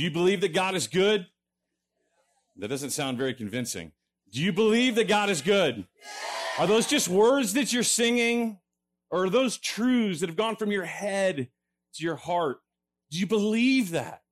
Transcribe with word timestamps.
Do 0.00 0.04
you 0.04 0.10
believe 0.10 0.40
that 0.40 0.54
God 0.54 0.74
is 0.74 0.86
good? 0.86 1.26
That 2.56 2.68
doesn't 2.68 2.88
sound 2.88 3.18
very 3.18 3.34
convincing. 3.34 3.92
Do 4.32 4.40
you 4.40 4.50
believe 4.50 4.94
that 4.94 5.08
God 5.08 5.28
is 5.28 5.42
good? 5.42 5.86
Are 6.58 6.66
those 6.66 6.86
just 6.86 7.06
words 7.06 7.52
that 7.52 7.70
you're 7.70 7.82
singing? 7.82 8.60
Or 9.10 9.24
are 9.24 9.28
those 9.28 9.58
truths 9.58 10.20
that 10.20 10.30
have 10.30 10.38
gone 10.38 10.56
from 10.56 10.70
your 10.70 10.86
head 10.86 11.50
to 11.96 12.02
your 12.02 12.16
heart? 12.16 12.60
Do 13.10 13.18
you 13.18 13.26
believe 13.26 13.90
that? 13.90 14.22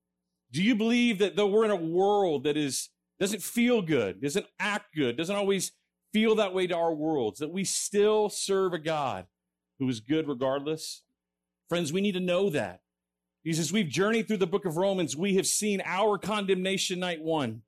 Do 0.51 0.63
you 0.63 0.75
believe 0.75 1.19
that 1.19 1.37
though 1.37 1.49
we're 1.49 1.67
in 1.67 1.71
a 1.71 1.77
world 1.77 2.45
that 2.45 2.57
is 2.57 2.89
doesn't 3.21 3.43
feel 3.43 3.83
good, 3.83 4.23
doesn't 4.23 4.47
act 4.59 4.95
good, 4.97 5.19
doesn't 5.19 5.37
always 5.37 5.73
feel 6.15 6.35
that 6.37 6.55
way 6.55 6.67
to 6.67 6.75
our 6.75 6.95
worlds, 6.95 7.41
that 7.41 7.53
we 7.53 7.65
still 7.65 8.31
serve 8.31 8.73
a 8.73 8.79
God 8.79 9.27
who 9.79 9.87
is 9.91 10.01
good 10.01 10.29
regardless? 10.29 11.03
Friends, 11.69 11.93
we 11.93 12.01
need 12.01 12.13
to 12.13 12.21
know 12.21 12.49
that. 12.49 12.81
Because 13.49 13.61
as 13.61 13.73
we've 13.73 13.89
journeyed 13.89 14.29
through 14.29 14.37
the 14.37 14.47
book 14.47 14.67
of 14.67 14.77
Romans, 14.77 15.17
we 15.17 15.37
have 15.37 15.47
seen 15.47 15.81
our 15.87 16.19
condemnation 16.19 17.01
night 17.01 17.23
one, 17.23 17.63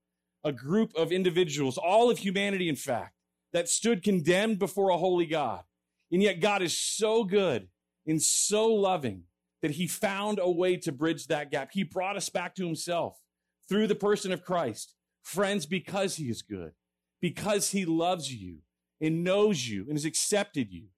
a 0.44 0.52
group 0.52 0.94
of 0.94 1.10
individuals, 1.10 1.78
all 1.78 2.10
of 2.10 2.18
humanity, 2.18 2.68
in 2.68 2.76
fact, 2.76 3.14
that 3.54 3.66
stood 3.66 4.02
condemned 4.02 4.58
before 4.58 4.90
a 4.90 4.98
holy 4.98 5.24
God. 5.24 5.62
And 6.12 6.22
yet 6.22 6.40
God 6.40 6.60
is 6.60 6.76
so 6.76 7.24
good 7.24 7.68
and 8.06 8.20
so 8.20 8.66
loving 8.66 9.22
that 9.62 9.70
he 9.70 9.86
found 9.86 10.38
a 10.38 10.50
way 10.50 10.76
to 10.76 10.92
bridge 10.92 11.28
that 11.28 11.50
gap. 11.50 11.70
He 11.72 11.82
brought 11.82 12.18
us 12.18 12.28
back 12.28 12.54
to 12.56 12.66
himself 12.66 13.18
through 13.66 13.86
the 13.86 13.94
person 13.94 14.32
of 14.32 14.44
Christ. 14.44 14.94
Friends, 15.22 15.64
because 15.64 16.16
he 16.16 16.28
is 16.28 16.42
good, 16.42 16.72
because 17.22 17.70
he 17.70 17.86
loves 17.86 18.30
you 18.30 18.58
and 19.00 19.24
knows 19.24 19.66
you 19.66 19.84
and 19.84 19.92
has 19.92 20.04
accepted 20.04 20.70
you, 20.70 20.88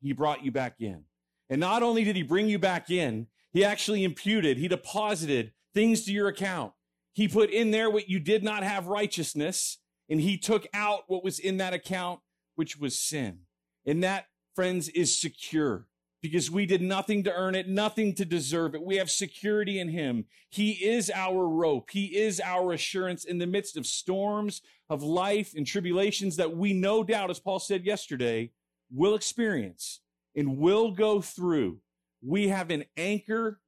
he 0.00 0.12
brought 0.12 0.44
you 0.44 0.52
back 0.52 0.76
in. 0.78 1.02
And 1.48 1.58
not 1.58 1.82
only 1.82 2.04
did 2.04 2.14
he 2.14 2.22
bring 2.22 2.48
you 2.48 2.60
back 2.60 2.92
in, 2.92 3.26
he 3.52 3.64
actually 3.64 4.04
imputed, 4.04 4.58
he 4.58 4.68
deposited 4.68 5.52
things 5.74 6.04
to 6.04 6.12
your 6.12 6.28
account. 6.28 6.72
He 7.12 7.28
put 7.28 7.50
in 7.50 7.70
there 7.70 7.90
what 7.90 8.08
you 8.08 8.20
did 8.20 8.44
not 8.44 8.62
have 8.62 8.86
righteousness, 8.86 9.78
and 10.08 10.20
he 10.20 10.38
took 10.38 10.66
out 10.72 11.04
what 11.08 11.24
was 11.24 11.38
in 11.38 11.56
that 11.58 11.74
account, 11.74 12.20
which 12.54 12.78
was 12.78 12.98
sin. 12.98 13.40
And 13.86 14.02
that, 14.04 14.26
friends, 14.54 14.88
is 14.88 15.20
secure 15.20 15.86
because 16.22 16.50
we 16.50 16.66
did 16.66 16.82
nothing 16.82 17.24
to 17.24 17.32
earn 17.32 17.54
it, 17.54 17.68
nothing 17.68 18.14
to 18.14 18.24
deserve 18.24 18.74
it. 18.74 18.82
We 18.82 18.96
have 18.96 19.10
security 19.10 19.78
in 19.78 19.88
him. 19.88 20.26
He 20.50 20.72
is 20.72 21.10
our 21.14 21.48
rope. 21.48 21.90
He 21.90 22.16
is 22.18 22.40
our 22.40 22.72
assurance 22.72 23.24
in 23.24 23.38
the 23.38 23.46
midst 23.46 23.76
of 23.76 23.86
storms 23.86 24.60
of 24.88 25.02
life 25.02 25.52
and 25.56 25.66
tribulations 25.66 26.36
that 26.36 26.56
we 26.56 26.72
no 26.72 27.02
doubt, 27.02 27.30
as 27.30 27.40
Paul 27.40 27.58
said 27.58 27.86
yesterday, 27.86 28.50
will 28.92 29.14
experience 29.14 30.00
and 30.36 30.58
will 30.58 30.90
go 30.90 31.20
through. 31.20 31.78
We 32.22 32.48
have 32.48 32.70
an 32.70 32.84
anchor, 32.96 33.60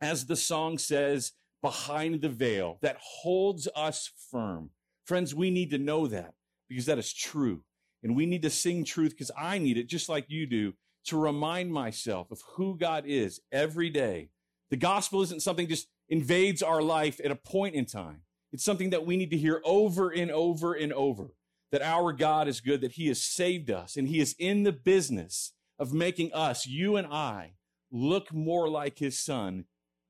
as 0.00 0.26
the 0.26 0.36
song 0.36 0.78
says, 0.78 1.32
behind 1.62 2.20
the 2.20 2.28
veil 2.28 2.78
that 2.82 2.98
holds 3.00 3.68
us 3.74 4.10
firm. 4.30 4.70
Friends, 5.06 5.34
we 5.34 5.50
need 5.50 5.70
to 5.70 5.78
know 5.78 6.06
that 6.06 6.34
because 6.68 6.86
that 6.86 6.98
is 6.98 7.12
true. 7.12 7.62
And 8.02 8.14
we 8.14 8.26
need 8.26 8.42
to 8.42 8.50
sing 8.50 8.84
truth 8.84 9.12
because 9.12 9.30
I 9.36 9.58
need 9.58 9.78
it 9.78 9.88
just 9.88 10.08
like 10.08 10.26
you 10.28 10.46
do 10.46 10.74
to 11.06 11.18
remind 11.18 11.72
myself 11.72 12.30
of 12.30 12.42
who 12.54 12.76
God 12.76 13.04
is 13.06 13.40
every 13.52 13.90
day. 13.90 14.30
The 14.70 14.76
gospel 14.76 15.22
isn't 15.22 15.42
something 15.42 15.68
just 15.68 15.88
invades 16.08 16.62
our 16.62 16.82
life 16.82 17.20
at 17.24 17.30
a 17.30 17.36
point 17.36 17.74
in 17.74 17.86
time. 17.86 18.22
It's 18.52 18.64
something 18.64 18.90
that 18.90 19.06
we 19.06 19.16
need 19.16 19.30
to 19.30 19.38
hear 19.38 19.60
over 19.64 20.10
and 20.10 20.30
over 20.30 20.74
and 20.74 20.92
over 20.92 21.34
that 21.72 21.82
our 21.82 22.12
God 22.12 22.46
is 22.46 22.60
good, 22.60 22.82
that 22.82 22.92
he 22.92 23.08
has 23.08 23.20
saved 23.20 23.70
us 23.70 23.96
and 23.96 24.08
he 24.08 24.20
is 24.20 24.36
in 24.38 24.62
the 24.62 24.72
business 24.72 25.52
of 25.78 25.92
making 25.92 26.32
us, 26.32 26.66
you 26.66 26.96
and 26.96 27.06
I, 27.06 27.54
look 27.94 28.34
more 28.34 28.68
like 28.68 28.98
his 28.98 29.18
son 29.18 29.64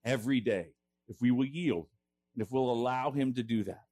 every 0.04 0.40
day 0.40 0.68
if 1.06 1.20
we 1.20 1.30
will 1.30 1.44
yield 1.44 1.86
and 2.34 2.42
if 2.42 2.50
we'll 2.50 2.70
allow 2.70 3.10
him 3.10 3.34
to 3.34 3.42
do 3.42 3.62
that. 3.62 3.84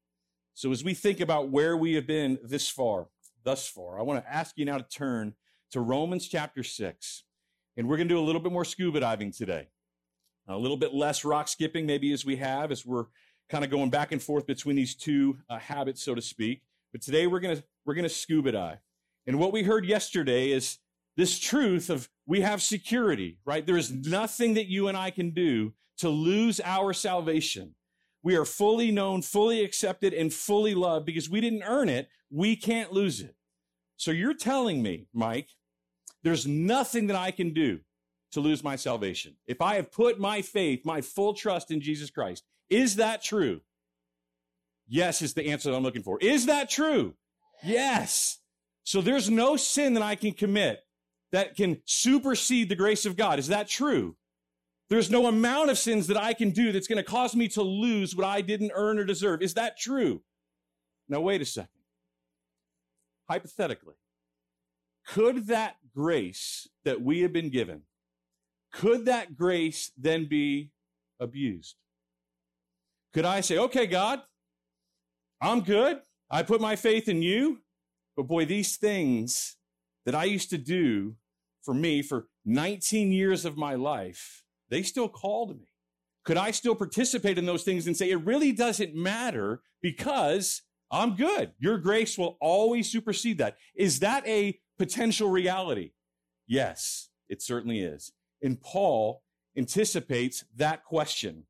So 0.54 0.72
as 0.72 0.82
we 0.82 0.94
think 0.94 1.20
about 1.20 1.50
where 1.50 1.76
we 1.76 1.94
have 1.94 2.06
been 2.06 2.38
this 2.42 2.68
far, 2.68 3.08
thus 3.44 3.68
far, 3.68 4.00
I 4.00 4.02
want 4.02 4.24
to 4.24 4.32
ask 4.32 4.56
you 4.56 4.64
now 4.64 4.78
to 4.78 4.84
turn 4.84 5.34
to 5.70 5.80
Romans 5.80 6.26
chapter 6.26 6.62
6. 6.62 7.24
And 7.76 7.86
we're 7.88 7.96
going 7.96 8.08
to 8.08 8.14
do 8.14 8.18
a 8.18 8.24
little 8.24 8.40
bit 8.40 8.52
more 8.52 8.64
scuba 8.64 9.00
diving 9.00 9.30
today. 9.30 9.68
A 10.48 10.56
little 10.56 10.76
bit 10.76 10.92
less 10.92 11.24
rock 11.24 11.48
skipping, 11.48 11.86
maybe, 11.86 12.12
as 12.12 12.24
we 12.24 12.36
have, 12.36 12.72
as 12.72 12.84
we're 12.84 13.06
kind 13.48 13.64
of 13.64 13.70
going 13.70 13.90
back 13.90 14.12
and 14.12 14.22
forth 14.22 14.46
between 14.46 14.76
these 14.76 14.94
two 14.94 15.38
uh, 15.48 15.58
habits, 15.58 16.02
so 16.02 16.14
to 16.14 16.22
speak. 16.22 16.62
But 16.92 17.00
today 17.00 17.26
we're 17.26 17.40
going 17.40 17.56
to, 17.56 17.64
we're 17.84 17.94
going 17.94 18.04
to 18.04 18.08
scuba 18.08 18.52
dive. 18.52 18.78
And 19.26 19.38
what 19.38 19.52
we 19.52 19.62
heard 19.62 19.86
yesterday 19.86 20.50
is 20.50 20.78
this 21.16 21.38
truth 21.38 21.90
of 21.90 22.08
we 22.26 22.40
have 22.40 22.62
security, 22.62 23.38
right? 23.44 23.66
There 23.66 23.76
is 23.76 23.90
nothing 23.90 24.54
that 24.54 24.66
you 24.66 24.88
and 24.88 24.96
I 24.96 25.10
can 25.10 25.30
do 25.30 25.72
to 25.98 26.08
lose 26.08 26.60
our 26.64 26.92
salvation. 26.92 27.74
We 28.22 28.36
are 28.36 28.44
fully 28.44 28.90
known, 28.90 29.22
fully 29.22 29.64
accepted, 29.64 30.14
and 30.14 30.32
fully 30.32 30.74
loved 30.74 31.06
because 31.06 31.28
we 31.28 31.40
didn't 31.40 31.64
earn 31.64 31.88
it. 31.88 32.08
We 32.30 32.54
can't 32.56 32.92
lose 32.92 33.20
it. 33.20 33.34
So 33.96 34.10
you're 34.10 34.34
telling 34.34 34.82
me, 34.82 35.06
Mike, 35.12 35.48
there's 36.22 36.46
nothing 36.46 37.08
that 37.08 37.16
I 37.16 37.32
can 37.32 37.52
do 37.52 37.80
to 38.32 38.40
lose 38.40 38.64
my 38.64 38.76
salvation. 38.76 39.36
If 39.46 39.60
I 39.60 39.74
have 39.74 39.92
put 39.92 40.18
my 40.18 40.40
faith, 40.40 40.84
my 40.84 41.00
full 41.00 41.34
trust 41.34 41.70
in 41.70 41.80
Jesus 41.80 42.10
Christ, 42.10 42.44
is 42.70 42.96
that 42.96 43.22
true? 43.22 43.60
Yes, 44.88 45.20
is 45.22 45.34
the 45.34 45.50
answer 45.50 45.70
that 45.70 45.76
I'm 45.76 45.82
looking 45.82 46.02
for. 46.02 46.18
Is 46.20 46.46
that 46.46 46.70
true? 46.70 47.14
Yes. 47.62 48.38
So 48.84 49.00
there's 49.00 49.28
no 49.28 49.56
sin 49.56 49.94
that 49.94 50.02
I 50.02 50.14
can 50.14 50.32
commit 50.32 50.82
that 51.32 51.56
can 51.56 51.80
supersede 51.86 52.68
the 52.68 52.76
grace 52.76 53.04
of 53.06 53.16
God. 53.16 53.38
Is 53.38 53.48
that 53.48 53.68
true? 53.68 54.16
There's 54.88 55.10
no 55.10 55.26
amount 55.26 55.70
of 55.70 55.78
sins 55.78 56.06
that 56.08 56.18
I 56.18 56.34
can 56.34 56.50
do 56.50 56.70
that's 56.70 56.86
going 56.86 56.98
to 56.98 57.02
cause 57.02 57.34
me 57.34 57.48
to 57.48 57.62
lose 57.62 58.14
what 58.14 58.26
I 58.26 58.42
didn't 58.42 58.72
earn 58.74 58.98
or 58.98 59.04
deserve. 59.04 59.40
Is 59.40 59.54
that 59.54 59.78
true? 59.78 60.22
Now, 61.08 61.20
wait 61.20 61.40
a 61.40 61.46
second. 61.46 61.70
Hypothetically, 63.28 63.94
could 65.06 65.46
that 65.46 65.76
grace 65.94 66.68
that 66.84 67.00
we 67.00 67.20
have 67.22 67.32
been 67.32 67.48
given, 67.48 67.82
could 68.72 69.06
that 69.06 69.34
grace 69.36 69.90
then 69.96 70.26
be 70.26 70.70
abused? 71.18 71.76
Could 73.14 73.24
I 73.24 73.40
say, 73.40 73.58
okay, 73.58 73.86
God, 73.86 74.20
I'm 75.40 75.60
good. 75.60 76.00
I 76.30 76.42
put 76.42 76.60
my 76.60 76.76
faith 76.76 77.08
in 77.08 77.22
you. 77.22 77.60
But 78.16 78.24
boy, 78.24 78.44
these 78.44 78.76
things 78.76 79.56
that 80.04 80.14
I 80.14 80.24
used 80.24 80.50
to 80.50 80.58
do 80.58 81.16
for 81.62 81.74
me 81.74 82.02
for 82.02 82.26
19 82.44 83.12
years 83.12 83.44
of 83.44 83.56
my 83.56 83.74
life, 83.74 84.42
they 84.68 84.82
still 84.82 85.08
call 85.08 85.48
to 85.48 85.54
me. 85.54 85.68
Could 86.24 86.36
I 86.36 86.50
still 86.52 86.74
participate 86.74 87.38
in 87.38 87.46
those 87.46 87.64
things 87.64 87.86
and 87.86 87.96
say, 87.96 88.10
it 88.10 88.24
really 88.24 88.52
doesn't 88.52 88.94
matter 88.94 89.62
because 89.80 90.62
I'm 90.90 91.16
good. 91.16 91.52
Your 91.58 91.78
grace 91.78 92.16
will 92.16 92.36
always 92.40 92.90
supersede 92.90 93.38
that. 93.38 93.56
Is 93.74 94.00
that 94.00 94.26
a 94.26 94.58
potential 94.78 95.30
reality? 95.30 95.92
Yes, 96.46 97.08
it 97.28 97.42
certainly 97.42 97.80
is. 97.80 98.12
And 98.42 98.60
Paul 98.60 99.22
anticipates 99.56 100.44
that 100.56 100.84
question. 100.84 101.44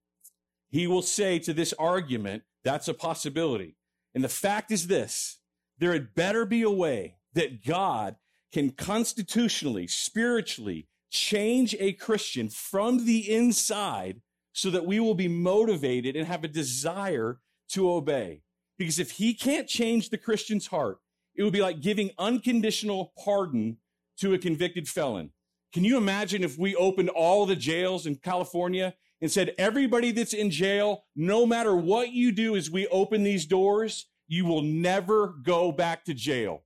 He 0.70 0.86
will 0.86 1.02
say 1.02 1.38
to 1.40 1.52
this 1.52 1.74
argument, 1.78 2.44
that's 2.64 2.88
a 2.88 2.94
possibility. 2.94 3.76
And 4.14 4.22
the 4.22 4.28
fact 4.28 4.70
is 4.70 4.86
this, 4.86 5.38
there 5.78 5.92
had 5.92 6.14
better 6.14 6.46
be 6.46 6.62
a 6.62 6.70
way 6.70 7.16
that 7.34 7.64
God 7.64 8.16
can 8.52 8.70
constitutionally, 8.70 9.86
spiritually 9.86 10.86
change 11.10 11.74
a 11.78 11.92
Christian 11.92 12.48
from 12.48 13.04
the 13.04 13.30
inside 13.32 14.20
so 14.52 14.70
that 14.70 14.86
we 14.86 15.00
will 15.00 15.14
be 15.14 15.28
motivated 15.28 16.16
and 16.16 16.26
have 16.26 16.44
a 16.44 16.48
desire 16.48 17.40
to 17.70 17.90
obey. 17.90 18.42
Because 18.78 18.98
if 18.98 19.12
he 19.12 19.34
can't 19.34 19.68
change 19.68 20.10
the 20.10 20.18
Christian's 20.18 20.66
heart, 20.66 20.98
it 21.34 21.42
would 21.42 21.52
be 21.52 21.62
like 21.62 21.80
giving 21.80 22.10
unconditional 22.18 23.12
pardon 23.22 23.78
to 24.18 24.34
a 24.34 24.38
convicted 24.38 24.88
felon. 24.88 25.30
Can 25.72 25.84
you 25.84 25.96
imagine 25.96 26.44
if 26.44 26.58
we 26.58 26.74
opened 26.74 27.08
all 27.08 27.46
the 27.46 27.56
jails 27.56 28.06
in 28.06 28.16
California 28.16 28.94
and 29.22 29.30
said, 29.30 29.54
everybody 29.56 30.10
that's 30.10 30.34
in 30.34 30.50
jail, 30.50 31.04
no 31.16 31.46
matter 31.46 31.74
what 31.74 32.12
you 32.12 32.32
do 32.32 32.56
as 32.56 32.70
we 32.70 32.86
open 32.88 33.22
these 33.22 33.46
doors, 33.46 34.06
you 34.28 34.44
will 34.44 34.62
never 34.62 35.28
go 35.42 35.72
back 35.72 36.04
to 36.04 36.12
jail. 36.12 36.64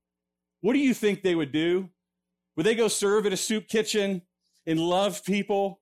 What 0.67 0.73
do 0.73 0.81
you 0.81 0.95
think 0.95 1.23
they 1.23 1.37
would 1.37 1.53
do? 1.53 1.91
Would 2.57 2.67
they 2.67 2.75
go 2.75 2.89
serve 2.89 3.25
at 3.25 3.33
a 3.33 3.37
soup 3.37 3.69
kitchen 3.69 4.23
and 4.67 4.81
love 4.81 5.25
people? 5.25 5.81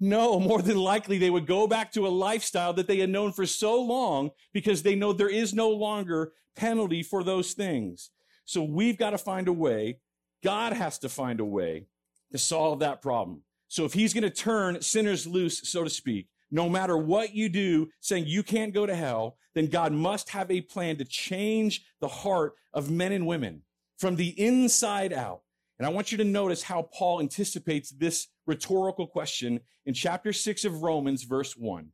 No, 0.00 0.38
more 0.38 0.60
than 0.60 0.76
likely 0.76 1.16
they 1.16 1.30
would 1.30 1.46
go 1.46 1.66
back 1.66 1.90
to 1.92 2.06
a 2.06 2.10
lifestyle 2.10 2.74
that 2.74 2.86
they 2.86 2.98
had 2.98 3.08
known 3.08 3.32
for 3.32 3.46
so 3.46 3.80
long 3.80 4.32
because 4.52 4.82
they 4.82 4.94
know 4.94 5.14
there 5.14 5.30
is 5.30 5.54
no 5.54 5.70
longer 5.70 6.34
penalty 6.56 7.02
for 7.02 7.24
those 7.24 7.54
things. 7.54 8.10
So 8.44 8.62
we've 8.62 8.98
got 8.98 9.10
to 9.10 9.18
find 9.18 9.48
a 9.48 9.52
way. 9.52 10.00
God 10.44 10.74
has 10.74 10.98
to 10.98 11.08
find 11.08 11.40
a 11.40 11.44
way 11.46 11.86
to 12.30 12.36
solve 12.36 12.80
that 12.80 13.00
problem. 13.00 13.44
So 13.68 13.86
if 13.86 13.94
he's 13.94 14.12
going 14.12 14.24
to 14.24 14.30
turn 14.30 14.82
sinners 14.82 15.26
loose, 15.26 15.70
so 15.70 15.84
to 15.84 15.90
speak, 15.90 16.28
no 16.50 16.68
matter 16.68 16.98
what 16.98 17.34
you 17.34 17.48
do, 17.48 17.88
saying 18.00 18.26
you 18.26 18.42
can't 18.42 18.74
go 18.74 18.84
to 18.84 18.94
hell, 18.94 19.38
then 19.54 19.68
God 19.68 19.92
must 19.92 20.28
have 20.28 20.50
a 20.50 20.60
plan 20.60 20.98
to 20.98 21.06
change 21.06 21.86
the 22.02 22.08
heart 22.08 22.56
of 22.74 22.90
men 22.90 23.12
and 23.12 23.26
women 23.26 23.62
from 23.98 24.16
the 24.16 24.28
inside 24.40 25.12
out. 25.12 25.42
And 25.78 25.86
I 25.86 25.90
want 25.90 26.10
you 26.10 26.18
to 26.18 26.24
notice 26.24 26.62
how 26.62 26.82
Paul 26.82 27.20
anticipates 27.20 27.90
this 27.90 28.28
rhetorical 28.46 29.06
question 29.06 29.60
in 29.86 29.94
chapter 29.94 30.32
6 30.32 30.64
of 30.64 30.82
Romans, 30.82 31.22
verse 31.24 31.56
1. 31.56 31.90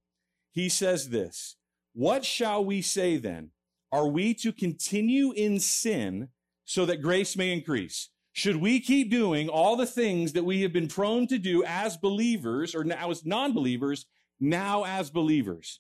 He 0.53 0.69
says 0.69 1.11
this 1.11 1.56
What 1.93 2.25
shall 2.25 2.65
we 2.65 2.81
say 2.81 3.17
then? 3.17 3.51
Are 3.93 4.09
we 4.09 4.35
to 4.35 4.53
continue 4.53 5.33
in 5.33 5.61
sin 5.61 6.29
so 6.65 6.87
that 6.87 7.03
grace 7.03 7.37
may 7.37 7.53
increase? 7.53 8.11
Should 8.33 8.56
we 8.56 8.81
keep 8.81 9.11
doing 9.11 9.49
all 9.49 9.77
the 9.77 9.87
things 9.87 10.33
that 10.33 10.45
we 10.45 10.62
have 10.62 10.73
been 10.73 10.89
prone 10.89 11.29
to 11.29 11.39
do 11.39 11.62
as 11.65 11.97
believers 11.97 12.75
or 12.75 12.83
now 12.83 13.11
as 13.12 13.25
non-believers, 13.25 14.06
now 14.41 14.85
as 14.85 15.11
believers? 15.11 15.79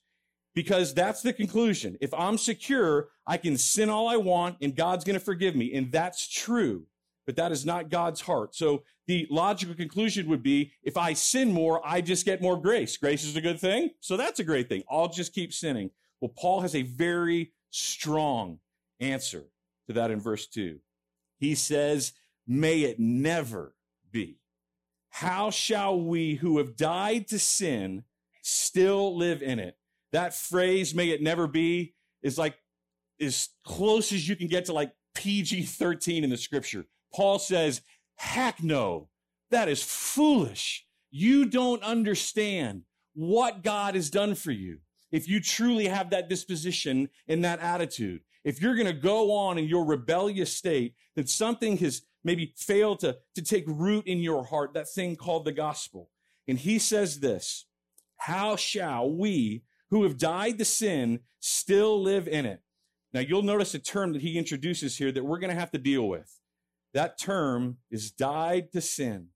Because 0.54 0.94
that's 0.94 1.22
the 1.22 1.32
conclusion. 1.32 1.96
If 2.00 2.14
I'm 2.14 2.38
secure, 2.38 3.08
I 3.26 3.36
can 3.36 3.58
sin 3.58 3.88
all 3.88 4.08
I 4.08 4.16
want 4.16 4.58
and 4.62 4.76
God's 4.76 5.04
going 5.04 5.18
to 5.18 5.24
forgive 5.24 5.56
me. 5.56 5.74
And 5.74 5.90
that's 5.90 6.28
true. 6.28 6.86
But 7.26 7.36
that 7.36 7.52
is 7.52 7.64
not 7.64 7.88
God's 7.88 8.20
heart. 8.20 8.54
So 8.54 8.82
the 9.06 9.26
logical 9.30 9.74
conclusion 9.74 10.28
would 10.28 10.42
be 10.42 10.72
if 10.82 10.96
I 10.96 11.14
sin 11.14 11.52
more, 11.52 11.80
I 11.86 12.00
just 12.00 12.24
get 12.24 12.42
more 12.42 12.60
grace. 12.60 12.96
Grace 12.96 13.24
is 13.24 13.36
a 13.36 13.40
good 13.40 13.58
thing. 13.58 13.90
So 14.00 14.16
that's 14.16 14.40
a 14.40 14.44
great 14.44 14.68
thing. 14.68 14.82
I'll 14.90 15.08
just 15.08 15.32
keep 15.32 15.52
sinning. 15.52 15.90
Well, 16.20 16.32
Paul 16.36 16.60
has 16.60 16.74
a 16.74 16.82
very 16.82 17.52
strong 17.70 18.60
answer 19.00 19.44
to 19.86 19.92
that 19.94 20.10
in 20.10 20.20
verse 20.20 20.46
2. 20.46 20.78
He 21.38 21.54
says, 21.54 22.12
May 22.46 22.82
it 22.82 23.00
never 23.00 23.74
be. 24.10 24.38
How 25.10 25.50
shall 25.50 26.00
we 26.00 26.34
who 26.36 26.58
have 26.58 26.76
died 26.76 27.28
to 27.28 27.38
sin 27.38 28.04
still 28.42 29.16
live 29.16 29.42
in 29.42 29.58
it? 29.58 29.76
That 30.14 30.32
phrase, 30.32 30.94
may 30.94 31.10
it 31.10 31.22
never 31.22 31.48
be, 31.48 31.92
is 32.22 32.38
like 32.38 32.54
as 33.20 33.48
close 33.66 34.12
as 34.12 34.28
you 34.28 34.36
can 34.36 34.46
get 34.46 34.66
to 34.66 34.72
like 34.72 34.92
PG 35.16 35.64
13 35.64 36.22
in 36.22 36.30
the 36.30 36.36
scripture. 36.36 36.86
Paul 37.12 37.40
says, 37.40 37.82
heck 38.14 38.62
no, 38.62 39.08
that 39.50 39.68
is 39.68 39.82
foolish. 39.82 40.86
You 41.10 41.46
don't 41.46 41.82
understand 41.82 42.82
what 43.14 43.64
God 43.64 43.96
has 43.96 44.08
done 44.08 44.36
for 44.36 44.52
you 44.52 44.78
if 45.10 45.28
you 45.28 45.40
truly 45.40 45.88
have 45.88 46.10
that 46.10 46.28
disposition 46.28 47.08
and 47.26 47.44
that 47.44 47.58
attitude, 47.58 48.20
if 48.44 48.62
you're 48.62 48.76
going 48.76 48.86
to 48.86 48.92
go 48.92 49.32
on 49.32 49.58
in 49.58 49.64
your 49.64 49.84
rebellious 49.84 50.52
state, 50.52 50.94
that 51.16 51.28
something 51.28 51.76
has 51.78 52.02
maybe 52.22 52.54
failed 52.56 53.00
to, 53.00 53.16
to 53.34 53.42
take 53.42 53.64
root 53.66 54.06
in 54.06 54.18
your 54.18 54.44
heart, 54.44 54.74
that 54.74 54.88
thing 54.88 55.16
called 55.16 55.44
the 55.44 55.50
gospel. 55.50 56.08
And 56.46 56.56
he 56.56 56.78
says 56.78 57.18
this, 57.18 57.66
how 58.16 58.54
shall 58.54 59.10
we 59.10 59.64
who 59.90 60.02
have 60.02 60.18
died 60.18 60.58
to 60.58 60.64
sin 60.64 61.20
still 61.40 62.00
live 62.02 62.28
in 62.28 62.46
it? 62.46 62.60
Now 63.12 63.20
you'll 63.20 63.42
notice 63.42 63.74
a 63.74 63.78
term 63.78 64.12
that 64.12 64.22
he 64.22 64.38
introduces 64.38 64.96
here 64.96 65.12
that 65.12 65.24
we're 65.24 65.38
going 65.38 65.54
to 65.54 65.60
have 65.60 65.70
to 65.72 65.78
deal 65.78 66.08
with. 66.08 66.40
That 66.94 67.18
term 67.18 67.78
is 67.90 68.10
died 68.10 68.72
to 68.72 68.80
sin. 68.80 69.28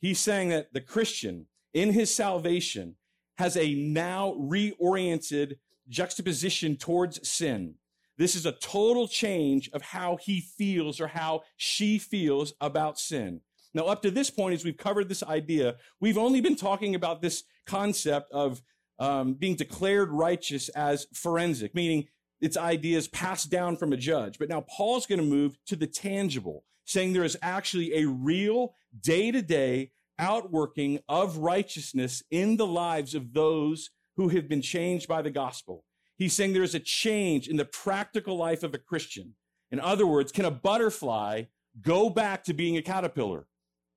He's 0.00 0.20
saying 0.20 0.50
that 0.50 0.72
the 0.72 0.80
Christian 0.80 1.46
in 1.74 1.92
his 1.92 2.14
salvation 2.14 2.96
has 3.38 3.56
a 3.56 3.74
now 3.74 4.34
reoriented 4.38 5.56
juxtaposition 5.88 6.76
towards 6.76 7.26
sin. 7.28 7.74
This 8.18 8.36
is 8.36 8.46
a 8.46 8.52
total 8.52 9.08
change 9.08 9.70
of 9.72 9.82
how 9.82 10.18
he 10.20 10.40
feels 10.40 11.00
or 11.00 11.08
how 11.08 11.42
she 11.56 11.98
feels 11.98 12.54
about 12.60 12.98
sin. 12.98 13.40
Now, 13.74 13.86
up 13.86 14.02
to 14.02 14.10
this 14.10 14.30
point, 14.30 14.54
as 14.54 14.64
we've 14.64 14.76
covered 14.76 15.08
this 15.08 15.22
idea, 15.22 15.76
we've 15.98 16.18
only 16.18 16.40
been 16.40 16.56
talking 16.56 16.94
about 16.94 17.22
this 17.22 17.44
concept 17.66 18.30
of 18.30 18.62
um, 19.02 19.34
being 19.34 19.56
declared 19.56 20.12
righteous 20.12 20.68
as 20.70 21.08
forensic, 21.12 21.74
meaning 21.74 22.06
its 22.40 22.56
ideas 22.56 23.08
passed 23.08 23.50
down 23.50 23.76
from 23.76 23.92
a 23.92 23.96
judge. 23.96 24.38
But 24.38 24.48
now 24.48 24.60
Paul's 24.60 25.06
going 25.06 25.20
to 25.20 25.26
move 25.26 25.58
to 25.66 25.74
the 25.74 25.88
tangible, 25.88 26.64
saying 26.84 27.12
there 27.12 27.24
is 27.24 27.36
actually 27.42 27.94
a 27.96 28.06
real 28.06 28.74
day 29.00 29.32
to 29.32 29.42
day 29.42 29.90
outworking 30.20 31.00
of 31.08 31.38
righteousness 31.38 32.22
in 32.30 32.56
the 32.56 32.66
lives 32.66 33.16
of 33.16 33.32
those 33.32 33.90
who 34.16 34.28
have 34.28 34.48
been 34.48 34.62
changed 34.62 35.08
by 35.08 35.20
the 35.20 35.30
gospel. 35.30 35.84
He's 36.16 36.32
saying 36.32 36.52
there's 36.52 36.76
a 36.76 36.80
change 36.80 37.48
in 37.48 37.56
the 37.56 37.64
practical 37.64 38.36
life 38.36 38.62
of 38.62 38.72
a 38.72 38.78
Christian. 38.78 39.34
In 39.72 39.80
other 39.80 40.06
words, 40.06 40.30
can 40.30 40.44
a 40.44 40.50
butterfly 40.52 41.44
go 41.80 42.08
back 42.08 42.44
to 42.44 42.54
being 42.54 42.76
a 42.76 42.82
caterpillar? 42.82 43.48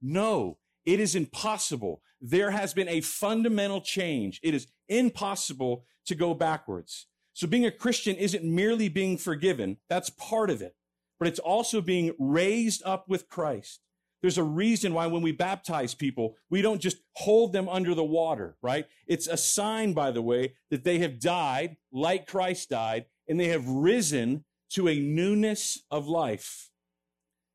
No, 0.02 0.58
it 0.84 1.00
is 1.00 1.14
impossible. 1.14 2.02
There 2.28 2.50
has 2.50 2.74
been 2.74 2.90
a 2.90 3.02
fundamental 3.02 3.82
change. 3.82 4.40
It 4.42 4.56
is 4.56 4.66
impossible 4.90 5.86
to 6.08 6.16
go 6.16 6.34
backwards. 6.34 7.06
So 7.34 7.46
being 7.46 7.68
a 7.68 7.72
Christian 7.72 8.16
isn't 8.16 8.44
merely 8.44 8.90
being 8.90 9.18
forgiven. 9.18 9.78
That's 9.90 10.10
part 10.10 10.50
of 10.50 10.60
it, 10.60 10.76
but 11.20 11.28
it's 11.28 11.38
also 11.38 11.82
being 11.82 12.16
raised 12.18 12.82
up 12.84 13.08
with 13.08 13.30
Christ. 13.30 13.82
There's 14.24 14.40
a 14.40 14.44
reason 14.44 14.96
why 14.96 15.06
when 15.06 15.22
we 15.22 15.34
baptize 15.34 15.94
people, 15.94 16.36
we 16.50 16.64
don't 16.64 16.82
just 16.82 16.98
hold 17.14 17.54
them 17.54 17.70
under 17.70 17.94
the 17.94 18.04
water, 18.04 18.58
right? 18.64 18.88
It's 19.06 19.28
a 19.28 19.38
sign, 19.38 19.94
by 19.94 20.10
the 20.10 20.24
way, 20.24 20.56
that 20.72 20.84
they 20.84 20.98
have 21.00 21.20
died 21.20 21.78
like 21.92 22.26
Christ 22.26 22.72
died 22.72 23.06
and 23.30 23.40
they 23.40 23.50
have 23.50 23.68
risen 23.68 24.46
to 24.72 24.90
a 24.90 25.00
newness 25.00 25.84
of 25.92 26.08
life. 26.08 26.72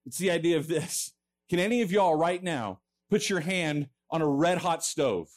It's 0.06 0.18
the 0.18 0.30
idea 0.30 0.58
of 0.58 0.68
this. 0.68 1.12
Can 1.48 1.58
any 1.58 1.82
of 1.82 1.90
y'all 1.90 2.14
right 2.14 2.40
now 2.40 2.82
put 3.10 3.28
your 3.28 3.40
hand 3.40 3.88
on 4.10 4.22
a 4.22 4.28
red 4.28 4.58
hot 4.58 4.84
stove? 4.84 5.28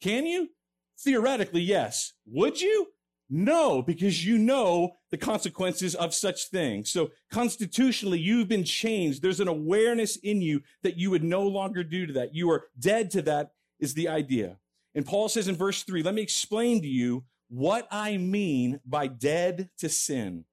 Can 0.00 0.26
you? 0.26 0.50
Theoretically, 0.98 1.62
yes. 1.62 2.12
Would 2.26 2.60
you? 2.60 2.88
No, 3.28 3.82
because 3.82 4.24
you 4.24 4.38
know 4.38 4.92
the 5.10 5.16
consequences 5.16 5.94
of 5.94 6.14
such 6.14 6.48
things. 6.48 6.92
So 6.92 7.10
constitutionally, 7.32 8.20
you've 8.20 8.48
been 8.48 8.64
changed. 8.64 9.20
There's 9.20 9.40
an 9.40 9.48
awareness 9.48 10.16
in 10.16 10.40
you 10.40 10.62
that 10.82 10.96
you 10.96 11.10
would 11.10 11.24
no 11.24 11.42
longer 11.42 11.82
do 11.82 12.06
to 12.06 12.12
that. 12.14 12.34
You 12.34 12.50
are 12.50 12.68
dead 12.78 13.10
to 13.12 13.22
that 13.22 13.50
is 13.80 13.94
the 13.94 14.08
idea. 14.08 14.58
And 14.94 15.04
Paul 15.04 15.28
says 15.28 15.48
in 15.48 15.56
verse 15.56 15.82
three, 15.82 16.02
let 16.02 16.14
me 16.14 16.22
explain 16.22 16.80
to 16.82 16.88
you 16.88 17.24
what 17.48 17.88
I 17.90 18.16
mean 18.16 18.80
by 18.86 19.08
dead 19.08 19.70
to 19.78 19.88
sin. 19.88 20.44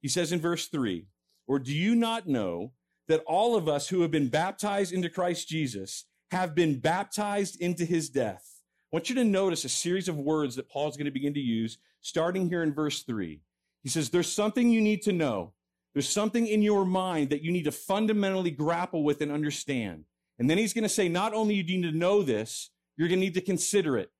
He 0.00 0.08
says 0.08 0.32
in 0.32 0.40
verse 0.40 0.68
three, 0.68 1.06
or 1.46 1.58
do 1.58 1.72
you 1.72 1.94
not 1.94 2.26
know 2.26 2.72
that 3.08 3.22
all 3.26 3.56
of 3.56 3.68
us 3.68 3.88
who 3.88 4.00
have 4.00 4.10
been 4.10 4.28
baptized 4.28 4.92
into 4.92 5.10
Christ 5.10 5.48
Jesus 5.48 6.06
have 6.32 6.54
been 6.54 6.80
baptized 6.80 7.60
into 7.60 7.84
his 7.84 8.08
death? 8.10 8.60
I 8.92 8.96
want 8.96 9.08
you 9.08 9.14
to 9.14 9.24
notice 9.24 9.64
a 9.64 9.68
series 9.68 10.08
of 10.08 10.18
words 10.18 10.56
that 10.56 10.68
Paul's 10.68 10.96
going 10.96 11.06
to 11.06 11.12
begin 11.12 11.34
to 11.34 11.40
use 11.40 11.78
starting 12.00 12.48
here 12.48 12.62
in 12.62 12.74
verse 12.74 13.02
three. 13.02 13.40
He 13.82 13.88
says, 13.88 14.10
there's 14.10 14.30
something 14.30 14.68
you 14.68 14.80
need 14.80 15.02
to 15.02 15.12
know. 15.12 15.52
There's 15.94 16.08
something 16.08 16.46
in 16.46 16.62
your 16.62 16.84
mind 16.84 17.30
that 17.30 17.42
you 17.42 17.52
need 17.52 17.64
to 17.64 17.72
fundamentally 17.72 18.50
grapple 18.50 19.04
with 19.04 19.20
and 19.20 19.30
understand. 19.30 20.04
And 20.38 20.48
then 20.48 20.58
he's 20.58 20.72
going 20.72 20.82
to 20.82 20.88
say, 20.88 21.08
not 21.08 21.34
only 21.34 21.62
do 21.62 21.72
you 21.72 21.80
need 21.80 21.92
to 21.92 21.96
know 21.96 22.22
this, 22.22 22.70
you're 22.96 23.08
going 23.08 23.20
to 23.20 23.26
need 23.26 23.34
to 23.34 23.40
consider 23.40 23.96
it. 23.98 24.10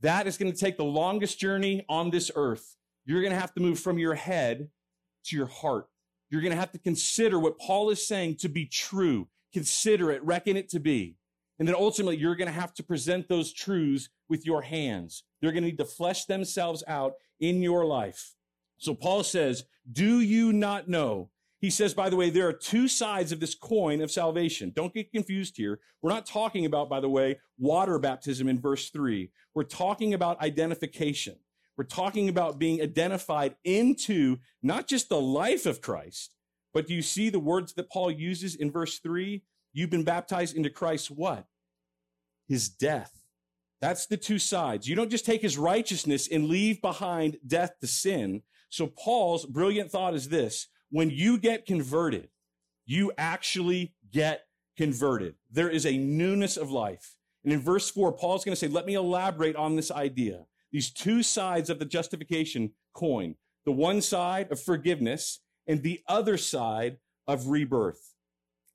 That 0.00 0.26
is 0.26 0.36
going 0.36 0.52
to 0.52 0.58
take 0.58 0.76
the 0.76 0.84
longest 0.84 1.38
journey 1.38 1.84
on 1.88 2.10
this 2.10 2.30
earth. 2.34 2.76
You're 3.06 3.22
going 3.22 3.32
to 3.32 3.40
have 3.40 3.54
to 3.54 3.60
move 3.60 3.80
from 3.80 3.98
your 3.98 4.14
head 4.14 4.68
to 5.24 5.36
your 5.36 5.46
heart. 5.46 5.88
You're 6.30 6.42
going 6.42 6.52
to 6.52 6.58
have 6.58 6.72
to 6.72 6.78
consider 6.78 7.38
what 7.38 7.58
Paul 7.58 7.90
is 7.90 8.06
saying 8.06 8.36
to 8.36 8.48
be 8.48 8.66
true. 8.66 9.28
Consider 9.52 10.10
it, 10.10 10.22
reckon 10.24 10.56
it 10.56 10.68
to 10.70 10.80
be. 10.80 11.16
And 11.58 11.66
then 11.66 11.74
ultimately, 11.74 12.18
you're 12.18 12.36
going 12.36 12.52
to 12.52 12.60
have 12.60 12.74
to 12.74 12.82
present 12.82 13.28
those 13.28 13.52
truths 13.52 14.08
with 14.28 14.44
your 14.44 14.62
hands. 14.62 15.24
They're 15.40 15.52
going 15.52 15.64
to 15.64 15.70
need 15.70 15.78
to 15.78 15.84
flesh 15.84 16.26
themselves 16.26 16.84
out 16.86 17.14
in 17.40 17.62
your 17.62 17.86
life. 17.86 18.34
So 18.78 18.94
Paul 18.94 19.22
says, 19.22 19.64
do 19.90 20.20
you 20.20 20.52
not 20.52 20.88
know? 20.88 21.30
He 21.58 21.70
says, 21.70 21.94
by 21.94 22.10
the 22.10 22.16
way, 22.16 22.28
there 22.28 22.46
are 22.46 22.52
two 22.52 22.86
sides 22.86 23.32
of 23.32 23.40
this 23.40 23.54
coin 23.54 24.02
of 24.02 24.10
salvation. 24.10 24.72
Don't 24.76 24.92
get 24.92 25.10
confused 25.10 25.56
here. 25.56 25.80
We're 26.02 26.10
not 26.10 26.26
talking 26.26 26.66
about, 26.66 26.90
by 26.90 27.00
the 27.00 27.08
way, 27.08 27.38
water 27.58 27.98
baptism 27.98 28.48
in 28.48 28.60
verse 28.60 28.90
three. 28.90 29.30
We're 29.54 29.64
talking 29.64 30.12
about 30.12 30.40
identification. 30.42 31.36
We're 31.78 31.84
talking 31.84 32.28
about 32.28 32.58
being 32.58 32.82
identified 32.82 33.56
into 33.64 34.36
not 34.62 34.86
just 34.86 35.08
the 35.08 35.20
life 35.20 35.64
of 35.64 35.80
Christ, 35.80 36.34
but 36.74 36.86
do 36.86 36.94
you 36.94 37.02
see 37.02 37.30
the 37.30 37.40
words 37.40 37.72
that 37.74 37.90
Paul 37.90 38.10
uses 38.10 38.54
in 38.54 38.70
verse 38.70 38.98
three? 38.98 39.42
You've 39.76 39.90
been 39.90 40.04
baptized 40.04 40.56
into 40.56 40.70
Christ's 40.70 41.10
what? 41.10 41.44
His 42.48 42.70
death. 42.70 43.12
That's 43.82 44.06
the 44.06 44.16
two 44.16 44.38
sides. 44.38 44.88
You 44.88 44.96
don't 44.96 45.10
just 45.10 45.26
take 45.26 45.42
his 45.42 45.58
righteousness 45.58 46.28
and 46.32 46.48
leave 46.48 46.80
behind 46.80 47.36
death 47.46 47.72
to 47.82 47.86
sin. 47.86 48.40
So 48.70 48.86
Paul's 48.86 49.44
brilliant 49.44 49.90
thought 49.90 50.14
is 50.14 50.30
this. 50.30 50.68
When 50.88 51.10
you 51.10 51.36
get 51.36 51.66
converted, 51.66 52.30
you 52.86 53.12
actually 53.18 53.92
get 54.10 54.46
converted. 54.78 55.34
There 55.50 55.68
is 55.68 55.84
a 55.84 55.98
newness 55.98 56.56
of 56.56 56.70
life. 56.70 57.14
And 57.44 57.52
in 57.52 57.60
verse 57.60 57.90
four, 57.90 58.12
Paul's 58.12 58.46
going 58.46 58.54
to 58.54 58.58
say, 58.58 58.68
let 58.68 58.86
me 58.86 58.94
elaborate 58.94 59.56
on 59.56 59.76
this 59.76 59.90
idea. 59.90 60.46
These 60.72 60.88
two 60.88 61.22
sides 61.22 61.68
of 61.68 61.78
the 61.78 61.84
justification 61.84 62.72
coin, 62.94 63.34
the 63.66 63.72
one 63.72 64.00
side 64.00 64.50
of 64.50 64.58
forgiveness 64.58 65.40
and 65.66 65.82
the 65.82 66.00
other 66.08 66.38
side 66.38 66.96
of 67.28 67.48
rebirth. 67.48 68.14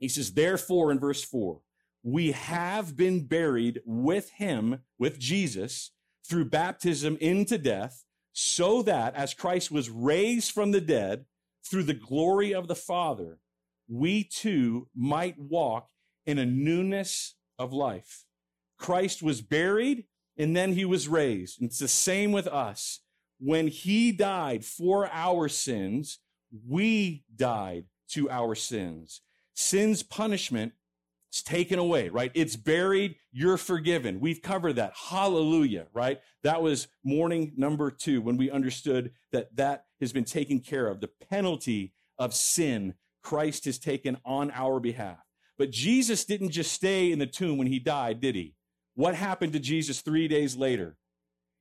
He 0.02 0.10
says, 0.10 0.34
therefore, 0.34 0.92
in 0.92 1.00
verse 1.00 1.24
four, 1.24 1.62
we 2.04 2.32
have 2.32 2.98
been 2.98 3.28
buried 3.28 3.80
with 3.86 4.32
him, 4.32 4.82
with 5.00 5.18
Jesus, 5.18 5.92
through 6.28 6.50
baptism 6.50 7.18
into 7.22 7.58
death, 7.58 8.04
so 8.34 8.82
that 8.82 9.16
as 9.16 9.34
Christ 9.34 9.72
was 9.72 9.90
raised 9.90 10.52
from 10.52 10.72
the 10.72 10.82
dead 10.82 11.26
through 11.64 11.84
the 11.84 11.94
glory 11.94 12.54
of 12.54 12.68
the 12.68 12.76
Father, 12.76 13.40
we 13.88 14.24
too 14.24 14.88
might 14.96 15.38
walk 15.38 15.90
in 16.26 16.40
a 16.40 16.46
newness 16.46 17.36
of 17.60 17.72
life. 17.74 18.26
Christ 18.78 19.22
was 19.22 19.42
buried 19.42 20.06
and 20.38 20.56
then 20.56 20.74
he 20.74 20.86
was 20.86 21.08
raised. 21.08 21.62
And 21.62 21.70
it's 21.70 21.80
the 21.80 21.88
same 21.88 22.32
with 22.32 22.48
us. 22.48 23.02
when 23.42 23.68
he 23.68 24.12
died 24.12 24.64
for 24.64 25.10
our 25.12 25.50
sins, 25.50 26.20
we 26.68 27.24
died 27.36 27.86
to 28.08 28.30
our 28.30 28.54
sins. 28.54 29.22
Sin's 29.54 30.04
punishment 30.04 30.74
is 31.34 31.44
taken 31.44 31.80
away, 31.80 32.10
right? 32.10 32.32
It's 32.34 32.56
buried. 32.56 33.16
You're 33.32 33.58
forgiven. 33.58 34.20
We've 34.20 34.42
covered 34.42 34.78
that. 34.78 34.94
Hallelujah, 34.96 35.88
right? 35.94 36.20
That 36.44 36.62
was 36.62 36.88
morning 37.04 37.54
number 37.56 37.92
two 37.92 38.22
when 38.22 38.38
we 38.38 38.52
understood 38.52 39.12
that 39.32 39.56
that 39.56 39.86
has 40.00 40.12
been 40.12 40.26
taken 40.26 40.60
care 40.60 40.88
of. 40.88 41.00
The 41.00 41.12
penalty 41.30 41.94
of 42.18 42.34
sin, 42.34 42.96
Christ 43.24 43.66
has 43.66 43.80
taken 43.80 44.18
on 44.26 44.52
our 44.52 44.80
behalf. 44.80 45.20
But 45.58 45.72
Jesus 45.72 46.26
didn't 46.26 46.50
just 46.50 46.72
stay 46.72 47.12
in 47.12 47.20
the 47.20 47.28
tomb 47.28 47.58
when 47.58 47.68
he 47.68 47.80
died, 47.80 48.20
did 48.20 48.36
he? 48.36 48.56
What 48.96 49.16
happened 49.16 49.54
to 49.54 49.60
Jesus 49.60 50.02
three 50.02 50.28
days 50.28 50.56
later? 50.56 50.98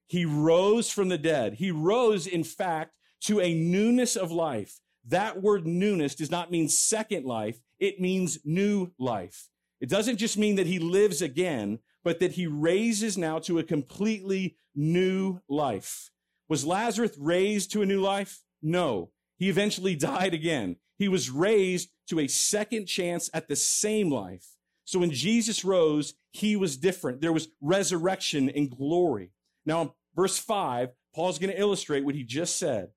He 0.06 0.24
rose 0.24 0.90
from 0.90 1.08
the 1.08 1.18
dead. 1.18 1.54
He 1.54 1.70
rose, 1.70 2.26
in 2.26 2.42
fact, 2.42 2.92
to 3.22 3.40
a 3.40 3.54
newness 3.54 4.16
of 4.16 4.32
life. 4.32 4.80
That 5.06 5.40
word 5.40 5.66
newness 5.66 6.14
does 6.14 6.30
not 6.30 6.50
mean 6.50 6.68
second 6.68 7.24
life. 7.24 7.60
It 7.80 8.00
means 8.00 8.38
new 8.44 8.92
life. 8.98 9.48
It 9.80 9.88
doesn't 9.88 10.18
just 10.18 10.38
mean 10.38 10.56
that 10.56 10.66
he 10.66 10.78
lives 10.78 11.22
again, 11.22 11.78
but 12.04 12.20
that 12.20 12.32
he 12.32 12.46
raises 12.46 13.18
now 13.18 13.38
to 13.40 13.58
a 13.58 13.64
completely 13.64 14.56
new 14.74 15.40
life. 15.48 16.10
Was 16.48 16.66
Lazarus 16.66 17.16
raised 17.18 17.72
to 17.72 17.82
a 17.82 17.86
new 17.86 18.00
life? 18.00 18.44
No. 18.62 19.10
He 19.38 19.48
eventually 19.48 19.96
died 19.96 20.34
again. 20.34 20.76
He 20.98 21.08
was 21.08 21.30
raised 21.30 21.88
to 22.08 22.20
a 22.20 22.28
second 22.28 22.86
chance 22.86 23.30
at 23.32 23.48
the 23.48 23.56
same 23.56 24.10
life. 24.10 24.46
So 24.84 24.98
when 24.98 25.12
Jesus 25.12 25.64
rose, 25.64 26.14
he 26.32 26.56
was 26.56 26.76
different. 26.76 27.20
There 27.20 27.32
was 27.32 27.48
resurrection 27.60 28.50
and 28.50 28.70
glory. 28.70 29.32
Now, 29.64 29.94
verse 30.14 30.38
five, 30.38 30.90
Paul's 31.14 31.38
going 31.38 31.52
to 31.52 31.60
illustrate 31.60 32.04
what 32.04 32.14
he 32.14 32.24
just 32.24 32.56
said. 32.56 32.88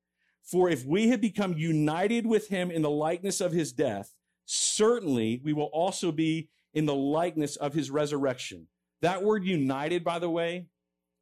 For 0.43 0.69
if 0.69 0.85
we 0.85 1.07
have 1.09 1.21
become 1.21 1.53
united 1.53 2.25
with 2.25 2.49
him 2.49 2.69
in 2.71 2.81
the 2.81 2.89
likeness 2.89 3.39
of 3.39 3.53
his 3.53 3.71
death, 3.71 4.13
certainly 4.45 5.41
we 5.43 5.53
will 5.53 5.69
also 5.73 6.11
be 6.11 6.49
in 6.73 6.85
the 6.85 6.95
likeness 6.95 7.55
of 7.55 7.73
his 7.73 7.91
resurrection. 7.91 8.67
That 9.01 9.23
word 9.23 9.45
united, 9.45 10.03
by 10.03 10.19
the 10.19 10.29
way, 10.29 10.67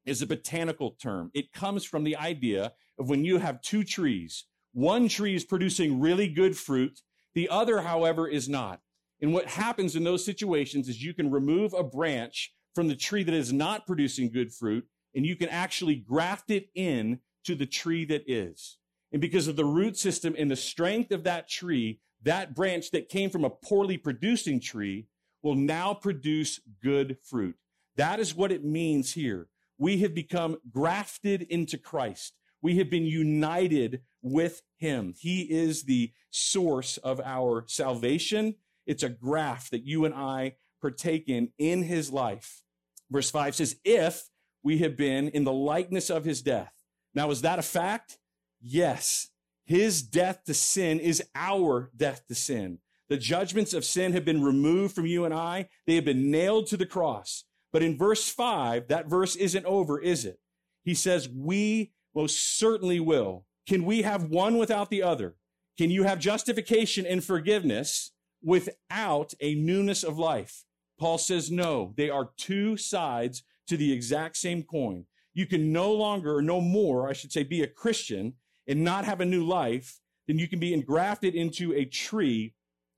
is 0.05 0.21
a 0.21 0.27
botanical 0.27 0.91
term. 1.01 1.31
It 1.33 1.53
comes 1.53 1.83
from 1.83 2.03
the 2.03 2.15
idea 2.15 2.73
of 2.97 3.09
when 3.09 3.25
you 3.25 3.37
have 3.37 3.61
two 3.61 3.83
trees. 3.83 4.45
One 4.73 5.07
tree 5.07 5.35
is 5.35 5.43
producing 5.43 5.99
really 5.99 6.27
good 6.27 6.57
fruit. 6.57 7.01
The 7.33 7.49
other, 7.49 7.81
however, 7.81 8.27
is 8.27 8.47
not. 8.47 8.81
And 9.21 9.33
what 9.33 9.47
happens 9.47 9.95
in 9.95 10.03
those 10.03 10.25
situations 10.25 10.89
is 10.89 11.03
you 11.03 11.13
can 11.13 11.29
remove 11.29 11.73
a 11.73 11.83
branch 11.83 12.53
from 12.73 12.87
the 12.87 12.95
tree 12.95 13.23
that 13.23 13.33
is 13.33 13.53
not 13.53 13.85
producing 13.85 14.31
good 14.31 14.53
fruit 14.53 14.85
and 15.13 15.25
you 15.25 15.35
can 15.35 15.49
actually 15.49 15.95
graft 15.95 16.49
it 16.49 16.69
in 16.73 17.19
to 17.43 17.55
the 17.55 17.65
tree 17.65 18.05
that 18.05 18.23
is. 18.27 18.77
And 19.11 19.21
because 19.21 19.47
of 19.47 19.55
the 19.55 19.65
root 19.65 19.97
system 19.97 20.35
and 20.37 20.49
the 20.49 20.55
strength 20.55 21.11
of 21.11 21.23
that 21.25 21.49
tree, 21.49 21.99
that 22.23 22.55
branch 22.55 22.91
that 22.91 23.09
came 23.09 23.29
from 23.29 23.43
a 23.43 23.49
poorly 23.49 23.97
producing 23.97 24.59
tree 24.59 25.07
will 25.41 25.55
now 25.55 25.93
produce 25.93 26.59
good 26.83 27.17
fruit. 27.23 27.55
That 27.95 28.19
is 28.19 28.35
what 28.35 28.51
it 28.51 28.63
means 28.63 29.13
here. 29.13 29.47
We 29.77 29.97
have 29.99 30.13
become 30.13 30.57
grafted 30.69 31.41
into 31.43 31.77
Christ. 31.77 32.33
We 32.61 32.77
have 32.77 32.89
been 32.89 33.05
united 33.05 34.01
with 34.21 34.61
him. 34.77 35.15
He 35.17 35.41
is 35.41 35.83
the 35.83 36.11
source 36.29 36.97
of 36.97 37.19
our 37.21 37.65
salvation. 37.67 38.55
It's 38.85 39.03
a 39.03 39.09
graft 39.09 39.71
that 39.71 39.85
you 39.85 40.05
and 40.05 40.13
I 40.13 40.55
partake 40.79 41.27
in 41.27 41.49
in 41.57 41.83
his 41.83 42.11
life. 42.11 42.61
Verse 43.09 43.31
5 43.31 43.55
says, 43.55 43.77
If 43.83 44.29
we 44.63 44.77
have 44.79 44.95
been 44.95 45.29
in 45.29 45.43
the 45.43 45.53
likeness 45.53 46.09
of 46.09 46.23
his 46.23 46.41
death. 46.41 46.71
Now, 47.13 47.31
is 47.31 47.41
that 47.41 47.59
a 47.59 47.63
fact? 47.63 48.19
Yes. 48.61 49.29
His 49.71 50.01
death 50.01 50.43
to 50.47 50.53
sin 50.53 50.99
is 50.99 51.23
our 51.33 51.91
death 51.95 52.27
to 52.27 52.35
sin. 52.35 52.79
The 53.07 53.15
judgments 53.15 53.73
of 53.73 53.85
sin 53.85 54.11
have 54.11 54.25
been 54.25 54.43
removed 54.43 54.93
from 54.93 55.05
you 55.05 55.23
and 55.23 55.33
I. 55.33 55.69
They 55.87 55.95
have 55.95 56.03
been 56.03 56.29
nailed 56.29 56.67
to 56.67 56.75
the 56.75 56.85
cross. 56.85 57.45
But 57.71 57.81
in 57.81 57.97
verse 57.97 58.27
five, 58.27 58.89
that 58.89 59.07
verse 59.07 59.37
isn't 59.37 59.65
over, 59.65 59.97
is 59.97 60.25
it? 60.25 60.41
He 60.83 60.93
says, 60.93 61.29
we 61.29 61.93
most 62.13 62.59
certainly 62.59 62.99
will. 62.99 63.45
Can 63.65 63.85
we 63.85 64.01
have 64.01 64.25
one 64.25 64.57
without 64.57 64.89
the 64.89 65.03
other? 65.03 65.37
Can 65.77 65.89
you 65.89 66.03
have 66.03 66.19
justification 66.19 67.05
and 67.05 67.23
forgiveness 67.23 68.11
without 68.43 69.33
a 69.39 69.55
newness 69.55 70.03
of 70.03 70.19
life? 70.19 70.65
Paul 70.99 71.17
says, 71.17 71.49
no, 71.49 71.93
they 71.95 72.09
are 72.09 72.31
two 72.35 72.75
sides 72.75 73.43
to 73.67 73.77
the 73.77 73.93
exact 73.93 74.35
same 74.35 74.63
coin. 74.63 75.05
You 75.33 75.45
can 75.45 75.71
no 75.71 75.93
longer, 75.93 76.41
no 76.41 76.59
more, 76.59 77.07
I 77.07 77.13
should 77.13 77.31
say, 77.31 77.43
be 77.43 77.63
a 77.63 77.67
Christian 77.67 78.33
and 78.71 78.83
not 78.83 79.05
have 79.05 79.21
a 79.21 79.25
new 79.25 79.45
life 79.45 80.01
then 80.31 80.39
you 80.39 80.47
can 80.47 80.59
be 80.59 80.73
engrafted 80.73 81.35
into 81.35 81.73
a 81.73 81.83
tree 81.83 82.53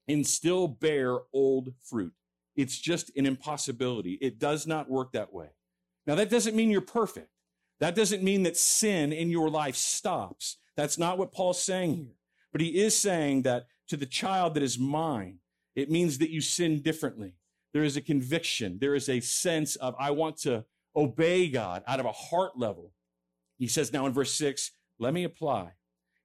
and 0.07 0.27
still 0.27 0.67
bear 0.67 1.17
old 1.33 1.73
fruit. 1.81 2.13
It's 2.55 2.77
just 2.77 3.11
an 3.17 3.25
impossibility. 3.25 4.19
It 4.21 4.37
does 4.37 4.67
not 4.67 4.87
work 4.87 5.13
that 5.13 5.33
way. 5.33 5.47
Now, 6.05 6.13
that 6.13 6.29
doesn't 6.29 6.55
mean 6.55 6.69
you're 6.69 6.81
perfect. 6.81 7.29
That 7.79 7.95
doesn't 7.95 8.21
mean 8.21 8.43
that 8.43 8.55
sin 8.55 9.11
in 9.11 9.31
your 9.31 9.49
life 9.49 9.75
stops. 9.75 10.57
That's 10.77 10.99
not 10.99 11.17
what 11.17 11.31
Paul's 11.31 11.59
saying 11.59 11.95
here. 11.95 12.15
But 12.51 12.61
he 12.61 12.79
is 12.83 12.95
saying 12.95 13.41
that 13.43 13.65
to 13.87 13.97
the 13.97 14.05
child 14.05 14.53
that 14.53 14.61
is 14.61 14.77
mine, 14.77 15.39
it 15.75 15.89
means 15.89 16.19
that 16.19 16.29
you 16.29 16.39
sin 16.39 16.81
differently. 16.81 17.33
There 17.73 17.83
is 17.83 17.97
a 17.97 18.01
conviction. 18.01 18.77
There 18.79 18.93
is 18.93 19.09
a 19.09 19.21
sense 19.21 19.75
of, 19.77 19.95
I 19.97 20.11
want 20.11 20.37
to 20.41 20.65
obey 20.95 21.47
God 21.47 21.81
out 21.87 21.99
of 21.99 22.05
a 22.05 22.11
heart 22.11 22.59
level. 22.59 22.91
He 23.57 23.67
says 23.67 23.91
now 23.91 24.05
in 24.05 24.13
verse 24.13 24.35
six, 24.35 24.71
let 24.99 25.13
me 25.13 25.23
apply. 25.23 25.71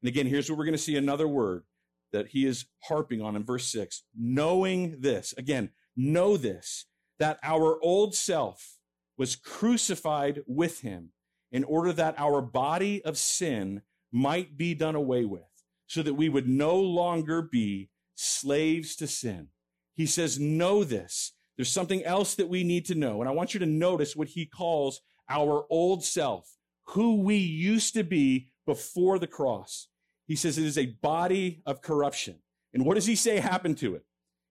And 0.02 0.08
again, 0.08 0.26
here's 0.26 0.48
what 0.48 0.58
we're 0.58 0.64
going 0.64 0.72
to 0.72 0.78
see 0.78 0.96
another 0.96 1.28
word 1.28 1.64
that 2.12 2.28
he 2.28 2.46
is 2.46 2.66
harping 2.84 3.20
on 3.20 3.36
in 3.36 3.44
verse 3.44 3.66
six. 3.66 4.04
Knowing 4.16 5.00
this, 5.00 5.34
again, 5.36 5.70
know 5.96 6.36
this, 6.36 6.86
that 7.18 7.38
our 7.42 7.78
old 7.82 8.14
self 8.14 8.78
was 9.16 9.36
crucified 9.36 10.42
with 10.46 10.80
him 10.80 11.10
in 11.50 11.64
order 11.64 11.92
that 11.92 12.14
our 12.18 12.40
body 12.40 13.04
of 13.04 13.18
sin 13.18 13.82
might 14.12 14.56
be 14.56 14.74
done 14.74 14.94
away 14.94 15.24
with, 15.24 15.42
so 15.86 16.02
that 16.02 16.14
we 16.14 16.28
would 16.28 16.48
no 16.48 16.76
longer 16.76 17.42
be 17.42 17.90
slaves 18.14 18.94
to 18.96 19.06
sin. 19.06 19.48
He 19.94 20.06
says, 20.06 20.38
know 20.38 20.84
this. 20.84 21.32
There's 21.56 21.72
something 21.72 22.04
else 22.04 22.36
that 22.36 22.48
we 22.48 22.62
need 22.62 22.84
to 22.86 22.94
know. 22.94 23.20
And 23.20 23.28
I 23.28 23.32
want 23.32 23.52
you 23.52 23.60
to 23.60 23.66
notice 23.66 24.14
what 24.14 24.28
he 24.28 24.46
calls 24.46 25.00
our 25.28 25.66
old 25.68 26.04
self, 26.04 26.56
who 26.84 27.16
we 27.16 27.36
used 27.36 27.94
to 27.94 28.04
be 28.04 28.48
before 28.68 29.18
the 29.18 29.26
cross. 29.26 29.88
He 30.26 30.36
says 30.36 30.58
it 30.58 30.66
is 30.66 30.76
a 30.76 30.84
body 31.00 31.62
of 31.64 31.80
corruption. 31.80 32.36
And 32.74 32.84
what 32.84 32.96
does 32.96 33.06
he 33.06 33.16
say 33.16 33.38
happened 33.38 33.78
to 33.78 33.94
it? 33.94 34.04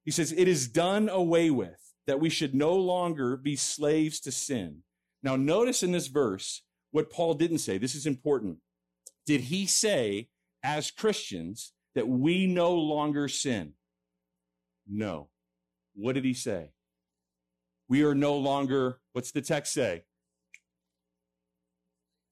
He 0.06 0.10
says 0.10 0.32
it 0.32 0.48
is 0.48 0.68
done 0.68 1.08
away 1.08 1.52
with, 1.52 1.94
that 2.08 2.20
we 2.20 2.32
should 2.32 2.56
no 2.56 2.74
longer 2.74 3.38
be 3.38 3.56
slaves 3.56 4.20
to 4.22 4.32
sin. 4.32 4.80
Now, 5.22 5.36
notice 5.36 5.84
in 5.84 5.92
this 5.92 6.08
verse 6.08 6.64
what 6.90 7.12
Paul 7.12 7.36
didn't 7.36 7.60
say. 7.60 7.78
This 7.78 7.94
is 7.94 8.08
important. 8.08 8.58
Did 9.28 9.42
he 9.42 9.68
say, 9.68 10.30
as 10.64 10.90
Christians, 10.90 11.74
that 11.94 12.08
we 12.08 12.48
no 12.48 12.74
longer 12.74 13.28
sin? 13.28 13.74
No. 14.90 15.30
What 15.94 16.16
did 16.16 16.26
he 16.26 16.34
say? 16.34 16.72
We 17.88 18.04
are 18.04 18.16
no 18.16 18.36
longer, 18.36 19.00
what's 19.14 19.32
the 19.32 19.42
text 19.44 19.74
say? 19.74 20.06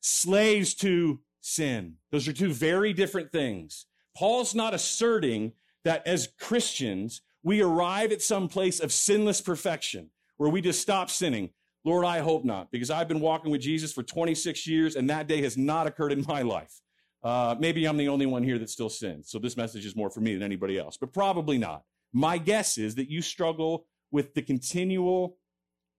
Slaves 0.02 0.74
to 0.76 1.20
sin. 1.46 1.94
Those 2.12 2.28
are 2.28 2.34
two 2.34 2.52
very 2.52 2.92
different 2.92 3.32
things. 3.32 3.86
Paul's 4.18 4.56
not 4.56 4.74
asserting 4.74 5.52
that 5.84 6.06
as 6.08 6.30
Christians, 6.40 7.22
we 7.44 7.62
arrive 7.62 8.12
at 8.12 8.24
some 8.24 8.48
place 8.48 8.80
of 8.80 8.92
sinless 8.92 9.42
perfection 9.42 10.10
where 10.38 10.50
we 10.50 10.60
just 10.60 10.82
stop 10.82 11.12
sinning. 11.12 11.52
Lord, 11.84 12.04
I 12.04 12.20
hope 12.20 12.46
not, 12.46 12.72
because 12.72 12.90
I've 12.90 13.08
been 13.08 13.20
walking 13.20 13.52
with 13.52 13.62
Jesus 13.62 13.94
for 13.94 14.02
26 14.02 14.66
years 14.66 14.96
and 14.96 15.08
that 15.12 15.28
day 15.28 15.44
has 15.44 15.56
not 15.56 15.86
occurred 15.86 16.12
in 16.12 16.26
my 16.28 16.42
life. 16.42 16.82
Uh, 17.24 17.56
maybe 17.60 17.86
I'm 17.86 17.98
the 17.98 18.10
only 18.10 18.26
one 18.26 18.44
here 18.44 18.58
that 18.58 18.70
still 18.72 18.90
sins. 18.90 19.30
So 19.30 19.38
this 19.38 19.56
message 19.56 19.86
is 19.86 19.96
more 19.96 20.10
for 20.10 20.22
me 20.22 20.34
than 20.34 20.42
anybody 20.42 20.80
else, 20.80 20.98
but 20.98 21.14
probably 21.14 21.60
not. 21.60 21.84
My 22.12 22.40
guess 22.40 22.80
is 22.80 22.96
that 22.96 23.10
you 23.10 23.22
struggle 23.22 23.86
with 24.12 24.34
the 24.34 24.42
continual 24.42 25.38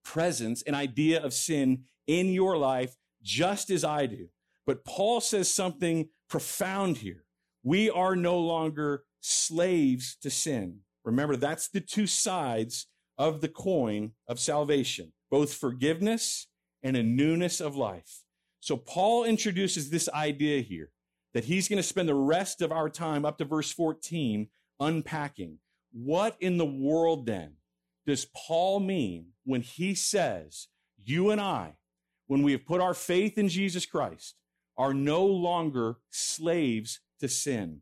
presence 0.04 0.62
and 0.62 0.74
idea 0.74 1.22
of 1.22 1.32
sin 1.32 1.84
in 2.08 2.32
your 2.32 2.56
life 2.56 2.96
just 3.22 3.70
as 3.70 3.84
I 3.84 4.06
do. 4.06 4.28
But 4.66 4.85
Paul 4.85 5.20
says 5.20 5.52
something 5.52 6.08
profound 6.28 6.99
here. 6.99 7.25
We 7.62 7.88
are 7.88 8.16
no 8.16 8.38
longer 8.38 9.04
slaves 9.20 10.16
to 10.23 10.30
sin. 10.30 10.80
Remember, 11.04 11.37
that's 11.37 11.68
the 11.68 11.80
two 11.80 12.06
sides 12.06 12.88
of 13.16 13.40
the 13.40 13.49
coin 13.49 14.12
of 14.28 14.40
salvation, 14.40 15.12
both 15.30 15.54
forgiveness 15.54 16.49
and 16.82 16.96
a 16.96 17.02
newness 17.02 17.61
of 17.61 17.76
life. 17.76 18.23
So 18.61 18.76
Paul 18.76 19.25
introduces 19.25 19.90
this 19.90 20.08
idea 20.08 20.61
here 20.61 20.90
that 21.35 21.44
he's 21.44 21.68
going 21.68 21.78
to 21.78 21.82
spend 21.82 22.08
the 22.08 22.14
rest 22.14 22.62
of 22.62 22.73
our 22.73 22.88
time 22.88 23.25
up 23.25 23.38
to 23.38 23.44
verse 23.44 23.70
14 23.70 24.49
unpacking. 24.80 25.58
What 25.92 26.37
in 26.40 26.58
the 26.58 26.66
world 26.66 27.26
then 27.26 27.54
does 28.06 28.26
Paul 28.35 28.80
mean 28.80 29.28
when 29.44 29.61
he 29.61 29.94
says, 29.94 30.68
you 31.04 31.30
and 31.30 31.40
I, 31.40 31.76
when 32.26 32.42
we 32.42 32.52
have 32.52 32.66
put 32.66 32.80
our 32.80 32.94
faith 32.94 33.38
in 33.38 33.49
Jesus 33.49 33.87
Christ, 33.87 34.35
are 34.78 34.95
no 34.95 35.25
longer 35.25 35.97
slaves 36.11 37.00
to 37.21 37.28
sin. 37.28 37.80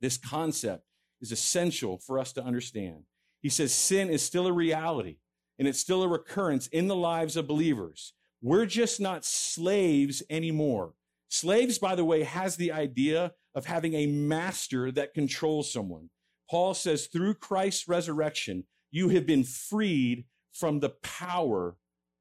This 0.00 0.16
concept 0.16 0.84
is 1.20 1.32
essential 1.32 1.98
for 1.98 2.18
us 2.18 2.32
to 2.32 2.44
understand. 2.44 3.04
He 3.40 3.48
says 3.48 3.72
sin 3.72 4.10
is 4.10 4.22
still 4.22 4.46
a 4.46 4.52
reality 4.52 5.16
and 5.58 5.68
it's 5.68 5.78
still 5.78 6.02
a 6.02 6.08
recurrence 6.08 6.66
in 6.68 6.88
the 6.88 6.96
lives 6.96 7.36
of 7.36 7.46
believers. 7.46 8.14
We're 8.42 8.66
just 8.66 9.00
not 9.00 9.24
slaves 9.24 10.22
anymore. 10.28 10.94
Slaves, 11.28 11.78
by 11.78 11.94
the 11.94 12.04
way, 12.04 12.24
has 12.24 12.56
the 12.56 12.72
idea 12.72 13.32
of 13.54 13.66
having 13.66 13.94
a 13.94 14.06
master 14.06 14.90
that 14.92 15.14
controls 15.14 15.72
someone. 15.72 16.10
Paul 16.50 16.74
says, 16.74 17.06
through 17.06 17.34
Christ's 17.34 17.88
resurrection, 17.88 18.64
you 18.90 19.08
have 19.10 19.26
been 19.26 19.44
freed 19.44 20.24
from 20.52 20.80
the 20.80 20.90
power 20.90 21.76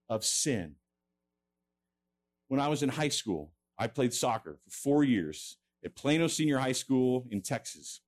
of 0.10 0.24
sin. 0.24 0.75
When 2.48 2.60
I 2.60 2.67
was 2.67 2.84
in 2.84 2.89
high 2.89 3.10
school, 3.10 3.51
I 3.83 3.87
played 3.87 4.13
soccer 4.13 4.59
for 4.63 4.71
four 4.71 5.03
years 5.03 5.57
at 5.83 5.93
Plano 5.93 6.27
Senior 6.27 6.57
High 6.57 6.71
School 6.71 7.27
in 7.31 7.41
Texas. 7.41 7.99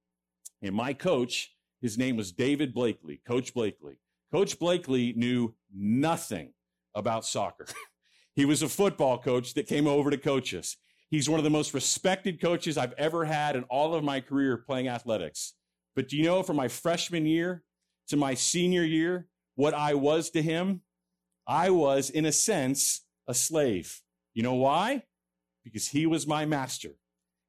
And 0.62 0.74
my 0.74 0.94
coach, 0.94 1.53
his 1.82 1.98
name 1.98 2.15
was 2.15 2.32
David 2.32 2.74
Blakely, 2.74 3.20
Coach 3.27 3.53
Blakely. 3.53 4.00
Coach 4.32 4.58
Blakely 4.58 5.12
knew 5.17 5.53
nothing 5.75 6.53
about 6.96 7.25
soccer. 7.25 7.65
he 8.36 8.46
was 8.46 8.62
a 8.62 8.70
football 8.70 9.17
coach 9.17 9.53
that 9.55 9.67
came 9.67 9.86
over 9.86 10.10
to 10.10 10.17
coach 10.17 10.53
us. 10.53 10.77
He's 11.10 11.29
one 11.29 11.41
of 11.41 11.44
the 11.44 11.50
most 11.50 11.74
respected 11.74 12.39
coaches 12.39 12.77
I've 12.77 12.94
ever 12.94 13.25
had 13.25 13.58
in 13.58 13.63
all 13.63 13.94
of 13.96 14.01
my 14.01 14.22
career 14.22 14.55
playing 14.55 14.88
athletics. 14.88 15.55
But 15.94 16.08
do 16.08 16.15
you 16.15 16.24
know 16.24 16.41
from 16.41 16.55
my 16.55 16.70
freshman 16.70 17.25
year 17.25 17.63
to 18.08 18.15
my 18.15 18.34
senior 18.34 18.86
year, 18.86 19.27
what 19.55 19.74
I 19.74 19.96
was 19.96 20.29
to 20.29 20.41
him? 20.41 20.84
I 21.46 21.70
was, 21.70 22.10
in 22.10 22.25
a 22.25 22.32
sense, 22.32 23.01
a 23.27 23.34
slave. 23.34 24.01
You 24.34 24.44
know 24.44 24.53
why? 24.53 25.03
Because 25.65 25.89
he 25.89 26.05
was 26.05 26.25
my 26.25 26.45
master. 26.45 26.91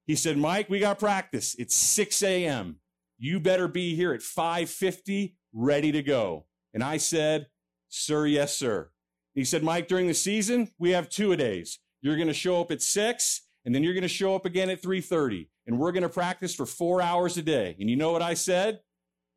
He 0.07 0.17
said, 0.17 0.39
Mike, 0.39 0.69
we 0.69 0.81
got 0.81 0.99
practice. 0.99 1.55
It's 1.59 1.77
6 1.77 2.23
a.m. 2.25 2.81
You 3.19 3.39
better 3.39 3.69
be 3.69 3.95
here 3.95 4.13
at 4.13 4.23
550, 4.23 5.37
ready 5.53 5.93
to 5.93 6.03
go. 6.03 6.47
And 6.75 6.83
I 6.83 6.97
said, 6.97 7.47
sir, 7.89 8.27
yes, 8.27 8.57
sir. 8.57 8.91
He 9.35 9.45
said, 9.45 9.63
Mike, 9.63 9.87
during 9.87 10.07
the 10.07 10.15
season, 10.15 10.71
we 10.79 10.91
have 10.91 11.09
two 11.09 11.33
a 11.33 11.37
days. 11.37 11.79
You're 12.01 12.17
going 12.17 12.29
to 12.29 12.35
show 12.35 12.61
up 12.61 12.71
at 12.71 12.83
six 12.83 13.43
and 13.65 13.75
then 13.75 13.83
you're 13.83 13.95
going 13.95 14.03
to 14.03 14.09
show 14.09 14.35
up 14.35 14.47
again 14.47 14.71
at 14.71 14.83
3.30 14.83 15.49
and 15.67 15.79
we're 15.79 15.93
going 15.93 16.03
to 16.03 16.09
practice 16.09 16.55
for 16.55 16.67
four 16.67 17.03
hours 17.03 17.37
a 17.37 17.43
day. 17.43 17.77
And 17.79 17.91
you 17.91 17.97
know 17.97 18.13
what 18.13 18.23
I 18.23 18.35
said? 18.35 18.81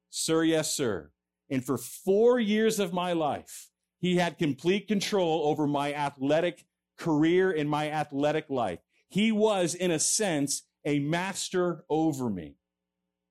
Sir, 0.09 0.43
yes, 0.43 0.73
sir. 0.73 1.11
And 1.49 1.65
for 1.65 1.77
four 1.77 2.39
years 2.39 2.79
of 2.79 2.93
my 2.93 3.13
life, 3.13 3.69
he 3.99 4.17
had 4.17 4.37
complete 4.37 4.87
control 4.87 5.43
over 5.45 5.67
my 5.67 5.93
athletic 5.93 6.65
career 6.99 7.51
in 7.51 7.67
my 7.67 7.89
athletic 7.89 8.49
life. 8.49 8.79
He 9.07 9.31
was, 9.31 9.73
in 9.73 9.89
a 9.89 9.99
sense, 9.99 10.63
a 10.85 10.99
master 10.99 11.83
over 11.89 12.29
me. 12.29 12.55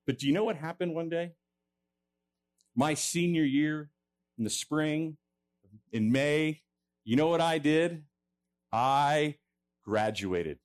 But 0.05 0.19
do 0.19 0.27
you 0.27 0.33
know 0.33 0.43
what 0.43 0.57
happened 0.57 0.93
one 0.93 1.07
day? 1.07 1.31
My 2.75 2.95
senior 2.95 3.43
year 3.43 3.89
in 4.37 4.43
the 4.43 4.49
spring, 4.49 5.17
in 5.91 6.11
May, 6.11 6.61
you 7.03 7.15
know 7.15 7.27
what 7.27 7.41
I 7.41 7.57
did? 7.57 8.03
I 8.71 9.35
graduated. 9.85 10.59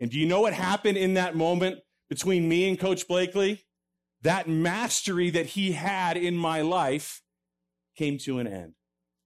And 0.00 0.10
do 0.10 0.18
you 0.18 0.26
know 0.26 0.40
what 0.40 0.52
happened 0.52 0.98
in 0.98 1.14
that 1.14 1.36
moment 1.36 1.80
between 2.08 2.48
me 2.48 2.68
and 2.68 2.78
Coach 2.78 3.08
Blakely? 3.08 3.64
That 4.22 4.48
mastery 4.48 5.30
that 5.30 5.46
he 5.46 5.72
had 5.72 6.16
in 6.16 6.36
my 6.36 6.62
life 6.62 7.22
came 7.96 8.18
to 8.18 8.38
an 8.38 8.46
end. 8.46 8.74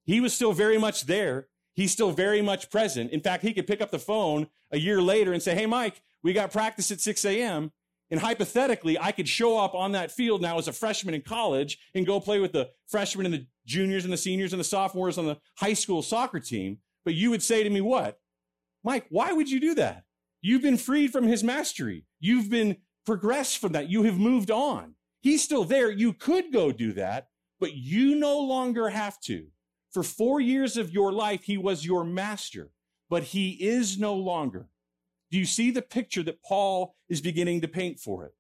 He 0.04 0.20
was 0.20 0.34
still 0.34 0.52
very 0.52 0.78
much 0.78 1.06
there. 1.06 1.47
He's 1.78 1.92
still 1.92 2.11
very 2.11 2.42
much 2.42 2.70
present. 2.70 3.12
In 3.12 3.20
fact, 3.20 3.44
he 3.44 3.54
could 3.54 3.68
pick 3.68 3.80
up 3.80 3.92
the 3.92 4.00
phone 4.00 4.49
a 4.73 4.78
year 4.80 5.00
later 5.00 5.32
and 5.32 5.40
say, 5.40 5.54
Hey, 5.54 5.64
Mike, 5.64 6.02
we 6.25 6.32
got 6.32 6.50
practice 6.50 6.90
at 6.90 7.00
6 7.00 7.25
a.m. 7.25 7.70
And 8.11 8.18
hypothetically, 8.18 8.99
I 8.99 9.12
could 9.12 9.28
show 9.28 9.56
up 9.56 9.76
on 9.76 9.92
that 9.92 10.11
field 10.11 10.42
now 10.42 10.58
as 10.58 10.66
a 10.66 10.72
freshman 10.72 11.14
in 11.14 11.22
college 11.22 11.79
and 11.94 12.05
go 12.05 12.18
play 12.18 12.40
with 12.40 12.50
the 12.50 12.70
freshmen 12.88 13.26
and 13.26 13.33
the 13.33 13.46
juniors 13.64 14.02
and 14.02 14.12
the 14.12 14.16
seniors 14.16 14.52
and 14.52 14.59
the 14.59 14.64
sophomores 14.64 15.18
on 15.18 15.26
the 15.26 15.38
high 15.59 15.72
school 15.72 16.02
soccer 16.02 16.40
team. 16.40 16.79
But 17.05 17.14
you 17.14 17.31
would 17.31 17.44
say 17.44 17.62
to 17.62 17.70
me, 17.70 17.81
what? 17.81 18.18
Mike, 18.83 19.07
why 19.11 19.33
would 19.33 19.48
you 19.48 19.61
do 19.61 19.76
that? 19.76 20.02
You've 20.42 20.62
been 20.62 20.79
freed 20.79 21.12
from 21.12 21.29
his 21.29 21.44
mastery. 21.44 22.07
You've 22.18 22.50
been 22.50 22.79
progressed 23.07 23.59
from 23.59 23.70
that. 23.74 23.88
You 23.88 24.02
have 24.02 24.18
moved 24.18 24.50
on. 24.50 24.96
He's 25.20 25.44
still 25.44 25.62
there. 25.62 25.92
You 25.92 26.12
could 26.12 26.52
go 26.52 26.72
do 26.72 26.92
that, 26.94 27.29
but 27.61 27.74
you 27.74 28.16
no 28.16 28.37
longer 28.40 28.88
have 28.88 29.20
to. 29.20 29.46
For 29.92 30.03
four 30.03 30.40
years 30.40 30.77
of 30.77 30.92
your 30.92 31.12
life, 31.12 31.44
he 31.44 31.57
was 31.57 31.87
your 31.87 32.05
master, 32.05 32.70
but 33.09 33.22
he 33.24 33.51
is 33.53 33.98
no 33.98 34.14
longer. 34.14 34.68
Do 35.31 35.38
you 35.38 35.44
see 35.44 35.70
the 35.70 35.83
picture 35.83 36.22
that 36.22 36.42
Paul 36.42 36.94
is 37.09 37.20
beginning 37.20 37.61
to 37.62 37.68
paint 37.68 37.98
for 37.98 38.24
it? 38.24 38.33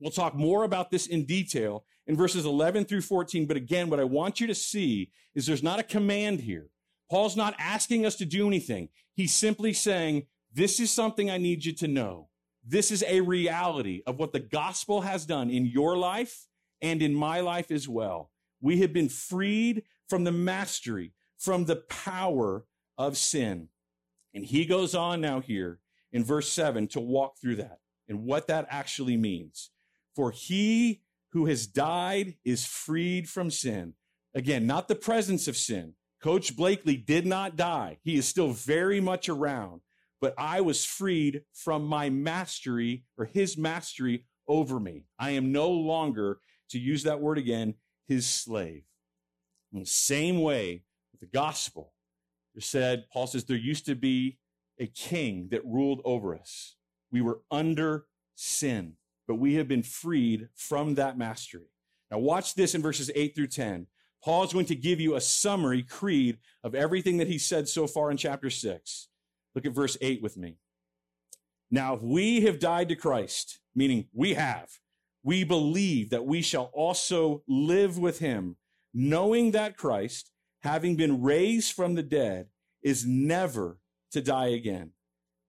We'll 0.00 0.10
talk 0.10 0.34
more 0.34 0.64
about 0.64 0.90
this 0.90 1.06
in 1.06 1.24
detail 1.24 1.84
in 2.06 2.16
verses 2.16 2.44
11 2.44 2.86
through 2.86 3.02
14. 3.02 3.46
But 3.46 3.56
again, 3.56 3.88
what 3.88 4.00
I 4.00 4.04
want 4.04 4.40
you 4.40 4.46
to 4.48 4.54
see 4.54 5.10
is 5.34 5.46
there's 5.46 5.62
not 5.62 5.78
a 5.78 5.84
command 5.84 6.40
here. 6.40 6.68
Paul's 7.10 7.36
not 7.36 7.54
asking 7.58 8.06
us 8.06 8.16
to 8.16 8.24
do 8.24 8.46
anything. 8.46 8.88
He's 9.14 9.34
simply 9.34 9.72
saying, 9.72 10.26
this 10.52 10.80
is 10.80 10.90
something 10.90 11.30
I 11.30 11.38
need 11.38 11.64
you 11.64 11.72
to 11.74 11.88
know. 11.88 12.28
This 12.64 12.90
is 12.90 13.04
a 13.06 13.20
reality 13.20 14.02
of 14.06 14.18
what 14.18 14.32
the 14.32 14.40
gospel 14.40 15.02
has 15.02 15.26
done 15.26 15.50
in 15.50 15.66
your 15.66 15.96
life 15.96 16.46
and 16.80 17.02
in 17.02 17.14
my 17.14 17.40
life 17.40 17.70
as 17.70 17.88
well. 17.88 18.30
We 18.60 18.80
have 18.80 18.92
been 18.92 19.08
freed 19.08 19.82
from 20.12 20.24
the 20.24 20.30
mastery, 20.30 21.14
from 21.38 21.64
the 21.64 21.76
power 21.88 22.66
of 22.98 23.16
sin. 23.16 23.68
And 24.34 24.44
he 24.44 24.66
goes 24.66 24.94
on 24.94 25.22
now 25.22 25.40
here 25.40 25.78
in 26.12 26.22
verse 26.22 26.52
7 26.52 26.86
to 26.88 27.00
walk 27.00 27.38
through 27.40 27.56
that 27.56 27.78
and 28.06 28.26
what 28.26 28.46
that 28.48 28.66
actually 28.68 29.16
means. 29.16 29.70
For 30.14 30.30
he 30.30 31.00
who 31.30 31.46
has 31.46 31.66
died 31.66 32.34
is 32.44 32.66
freed 32.66 33.26
from 33.26 33.50
sin. 33.50 33.94
Again, 34.34 34.66
not 34.66 34.86
the 34.86 34.94
presence 34.94 35.48
of 35.48 35.56
sin. 35.56 35.94
Coach 36.22 36.58
Blakely 36.58 36.98
did 36.98 37.24
not 37.24 37.56
die. 37.56 37.96
He 38.02 38.16
is 38.16 38.28
still 38.28 38.50
very 38.50 39.00
much 39.00 39.30
around, 39.30 39.80
but 40.20 40.34
I 40.36 40.60
was 40.60 40.84
freed 40.84 41.44
from 41.54 41.86
my 41.86 42.10
mastery 42.10 43.04
or 43.16 43.24
his 43.24 43.56
mastery 43.56 44.26
over 44.46 44.78
me. 44.78 45.06
I 45.18 45.30
am 45.30 45.52
no 45.52 45.70
longer, 45.70 46.40
to 46.68 46.78
use 46.78 47.02
that 47.04 47.22
word 47.22 47.38
again, 47.38 47.76
his 48.06 48.26
slave. 48.26 48.82
In 49.72 49.80
the 49.80 49.86
same 49.86 50.40
way, 50.40 50.82
with 51.12 51.20
the 51.20 51.38
gospel, 51.38 51.92
said, 52.58 53.06
Paul 53.12 53.26
says, 53.26 53.44
there 53.44 53.56
used 53.56 53.86
to 53.86 53.94
be 53.94 54.38
a 54.78 54.86
king 54.86 55.48
that 55.50 55.64
ruled 55.64 56.00
over 56.04 56.34
us. 56.34 56.76
We 57.10 57.22
were 57.22 57.40
under 57.50 58.04
sin, 58.34 58.94
but 59.26 59.36
we 59.36 59.54
have 59.54 59.68
been 59.68 59.82
freed 59.82 60.48
from 60.54 60.94
that 60.96 61.16
mastery. 61.16 61.70
Now, 62.10 62.18
watch 62.18 62.54
this 62.54 62.74
in 62.74 62.82
verses 62.82 63.10
8 63.14 63.34
through 63.34 63.46
10. 63.48 63.86
Paul 64.22 64.44
is 64.44 64.52
going 64.52 64.66
to 64.66 64.74
give 64.74 65.00
you 65.00 65.14
a 65.14 65.20
summary 65.20 65.82
creed 65.82 66.38
of 66.62 66.74
everything 66.74 67.16
that 67.18 67.28
he 67.28 67.38
said 67.38 67.68
so 67.68 67.86
far 67.86 68.10
in 68.10 68.16
chapter 68.16 68.50
6. 68.50 69.08
Look 69.54 69.66
at 69.66 69.72
verse 69.72 69.96
8 70.00 70.22
with 70.22 70.36
me. 70.36 70.56
Now, 71.70 71.94
if 71.94 72.02
we 72.02 72.42
have 72.42 72.58
died 72.58 72.88
to 72.90 72.96
Christ, 72.96 73.60
meaning 73.74 74.08
we 74.12 74.34
have, 74.34 74.68
we 75.22 75.42
believe 75.44 76.10
that 76.10 76.26
we 76.26 76.42
shall 76.42 76.70
also 76.74 77.42
live 77.48 77.98
with 77.98 78.18
him, 78.18 78.56
knowing 78.94 79.52
that 79.52 79.76
Christ, 79.76 80.30
having 80.60 80.96
been 80.96 81.22
raised 81.22 81.72
from 81.72 81.94
the 81.94 82.02
dead, 82.02 82.48
is 82.82 83.06
never 83.06 83.78
to 84.12 84.20
die 84.20 84.48
again. 84.48 84.90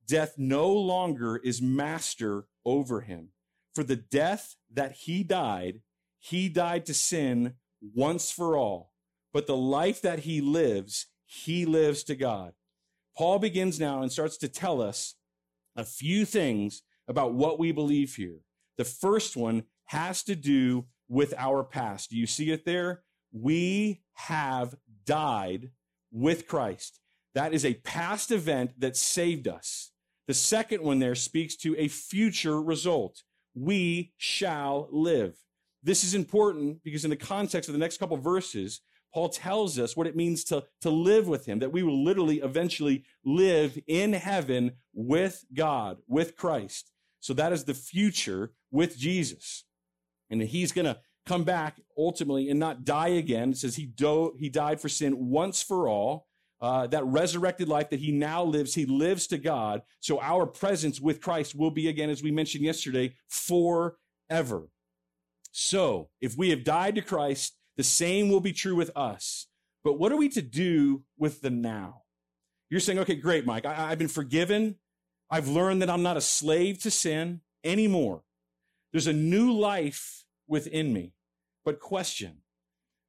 Death 0.07 0.35
no 0.37 0.69
longer 0.71 1.37
is 1.37 1.61
master 1.61 2.45
over 2.65 3.01
him. 3.01 3.29
For 3.73 3.83
the 3.83 3.95
death 3.95 4.55
that 4.71 4.93
he 4.93 5.23
died, 5.23 5.81
he 6.19 6.49
died 6.49 6.85
to 6.85 6.93
sin 6.93 7.55
once 7.81 8.31
for 8.31 8.55
all. 8.55 8.91
But 9.33 9.47
the 9.47 9.57
life 9.57 10.01
that 10.01 10.19
he 10.19 10.41
lives, 10.41 11.07
he 11.25 11.65
lives 11.65 12.03
to 12.03 12.15
God. 12.15 12.53
Paul 13.17 13.39
begins 13.39 13.79
now 13.79 14.01
and 14.01 14.11
starts 14.11 14.37
to 14.37 14.47
tell 14.47 14.81
us 14.81 15.15
a 15.75 15.83
few 15.83 16.25
things 16.25 16.83
about 17.07 17.33
what 17.33 17.59
we 17.59 17.71
believe 17.71 18.15
here. 18.15 18.39
The 18.77 18.85
first 18.85 19.35
one 19.35 19.63
has 19.85 20.23
to 20.23 20.35
do 20.35 20.85
with 21.07 21.33
our 21.37 21.63
past. 21.63 22.09
Do 22.09 22.17
you 22.17 22.27
see 22.27 22.51
it 22.51 22.65
there? 22.65 23.03
We 23.33 24.01
have 24.13 24.75
died 25.05 25.71
with 26.11 26.47
Christ. 26.47 26.99
That 27.35 27.53
is 27.53 27.65
a 27.65 27.73
past 27.73 28.31
event 28.31 28.79
that 28.79 28.95
saved 28.95 29.47
us. 29.47 29.91
The 30.27 30.33
second 30.33 30.83
one 30.83 30.99
there 30.99 31.15
speaks 31.15 31.55
to 31.57 31.75
a 31.77 31.87
future 31.87 32.61
result. 32.61 33.23
We 33.55 34.13
shall 34.17 34.87
live. 34.91 35.35
This 35.81 36.03
is 36.03 36.13
important 36.13 36.83
because 36.83 37.03
in 37.03 37.09
the 37.09 37.17
context 37.17 37.67
of 37.67 37.73
the 37.73 37.79
next 37.79 37.97
couple 37.97 38.15
verses, 38.17 38.81
Paul 39.13 39.29
tells 39.29 39.77
us 39.77 39.97
what 39.97 40.07
it 40.07 40.15
means 40.15 40.43
to, 40.45 40.63
to 40.81 40.89
live 40.89 41.27
with 41.27 41.45
him, 41.45 41.59
that 41.59 41.71
we 41.71 41.83
will 41.83 42.03
literally 42.03 42.39
eventually 42.39 43.03
live 43.25 43.77
in 43.87 44.13
heaven 44.13 44.71
with 44.93 45.43
God, 45.53 45.97
with 46.07 46.35
Christ. 46.35 46.91
So 47.19 47.33
that 47.33 47.53
is 47.53 47.63
the 47.63 47.73
future 47.73 48.53
with 48.71 48.97
Jesus. 48.97 49.65
And 50.29 50.41
he's 50.41 50.71
going 50.71 50.85
to 50.85 50.97
come 51.25 51.43
back 51.43 51.79
ultimately 51.97 52.49
and 52.49 52.59
not 52.59 52.83
die 52.83 53.09
again. 53.09 53.51
It 53.51 53.57
says 53.57 53.75
he, 53.75 53.85
do, 53.85 54.33
he 54.37 54.49
died 54.49 54.81
for 54.81 54.89
sin 54.89 55.29
once 55.29 55.61
for 55.61 55.87
all 55.87 56.27
uh, 56.61 56.87
that 56.87 57.05
resurrected 57.05 57.67
life 57.67 57.89
that 57.89 57.99
he 57.99 58.11
now 58.11 58.41
lives, 58.41 58.73
he 58.73 58.85
lives 58.85 59.27
to 59.27 59.37
God. 59.37 59.81
So 59.99 60.19
our 60.21 60.45
presence 60.45 60.99
with 61.01 61.21
Christ 61.21 61.55
will 61.55 61.71
be 61.71 61.89
again, 61.89 62.09
as 62.09 62.23
we 62.23 62.31
mentioned 62.31 62.63
yesterday, 62.63 63.15
forever. 63.27 64.69
So 65.51 66.09
if 66.21 66.37
we 66.37 66.51
have 66.51 66.63
died 66.63 66.95
to 66.95 67.01
Christ, 67.01 67.57
the 67.75 67.83
same 67.83 68.29
will 68.29 68.39
be 68.39 68.53
true 68.53 68.75
with 68.75 68.91
us. 68.95 69.47
But 69.83 69.99
what 69.99 70.11
are 70.13 70.17
we 70.17 70.29
to 70.29 70.41
do 70.41 71.03
with 71.17 71.41
the 71.41 71.49
now? 71.49 72.03
You're 72.69 72.79
saying, 72.79 72.99
okay, 72.99 73.15
great, 73.15 73.45
Mike. 73.45 73.65
I, 73.65 73.91
I've 73.91 73.99
been 73.99 74.07
forgiven. 74.07 74.75
I've 75.29 75.49
learned 75.49 75.81
that 75.81 75.89
I'm 75.89 76.01
not 76.01 76.17
a 76.17 76.21
slave 76.21 76.81
to 76.83 76.91
sin 76.91 77.41
anymore. 77.63 78.23
There's 78.93 79.07
a 79.07 79.13
new 79.13 79.51
life 79.51 80.22
within 80.47 80.93
me. 80.93 81.13
But 81.65 81.79
question, 81.79 82.37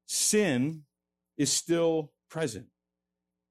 sin 0.06 0.82
is 1.36 1.52
still 1.52 2.12
present. 2.30 2.66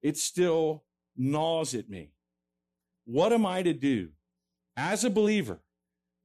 It 0.02 0.18
still 0.18 0.84
gnaws 1.16 1.74
at 1.74 1.90
me. 1.90 2.12
What 3.06 3.34
am 3.34 3.46
I 3.46 3.64
to 3.64 3.74
do 3.74 4.10
as 4.78 5.04
a 5.04 5.10
believer 5.10 5.60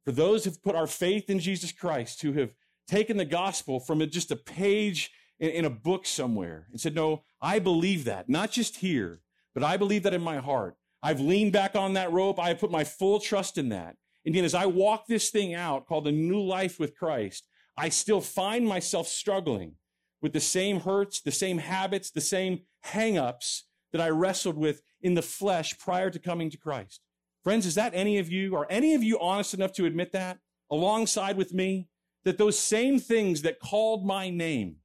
for 0.04 0.12
those 0.12 0.44
who've 0.44 0.62
put 0.62 0.76
our 0.76 0.86
faith 0.86 1.28
in 1.28 1.38
Jesus 1.38 1.72
Christ, 1.72 2.22
who 2.22 2.32
have 2.34 2.54
taken 2.86 3.16
the 3.16 3.24
gospel 3.24 3.80
from 3.80 4.00
just 4.08 4.30
a 4.30 4.36
page 4.36 5.10
in, 5.38 5.64
a 5.64 5.70
book 5.70 6.06
somewhere 6.06 6.66
and 6.70 6.80
said, 6.80 6.94
no, 6.94 7.24
I 7.40 7.58
believe 7.58 8.04
that, 8.04 8.28
not 8.28 8.50
just 8.50 8.76
here, 8.76 9.20
but 9.54 9.62
I 9.62 9.76
believe 9.76 10.04
that 10.04 10.14
in 10.14 10.22
my 10.22 10.38
heart. 10.38 10.76
I've 11.02 11.20
leaned 11.20 11.52
back 11.52 11.76
on 11.76 11.92
that 11.92 12.12
rope. 12.12 12.40
I 12.40 12.48
have 12.48 12.58
put 12.58 12.70
my 12.70 12.84
full 12.84 13.20
trust 13.20 13.58
in 13.58 13.68
that. 13.68 13.96
And 14.28 14.34
yet, 14.34 14.44
as 14.44 14.54
I 14.54 14.66
walk 14.66 15.06
this 15.06 15.30
thing 15.30 15.54
out 15.54 15.86
called 15.86 16.06
a 16.06 16.12
new 16.12 16.42
life 16.42 16.78
with 16.78 16.94
Christ, 16.94 17.48
I 17.78 17.88
still 17.88 18.20
find 18.20 18.68
myself 18.68 19.08
struggling 19.08 19.76
with 20.20 20.34
the 20.34 20.38
same 20.38 20.80
hurts, 20.80 21.22
the 21.22 21.32
same 21.32 21.56
habits, 21.56 22.10
the 22.10 22.20
same 22.20 22.60
hangups 22.84 23.62
that 23.90 24.02
I 24.02 24.10
wrestled 24.10 24.58
with 24.58 24.82
in 25.00 25.14
the 25.14 25.22
flesh 25.22 25.78
prior 25.78 26.10
to 26.10 26.18
coming 26.18 26.50
to 26.50 26.58
Christ. 26.58 27.00
Friends, 27.42 27.64
is 27.64 27.74
that 27.76 27.94
any 27.94 28.18
of 28.18 28.30
you? 28.30 28.54
Are 28.54 28.66
any 28.68 28.94
of 28.94 29.02
you 29.02 29.18
honest 29.18 29.54
enough 29.54 29.72
to 29.72 29.86
admit 29.86 30.12
that 30.12 30.40
alongside 30.70 31.38
with 31.38 31.54
me? 31.54 31.88
That 32.24 32.36
those 32.36 32.58
same 32.58 32.98
things 32.98 33.40
that 33.40 33.60
called 33.60 34.04
my 34.04 34.28
name 34.28 34.76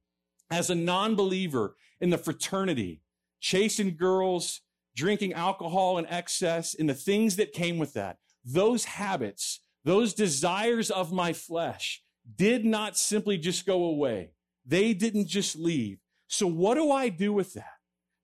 as 0.50 0.70
a 0.70 0.74
non 0.74 1.16
believer 1.16 1.76
in 2.00 2.08
the 2.08 2.16
fraternity, 2.16 3.02
chasing 3.40 3.94
girls, 3.94 4.62
drinking 4.96 5.34
alcohol 5.34 5.98
in 5.98 6.06
excess, 6.06 6.74
and 6.74 6.88
the 6.88 6.94
things 6.94 7.36
that 7.36 7.52
came 7.52 7.76
with 7.76 7.92
that, 7.92 8.16
those 8.44 8.84
habits, 8.84 9.60
those 9.84 10.14
desires 10.14 10.90
of 10.90 11.12
my 11.12 11.32
flesh 11.32 12.02
did 12.36 12.64
not 12.64 12.96
simply 12.96 13.38
just 13.38 13.66
go 13.66 13.84
away. 13.84 14.32
They 14.66 14.94
didn't 14.94 15.26
just 15.26 15.56
leave. 15.56 15.98
So 16.26 16.46
what 16.46 16.74
do 16.74 16.90
I 16.90 17.08
do 17.08 17.32
with 17.32 17.54
that? 17.54 17.72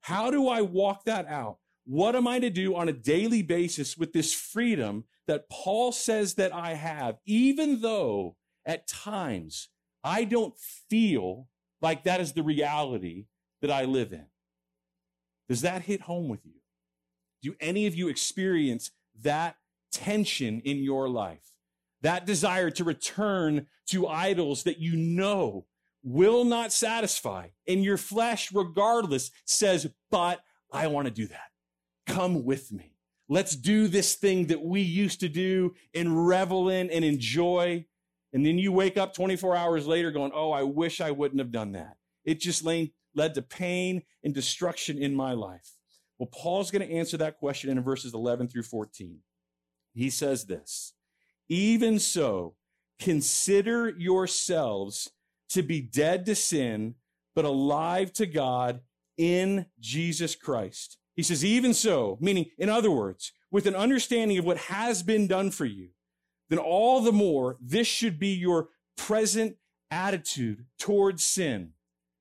How 0.01 0.31
do 0.31 0.49
I 0.49 0.63
walk 0.63 1.05
that 1.05 1.27
out? 1.27 1.59
What 1.85 2.17
am 2.17 2.27
I 2.27 2.39
to 2.39 2.51
do 2.51 2.77
on 2.77 2.89
a 2.89 2.93
daily 2.93 3.43
basis 3.43 3.97
with 3.97 4.13
this 4.13 4.33
freedom 4.33 5.05
that 5.27 5.49
Paul 5.51 5.93
says 5.93 6.35
that 6.35 6.55
I 6.55 6.75
have, 6.75 7.17
even 7.27 7.81
though 7.81 8.37
at 8.65 8.89
times 8.89 9.69
I 10.03 10.25
don't 10.25 10.55
feel 10.89 11.49
like 11.83 12.05
that 12.05 12.21
is 12.21 12.33
the 12.33 12.43
reality 12.43 13.27
that 13.61 13.71
I 13.71 13.85
live 13.85 14.13
in? 14.13 14.27
Does 15.49 15.63
that 15.63 15.83
hit 15.83 16.03
home 16.03 16.29
with 16.29 16.47
you? 16.47 16.61
Do 17.43 17.55
any 17.61 17.87
of 17.87 17.95
you 17.95 18.09
experience 18.09 18.91
that 19.23 19.57
tension 19.93 20.61
in 20.61 20.79
your 20.79 21.09
life? 21.09 21.53
That 22.03 22.27
desire 22.27 22.71
to 22.71 22.85
return 22.85 23.67
to 23.89 24.07
idols 24.07 24.63
that 24.65 24.79
you 24.79 24.97
know 24.97 25.67
will 26.03 26.45
not 26.45 26.73
satisfy. 26.73 27.49
And 27.69 27.85
your 27.85 27.99
flesh, 27.99 28.53
regardless, 28.53 29.31
says, 29.45 29.91
but 30.11 30.41
I 30.73 30.87
want 30.87 31.07
to 31.07 31.13
do 31.13 31.27
that. 31.27 31.51
Come 32.07 32.45
with 32.45 32.73
me. 32.73 32.95
Let's 33.29 33.55
do 33.55 33.87
this 33.87 34.17
thing 34.17 34.47
that 34.47 34.63
we 34.63 34.81
used 34.81 35.21
to 35.21 35.29
do 35.29 35.75
and 35.95 36.27
revel 36.27 36.69
in 36.69 36.91
and 36.91 37.05
enjoy. 37.05 37.87
And 38.33 38.45
then 38.45 38.59
you 38.59 38.73
wake 38.73 38.97
up 38.97 39.15
24 39.15 39.55
hours 39.55 39.87
later 39.87 40.11
going, 40.11 40.33
Oh, 40.35 40.51
I 40.51 40.65
wish 40.65 41.01
I 41.01 41.13
wouldn't 41.13 41.39
have 41.39 41.53
done 41.53 41.73
that. 41.73 41.97
It 42.25 42.41
just 42.41 42.65
led 42.65 43.35
to 43.35 43.43
pain 43.43 44.03
and 44.25 44.35
destruction 44.35 44.99
in 44.99 45.15
my 45.15 45.33
life. 45.33 45.77
Well, 46.19 46.29
Paul's 46.33 46.71
going 46.71 46.87
to 46.87 46.95
answer 46.95 47.17
that 47.19 47.39
question 47.39 47.71
in 47.71 47.83
verses 47.83 48.15
11 48.15 48.49
through 48.49 48.65
14. 48.65 49.21
He 49.95 50.11
says 50.11 50.47
this, 50.47 50.95
even 51.49 51.99
so, 51.99 52.55
consider 52.99 53.89
yourselves 53.89 55.11
to 55.51 55.63
be 55.63 55.81
dead 55.81 56.27
to 56.27 56.35
sin, 56.35 56.95
but 57.35 57.45
alive 57.45 58.13
to 58.15 58.27
God 58.27 58.81
in 59.19 59.67
Jesus 59.81 60.35
Christ. 60.35 60.99
He 61.17 61.23
says, 61.23 61.45
even 61.45 61.75
so, 61.75 62.19
meaning, 62.21 62.47
in 62.57 62.69
other 62.69 62.91
words, 62.91 63.33
with 63.51 63.67
an 63.67 63.75
understanding 63.75 64.39
of 64.39 64.45
what 64.45 64.57
has 64.57 65.03
been 65.03 65.27
done 65.27 65.51
for 65.51 65.65
you, 65.65 65.89
then 66.49 66.59
all 66.59 67.01
the 67.01 67.13
more 67.13 67.57
this 67.61 67.87
should 67.87 68.19
be 68.19 68.35
your 68.35 68.69
present 68.97 69.57
attitude 69.91 70.67
towards 70.79 71.23
sin. 71.23 71.73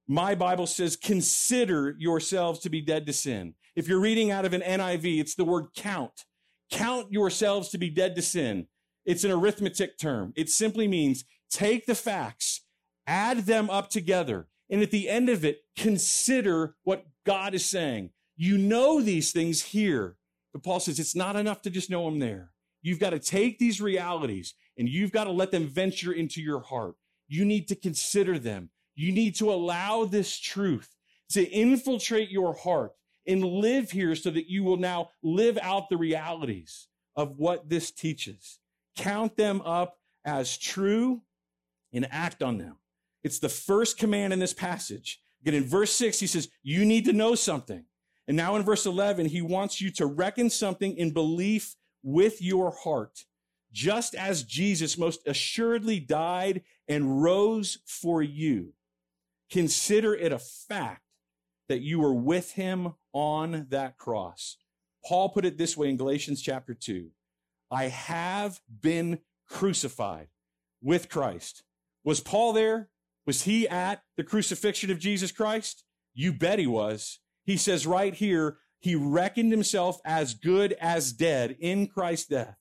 My 0.07 0.33
Bible 0.33 0.65
says, 0.65 0.95
consider 0.95 1.95
yourselves 1.99 2.59
to 2.61 2.69
be 2.69 2.81
dead 2.81 3.05
to 3.05 3.13
sin. 3.13 3.53
If 3.75 3.87
you're 3.87 3.99
reading 3.99 4.31
out 4.31 4.45
of 4.45 4.53
an 4.53 4.61
NIV, 4.61 5.19
it's 5.19 5.35
the 5.35 5.45
word 5.45 5.67
count. 5.75 6.25
Count 6.71 7.11
yourselves 7.11 7.69
to 7.69 7.77
be 7.77 7.89
dead 7.89 8.15
to 8.15 8.21
sin. 8.21 8.67
It's 9.05 9.23
an 9.23 9.31
arithmetic 9.31 9.97
term. 9.97 10.33
It 10.35 10.49
simply 10.49 10.87
means 10.87 11.25
take 11.49 11.85
the 11.85 11.95
facts, 11.95 12.61
add 13.07 13.39
them 13.45 13.69
up 13.69 13.89
together, 13.89 14.47
and 14.69 14.81
at 14.81 14.91
the 14.91 15.09
end 15.09 15.29
of 15.29 15.43
it, 15.43 15.61
consider 15.75 16.75
what 16.83 17.05
God 17.25 17.53
is 17.53 17.65
saying. 17.65 18.11
You 18.37 18.57
know 18.57 19.01
these 19.01 19.31
things 19.31 19.61
here, 19.63 20.15
but 20.53 20.63
Paul 20.63 20.79
says 20.79 20.99
it's 20.99 21.15
not 21.15 21.35
enough 21.35 21.61
to 21.63 21.69
just 21.69 21.89
know 21.89 22.05
them 22.05 22.19
there. 22.19 22.51
You've 22.81 22.99
got 22.99 23.09
to 23.09 23.19
take 23.19 23.59
these 23.59 23.81
realities 23.81 24.53
and 24.77 24.87
you've 24.87 25.11
got 25.11 25.25
to 25.25 25.31
let 25.31 25.51
them 25.51 25.67
venture 25.67 26.13
into 26.13 26.41
your 26.41 26.61
heart. 26.61 26.95
You 27.27 27.45
need 27.45 27.67
to 27.67 27.75
consider 27.75 28.39
them. 28.39 28.69
You 28.95 29.11
need 29.11 29.35
to 29.35 29.51
allow 29.51 30.05
this 30.05 30.39
truth 30.39 30.95
to 31.31 31.43
infiltrate 31.49 32.29
your 32.29 32.53
heart 32.53 32.91
and 33.29 33.45
live 33.45 33.91
here 33.91 34.15
so 34.15 34.31
that 34.31 34.49
you 34.49 34.63
will 34.63 34.77
now 34.77 35.11
live 35.23 35.57
out 35.61 35.89
the 35.89 35.97
realities 35.97 36.87
of 37.15 37.37
what 37.37 37.69
this 37.69 37.91
teaches. 37.91 38.59
Count 38.97 39.37
them 39.37 39.61
up 39.61 39.97
as 40.25 40.57
true 40.57 41.21
and 41.93 42.07
act 42.11 42.43
on 42.43 42.57
them. 42.57 42.77
It's 43.23 43.39
the 43.39 43.49
first 43.49 43.97
command 43.97 44.33
in 44.33 44.39
this 44.39 44.53
passage. 44.53 45.21
Again, 45.41 45.53
in 45.53 45.65
verse 45.65 45.91
six, 45.91 46.19
he 46.19 46.27
says, 46.27 46.49
you 46.63 46.83
need 46.85 47.05
to 47.05 47.13
know 47.13 47.35
something. 47.35 47.85
And 48.27 48.35
now 48.35 48.55
in 48.55 48.63
verse 48.63 48.85
11, 48.85 49.27
he 49.27 49.41
wants 49.41 49.79
you 49.79 49.91
to 49.91 50.05
reckon 50.05 50.49
something 50.49 50.97
in 50.97 51.11
belief 51.11 51.75
with 52.03 52.41
your 52.41 52.71
heart, 52.71 53.25
just 53.71 54.15
as 54.15 54.43
Jesus 54.43 54.97
most 54.97 55.21
assuredly 55.27 55.99
died 55.99 56.63
and 56.87 57.21
rose 57.23 57.79
for 57.85 58.21
you. 58.21 58.73
Consider 59.49 60.13
it 60.13 60.31
a 60.31 60.39
fact 60.39 61.01
that 61.69 61.81
you 61.81 61.99
were 61.99 62.13
with 62.13 62.51
him 62.53 62.93
on 63.13 63.67
that 63.69 63.97
cross. 63.97 64.57
Paul 65.05 65.29
put 65.29 65.45
it 65.45 65.57
this 65.57 65.77
way 65.77 65.89
in 65.89 65.97
Galatians 65.97 66.41
chapter 66.41 66.73
2 66.73 67.09
I 67.71 67.85
have 67.85 68.61
been 68.81 69.19
crucified 69.47 70.27
with 70.81 71.09
Christ. 71.09 71.63
Was 72.03 72.19
Paul 72.19 72.53
there? 72.53 72.89
Was 73.25 73.43
he 73.43 73.67
at 73.67 74.01
the 74.17 74.23
crucifixion 74.23 74.89
of 74.89 74.99
Jesus 74.99 75.31
Christ? 75.31 75.83
You 76.13 76.33
bet 76.33 76.59
he 76.59 76.67
was. 76.67 77.19
He 77.43 77.57
says 77.57 77.85
right 77.85 78.13
here, 78.13 78.57
he 78.79 78.95
reckoned 78.95 79.51
himself 79.51 79.99
as 80.05 80.33
good 80.33 80.73
as 80.79 81.11
dead 81.11 81.57
in 81.59 81.87
Christ's 81.87 82.27
death. 82.27 82.55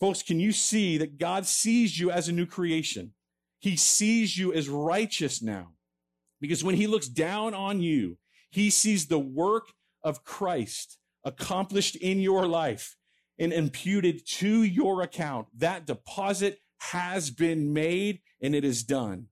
Folks, 0.00 0.22
can 0.22 0.40
you 0.40 0.52
see 0.52 0.98
that 0.98 1.18
God 1.18 1.46
sees 1.46 1.98
you 1.98 2.10
as 2.10 2.28
a 2.28 2.32
new 2.32 2.46
creation? 2.46 3.12
He 3.60 3.76
sees 3.76 4.36
you 4.36 4.52
as 4.52 4.68
righteous 4.68 5.42
now. 5.42 5.72
Because 6.40 6.64
when 6.64 6.74
he 6.74 6.86
looks 6.86 7.06
down 7.06 7.54
on 7.54 7.80
you, 7.80 8.16
he 8.50 8.70
sees 8.70 9.06
the 9.06 9.18
work 9.18 9.68
of 10.02 10.24
Christ 10.24 10.98
accomplished 11.24 11.96
in 11.96 12.20
your 12.20 12.46
life 12.46 12.96
and 13.38 13.52
imputed 13.52 14.26
to 14.26 14.62
your 14.62 15.02
account. 15.02 15.48
That 15.56 15.86
deposit 15.86 16.60
has 16.78 17.30
been 17.30 17.72
made 17.72 18.20
and 18.42 18.54
it 18.54 18.64
is 18.64 18.82
done. 18.82 19.26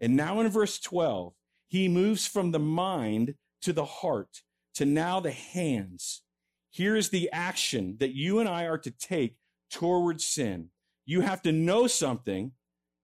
And 0.00 0.16
now 0.16 0.40
in 0.40 0.48
verse 0.48 0.78
12, 0.78 1.34
he 1.66 1.88
moves 1.88 2.26
from 2.26 2.50
the 2.50 2.58
mind 2.58 3.34
to 3.62 3.72
the 3.72 3.84
heart 3.84 4.42
to 4.74 4.84
now 4.84 5.18
the 5.20 5.32
hands. 5.32 6.22
Here 6.70 6.94
is 6.94 7.10
the 7.10 7.28
action 7.32 7.96
that 7.98 8.14
you 8.14 8.38
and 8.38 8.48
I 8.48 8.66
are 8.66 8.78
to 8.78 8.90
take 8.92 9.36
towards 9.70 10.24
sin. 10.24 10.68
You 11.04 11.22
have 11.22 11.42
to 11.42 11.52
know 11.52 11.86
something. 11.88 12.52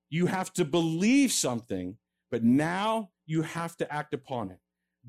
You 0.09 0.27
have 0.27 0.53
to 0.53 0.65
believe 0.65 1.33
something, 1.33 1.97
but 2.31 2.45
now 2.45 3.11
you 3.27 3.43
have 3.43 3.77
to 3.79 3.93
act 3.93 4.15
upon 4.15 4.51
it. 4.51 4.59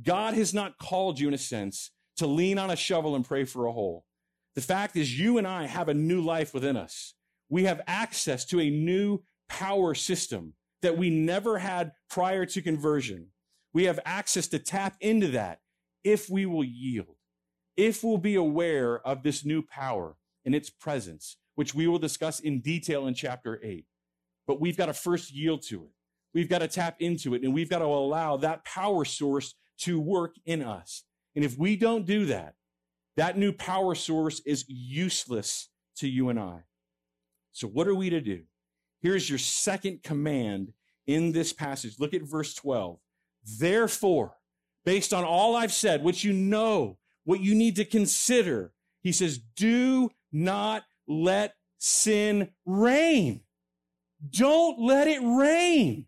God 0.01 0.33
has 0.33 0.53
not 0.53 0.79
called 0.79 1.19
you 1.19 1.27
in 1.27 1.33
a 1.33 1.37
sense 1.37 1.91
to 2.17 2.27
lean 2.27 2.57
on 2.57 2.69
a 2.71 2.75
shovel 2.75 3.15
and 3.15 3.25
pray 3.25 3.45
for 3.45 3.65
a 3.65 3.71
hole. 3.71 4.05
The 4.55 4.61
fact 4.61 4.95
is 4.95 5.19
you 5.19 5.37
and 5.37 5.47
I 5.47 5.65
have 5.65 5.89
a 5.89 5.93
new 5.93 6.21
life 6.21 6.53
within 6.53 6.77
us. 6.77 7.13
We 7.49 7.65
have 7.65 7.81
access 7.87 8.45
to 8.45 8.59
a 8.59 8.69
new 8.69 9.19
power 9.49 9.93
system 9.93 10.53
that 10.81 10.97
we 10.97 11.09
never 11.09 11.57
had 11.57 11.91
prior 12.09 12.45
to 12.47 12.61
conversion. 12.61 13.27
We 13.73 13.85
have 13.85 13.99
access 14.05 14.47
to 14.49 14.59
tap 14.59 14.95
into 15.01 15.29
that 15.29 15.59
if 16.03 16.29
we 16.29 16.45
will 16.45 16.63
yield. 16.63 17.15
if 17.77 18.03
we'll 18.03 18.17
be 18.17 18.35
aware 18.35 19.05
of 19.05 19.23
this 19.23 19.45
new 19.45 19.61
power 19.61 20.15
and 20.45 20.55
its 20.55 20.69
presence, 20.69 21.37
which 21.55 21.75
we 21.75 21.87
will 21.87 21.99
discuss 21.99 22.39
in 22.39 22.61
detail 22.61 23.07
in 23.07 23.13
chapter 23.13 23.59
8. 23.63 23.85
But 24.47 24.61
we've 24.61 24.77
got 24.77 24.85
to 24.87 24.93
first 24.93 25.33
yield 25.33 25.63
to 25.63 25.83
it. 25.83 25.91
We've 26.33 26.49
got 26.49 26.59
to 26.59 26.67
tap 26.67 26.97
into 26.99 27.33
it 27.33 27.43
and 27.43 27.53
we've 27.53 27.69
got 27.69 27.79
to 27.79 27.85
allow 27.85 28.37
that 28.37 28.65
power 28.65 29.05
source 29.05 29.55
to 29.79 29.99
work 29.99 30.35
in 30.45 30.61
us. 30.61 31.03
And 31.35 31.43
if 31.43 31.57
we 31.57 31.75
don't 31.75 32.05
do 32.05 32.25
that, 32.27 32.55
that 33.17 33.37
new 33.37 33.51
power 33.51 33.95
source 33.95 34.41
is 34.45 34.65
useless 34.67 35.69
to 35.97 36.07
you 36.07 36.29
and 36.29 36.39
I. 36.39 36.63
So 37.51 37.67
what 37.67 37.87
are 37.87 37.95
we 37.95 38.09
to 38.09 38.21
do? 38.21 38.43
Here's 39.01 39.29
your 39.29 39.39
second 39.39 40.03
command 40.03 40.73
in 41.07 41.31
this 41.31 41.53
passage. 41.53 41.99
Look 41.99 42.13
at 42.13 42.23
verse 42.23 42.53
12. 42.53 42.99
Therefore, 43.59 44.35
based 44.83 45.13
on 45.13 45.23
all 45.23 45.55
I've 45.55 45.71
said, 45.71 46.03
what 46.03 46.23
you 46.23 46.33
know, 46.33 46.97
what 47.23 47.39
you 47.39 47.55
need 47.55 47.75
to 47.77 47.85
consider, 47.85 48.73
he 49.01 49.11
says, 49.11 49.39
do 49.55 50.09
not 50.31 50.83
let 51.07 51.55
sin 51.77 52.49
reign. 52.65 53.41
Don't 54.31 54.79
let 54.79 55.07
it 55.07 55.21
reign. 55.21 56.07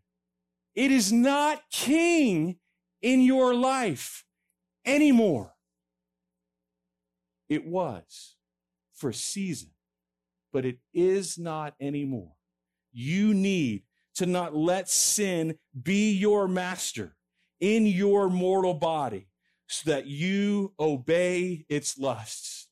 It 0.75 0.91
is 0.91 1.11
not 1.11 1.61
king 1.71 2.57
in 3.01 3.21
your 3.21 3.53
life 3.53 4.25
anymore. 4.87 5.53
It 7.49 7.65
was 7.65 8.35
for 8.93 9.09
a 9.09 9.13
season, 9.13 9.69
but 10.51 10.65
it 10.65 10.79
is 10.93 11.37
not 11.37 11.75
anymore. 11.79 12.33
You 12.91 13.33
need 13.33 13.83
to 14.15 14.25
not 14.25 14.55
let 14.55 14.89
sin 14.89 15.59
be 15.79 16.11
your 16.11 16.47
master 16.47 17.15
in 17.59 17.85
your 17.85 18.29
mortal 18.29 18.73
body 18.73 19.27
so 19.67 19.91
that 19.91 20.07
you 20.07 20.73
obey 20.79 21.65
its 21.69 21.97
lusts. 21.97 22.67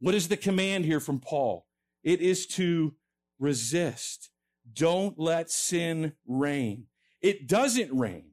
What 0.00 0.14
is 0.14 0.28
the 0.28 0.36
command 0.36 0.84
here 0.84 1.00
from 1.00 1.20
Paul? 1.20 1.66
It 2.02 2.20
is 2.20 2.46
to 2.48 2.94
resist. 3.38 4.30
Don't 4.72 5.18
let 5.18 5.50
sin 5.50 6.14
reign. 6.26 6.86
It 7.20 7.46
doesn't 7.46 7.96
reign, 7.96 8.30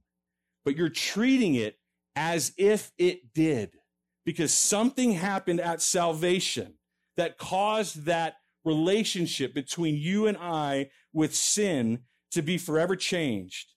but 0.63 0.77
you're 0.77 0.89
treating 0.89 1.55
it 1.55 1.77
as 2.17 2.51
if 2.57 2.91
it 2.97 3.31
did 3.35 3.77
because 4.25 4.51
something 4.51 5.11
happened 5.11 5.61
at 5.61 5.83
salvation 5.83 6.73
that 7.15 7.37
caused 7.37 8.05
that 8.05 8.37
relationship 8.65 9.53
between 9.53 9.95
you 9.95 10.25
and 10.25 10.35
I 10.35 10.89
with 11.13 11.35
sin 11.35 11.99
to 12.31 12.41
be 12.41 12.57
forever 12.57 12.95
changed. 12.95 13.73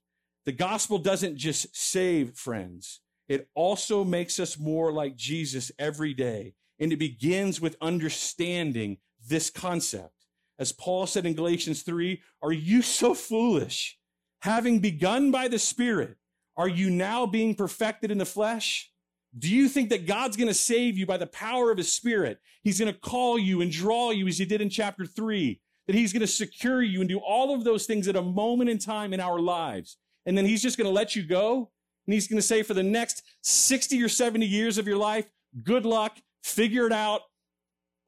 The 0.46 0.53
gospel 0.53 0.96
doesn't 0.96 1.37
just 1.37 1.76
save 1.76 2.33
friends. 2.33 3.00
It 3.29 3.48
also 3.55 4.05
makes 4.05 4.40
us 4.40 4.59
more 4.59 4.90
like 4.90 5.16
Jesus 5.16 5.70
every 5.79 6.14
day. 6.14 6.55
And 6.81 6.94
it 6.94 6.98
begins 6.98 7.61
with 7.61 7.76
understanding 7.83 8.96
this 9.29 9.50
concept. 9.50 10.14
As 10.59 10.72
Paul 10.72 11.07
said 11.07 11.26
in 11.26 11.35
Galatians 11.35 11.83
3, 11.83 12.22
are 12.42 12.53
you 12.53 12.81
so 12.81 13.12
foolish? 13.12 13.98
Having 14.40 14.81
begun 14.81 15.31
by 15.31 15.46
the 15.46 15.59
Spirit, 15.59 16.16
are 16.56 16.68
you 16.68 16.90
now 16.90 17.26
being 17.26 17.54
perfected 17.54 18.10
in 18.10 18.18
the 18.18 18.26
flesh? 18.26 18.90
Do 19.38 19.48
you 19.48 19.68
think 19.68 19.90
that 19.90 20.06
God's 20.06 20.36
going 20.36 20.48
to 20.48 20.54
save 20.54 20.98
you 20.98 21.06
by 21.06 21.16
the 21.16 21.26
power 21.26 21.70
of 21.70 21.78
his 21.78 21.92
spirit? 21.92 22.40
He's 22.62 22.80
going 22.80 22.92
to 22.92 22.98
call 22.98 23.38
you 23.38 23.60
and 23.60 23.70
draw 23.70 24.10
you 24.10 24.26
as 24.26 24.38
he 24.38 24.44
did 24.44 24.60
in 24.60 24.68
chapter 24.68 25.06
three, 25.06 25.60
that 25.86 25.94
he's 25.94 26.12
going 26.12 26.20
to 26.20 26.26
secure 26.26 26.82
you 26.82 27.00
and 27.00 27.08
do 27.08 27.18
all 27.18 27.54
of 27.54 27.64
those 27.64 27.86
things 27.86 28.08
at 28.08 28.16
a 28.16 28.22
moment 28.22 28.70
in 28.70 28.78
time 28.78 29.12
in 29.12 29.20
our 29.20 29.38
lives. 29.38 29.96
And 30.26 30.36
then 30.36 30.44
he's 30.44 30.62
just 30.62 30.76
going 30.76 30.86
to 30.86 30.92
let 30.92 31.14
you 31.14 31.22
go. 31.22 31.70
And 32.06 32.14
he's 32.14 32.26
going 32.26 32.38
to 32.38 32.46
say 32.46 32.62
for 32.62 32.74
the 32.74 32.82
next 32.82 33.22
60 33.42 34.02
or 34.02 34.08
70 34.08 34.44
years 34.44 34.78
of 34.78 34.86
your 34.86 34.96
life, 34.96 35.26
good 35.62 35.86
luck, 35.86 36.18
figure 36.42 36.86
it 36.86 36.92
out. 36.92 37.22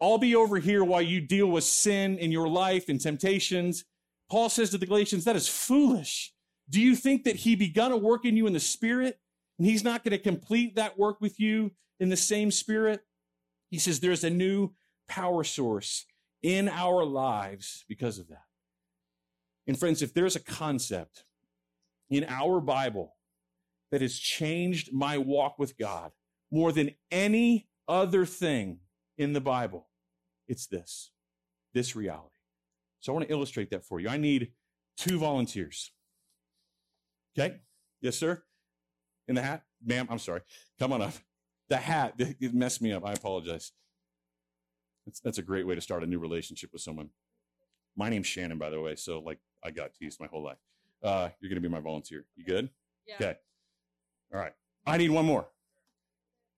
I'll 0.01 0.19
be 0.19 0.35
over 0.35 0.59
here 0.59 0.83
while 0.83 1.03
you 1.03 1.21
deal 1.21 1.47
with 1.47 1.63
sin 1.63 2.19
in 2.19 2.33
your 2.33 2.49
life 2.49 2.89
and 2.89 3.01
temptations. 3.01 3.85
Paul 4.29 4.49
says 4.49 4.71
to 4.71 4.79
the 4.79 4.87
Galatians, 4.87 5.25
that 5.25 5.37
is 5.37 5.47
foolish. 5.47 6.33
Do 6.69 6.81
you 6.81 6.97
think 6.97 7.25
that 7.25 7.37
he 7.37 7.57
begun 7.57 7.93
a 7.93 7.97
work 7.97 8.25
in 8.25 8.37
you 8.37 8.47
in 8.47 8.53
the 8.53 8.61
spirit 8.61 9.19
and 9.59 9.67
he's 9.67 9.85
not 9.85 10.03
going 10.03 10.11
to 10.13 10.19
complete 10.19 10.77
that 10.77 10.99
work 10.99 11.21
with 11.21 11.39
you 11.39 11.71
in 12.01 12.09
the 12.09 12.17
same 12.17 12.51
spirit. 12.51 13.01
He 13.71 13.79
says 13.79 14.01
there's 14.01 14.25
a 14.25 14.31
new 14.31 14.71
power 15.09 15.45
source 15.45 16.05
in 16.43 16.69
our 16.69 17.05
lives 17.05 17.85
because 17.89 18.19
of 18.19 18.29
that. 18.29 18.43
And 19.67 19.79
friends, 19.79 20.03
if 20.03 20.13
there's 20.13 20.35
a 20.35 20.41
concept 20.41 21.25
in 22.11 22.27
our 22.29 22.61
Bible 22.61 23.15
that 23.93 24.01
has 24.01 24.19
changed 24.19 24.93
my 24.93 25.17
walk 25.19 25.61
with 25.61 25.79
God 25.79 26.11
more 26.51 26.73
than 26.73 26.91
any 27.11 27.69
other 27.87 28.27
thing 28.27 28.81
in 29.17 29.33
the 29.33 29.41
Bible, 29.41 29.89
it's 30.49 30.67
this, 30.67 31.13
this 31.73 31.95
reality. 31.95 32.29
So 32.99 33.13
I 33.13 33.15
want 33.15 33.29
to 33.29 33.33
illustrate 33.33 33.71
that 33.71 33.85
for 33.85 34.01
you. 34.01 34.09
I 34.09 34.17
need 34.17 34.51
two 34.97 35.19
volunteers. 35.19 35.93
Okay? 37.37 37.61
Yes, 38.01 38.17
sir? 38.17 38.43
in 39.29 39.35
the 39.35 39.43
hat? 39.43 39.63
Ma'am, 39.85 40.07
I'm 40.11 40.19
sorry. 40.19 40.41
Come 40.79 40.93
on 40.93 41.03
up. 41.03 41.15
The 41.69 41.77
hat, 41.77 42.15
it 42.19 42.55
messed 42.55 42.83
me 42.83 42.93
up. 42.93 43.05
I 43.05 43.13
apologize. 43.13 43.73
That's, 45.07 45.21
that's 45.21 45.39
a 45.39 45.43
great 45.43 45.67
way 45.67 45.75
to 45.75 45.81
start 45.81 46.03
a 46.03 46.07
new 46.07 46.19
relationship 46.19 46.71
with 46.73 46.83
someone. 46.83 47.09
My 47.97 48.09
name's 48.09 48.27
Shannon, 48.27 48.59
by 48.59 48.71
the 48.71 48.81
way. 48.81 48.95
So, 48.97 49.21
like, 49.21 49.39
I 49.65 49.71
got 49.71 49.95
teased 49.95 50.21
my 50.21 50.27
whole 50.27 50.45
life. 50.45 50.59
Uh, 51.03 51.29
you're 51.41 51.49
going 51.49 51.61
to 51.61 51.69
be 51.69 51.73
my 51.73 51.81
volunteer. 51.81 52.25
You 52.37 52.45
good? 52.45 52.71
Yeah. 53.07 53.15
Okay. 53.17 53.35
All 54.33 54.41
right. 54.41 54.53
I 54.87 54.97
need 54.97 55.11
one 55.11 55.25
more. 55.25 55.47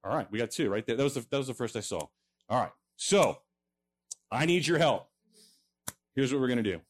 All 0.04 0.14
right. 0.14 0.30
We 0.30 0.38
got 0.38 0.50
two 0.50 0.68
right 0.68 0.84
there. 0.86 0.96
That 0.96 1.04
was 1.04 1.14
the, 1.14 1.26
that 1.30 1.38
was 1.38 1.46
the 1.46 1.54
first 1.54 1.76
I 1.76 1.80
saw. 1.80 2.00
All 2.48 2.60
right. 2.60 2.72
So, 2.96 3.38
I 4.30 4.46
need 4.46 4.66
your 4.66 4.78
help. 4.78 5.08
Here's 6.14 6.32
what 6.32 6.40
we're 6.40 6.48
going 6.48 6.62
to 6.62 6.80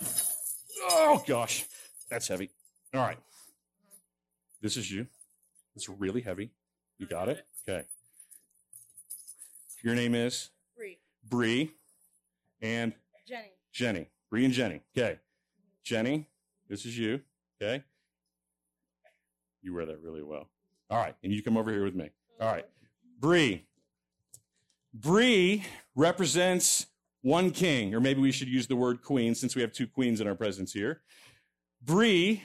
do. 0.00 0.14
Oh, 0.82 1.22
gosh. 1.26 1.64
That's 2.10 2.28
heavy. 2.28 2.50
All 2.94 3.00
right. 3.00 3.18
This 4.60 4.76
is 4.76 4.90
you. 4.90 5.06
It's 5.76 5.88
really 5.88 6.20
heavy. 6.20 6.50
You 6.98 7.06
got 7.06 7.28
it? 7.28 7.46
Okay. 7.68 7.84
Your 9.84 9.94
name 9.94 10.14
is 10.14 10.50
Bree. 10.76 10.98
Bree 11.28 11.70
and 12.60 12.92
Jenny. 13.26 13.52
Jenny. 13.72 14.08
Bree 14.30 14.44
and 14.44 14.52
Jenny. 14.52 14.80
Okay. 14.96 15.18
Jenny, 15.84 16.28
this 16.68 16.84
is 16.84 16.98
you. 16.98 17.20
Okay. 17.62 17.84
You 19.62 19.74
wear 19.74 19.86
that 19.86 20.00
really 20.02 20.22
well. 20.22 20.48
All 20.90 20.98
right. 20.98 21.14
And 21.22 21.32
you 21.32 21.42
come 21.42 21.56
over 21.56 21.70
here 21.70 21.84
with 21.84 21.94
me. 21.94 22.10
All 22.40 22.52
right. 22.52 22.66
Bree. 23.20 23.66
Bree 24.92 25.64
represents 25.94 26.86
one 27.22 27.50
king, 27.50 27.94
or 27.94 28.00
maybe 28.00 28.20
we 28.20 28.32
should 28.32 28.48
use 28.48 28.66
the 28.66 28.76
word 28.76 29.02
queen 29.02 29.34
since 29.34 29.56
we 29.56 29.62
have 29.62 29.72
two 29.72 29.86
queens 29.86 30.20
in 30.20 30.28
our 30.28 30.34
presence 30.34 30.72
here. 30.72 31.02
Bree 31.82 32.42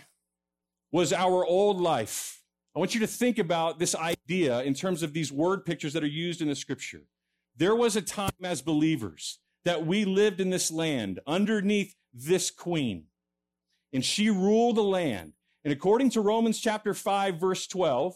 was 0.92 1.14
our 1.14 1.46
old 1.46 1.80
life. 1.80 2.42
I 2.76 2.80
want 2.80 2.94
you 2.94 3.00
to 3.02 3.08
think 3.08 3.38
about 3.38 3.78
this 3.78 3.96
idea 3.96 4.62
in 4.64 4.74
terms 4.74 5.04
of 5.04 5.14
these 5.14 5.32
word 5.32 5.66
pictures 5.66 5.94
that 5.94 6.04
are 6.04 6.08
used 6.08 6.42
in 6.42 6.48
the 6.48 6.56
scripture. 6.56 7.04
There 7.56 7.76
was 7.76 7.96
a 7.96 8.02
time 8.02 8.32
as 8.44 8.62
believers 8.62 9.40
that 9.66 9.86
we 9.86 10.06
lived 10.06 10.40
in 10.40 10.50
this 10.50 10.72
land 10.72 11.20
underneath 11.28 11.96
this 12.14 12.50
queen, 12.50 13.06
and 13.92 14.04
she 14.04 14.30
ruled 14.30 14.78
the 14.78 14.84
land. 14.84 15.34
And 15.64 15.72
according 15.72 16.10
to 16.12 16.22
Romans 16.22 16.60
chapter 16.60 16.94
5, 16.94 17.40
verse 17.40 17.68
12 17.68 18.16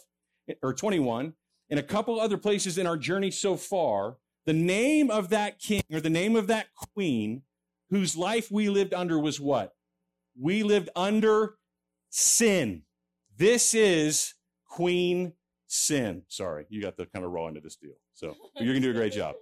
or 0.64 0.74
21, 0.74 1.34
and 1.70 1.80
a 1.80 1.84
couple 1.84 2.20
other 2.20 2.38
places 2.38 2.78
in 2.78 2.88
our 2.88 2.98
journey 2.98 3.32
so 3.32 3.56
far, 3.56 4.18
the 4.48 4.54
name 4.54 5.12
of 5.12 5.30
that 5.30 5.60
king 5.60 5.84
or 5.92 6.00
the 6.00 6.10
name 6.10 6.38
of 6.38 6.48
that 6.48 6.68
queen 6.74 7.44
whose 7.90 8.16
life 8.16 8.50
we 8.50 8.70
lived 8.70 8.94
under 8.94 9.20
was 9.20 9.42
what? 9.42 9.76
We 10.40 10.64
lived 10.64 10.90
under 10.96 11.56
sin. 12.10 12.84
This 13.36 13.74
is 13.74 14.34
Queen 14.66 15.34
Sin. 15.68 16.24
Sorry, 16.30 16.66
you 16.70 16.82
got 16.82 16.96
the 16.96 17.06
kind 17.08 17.26
of 17.26 17.32
raw 17.32 17.48
into 17.48 17.60
this 17.60 17.76
deal. 17.76 17.96
So 18.14 18.36
you're 18.56 18.74
going 18.74 18.82
to 18.82 18.88
do 18.88 18.92
a 18.92 18.94
great 18.94 19.12
job. 19.12 19.36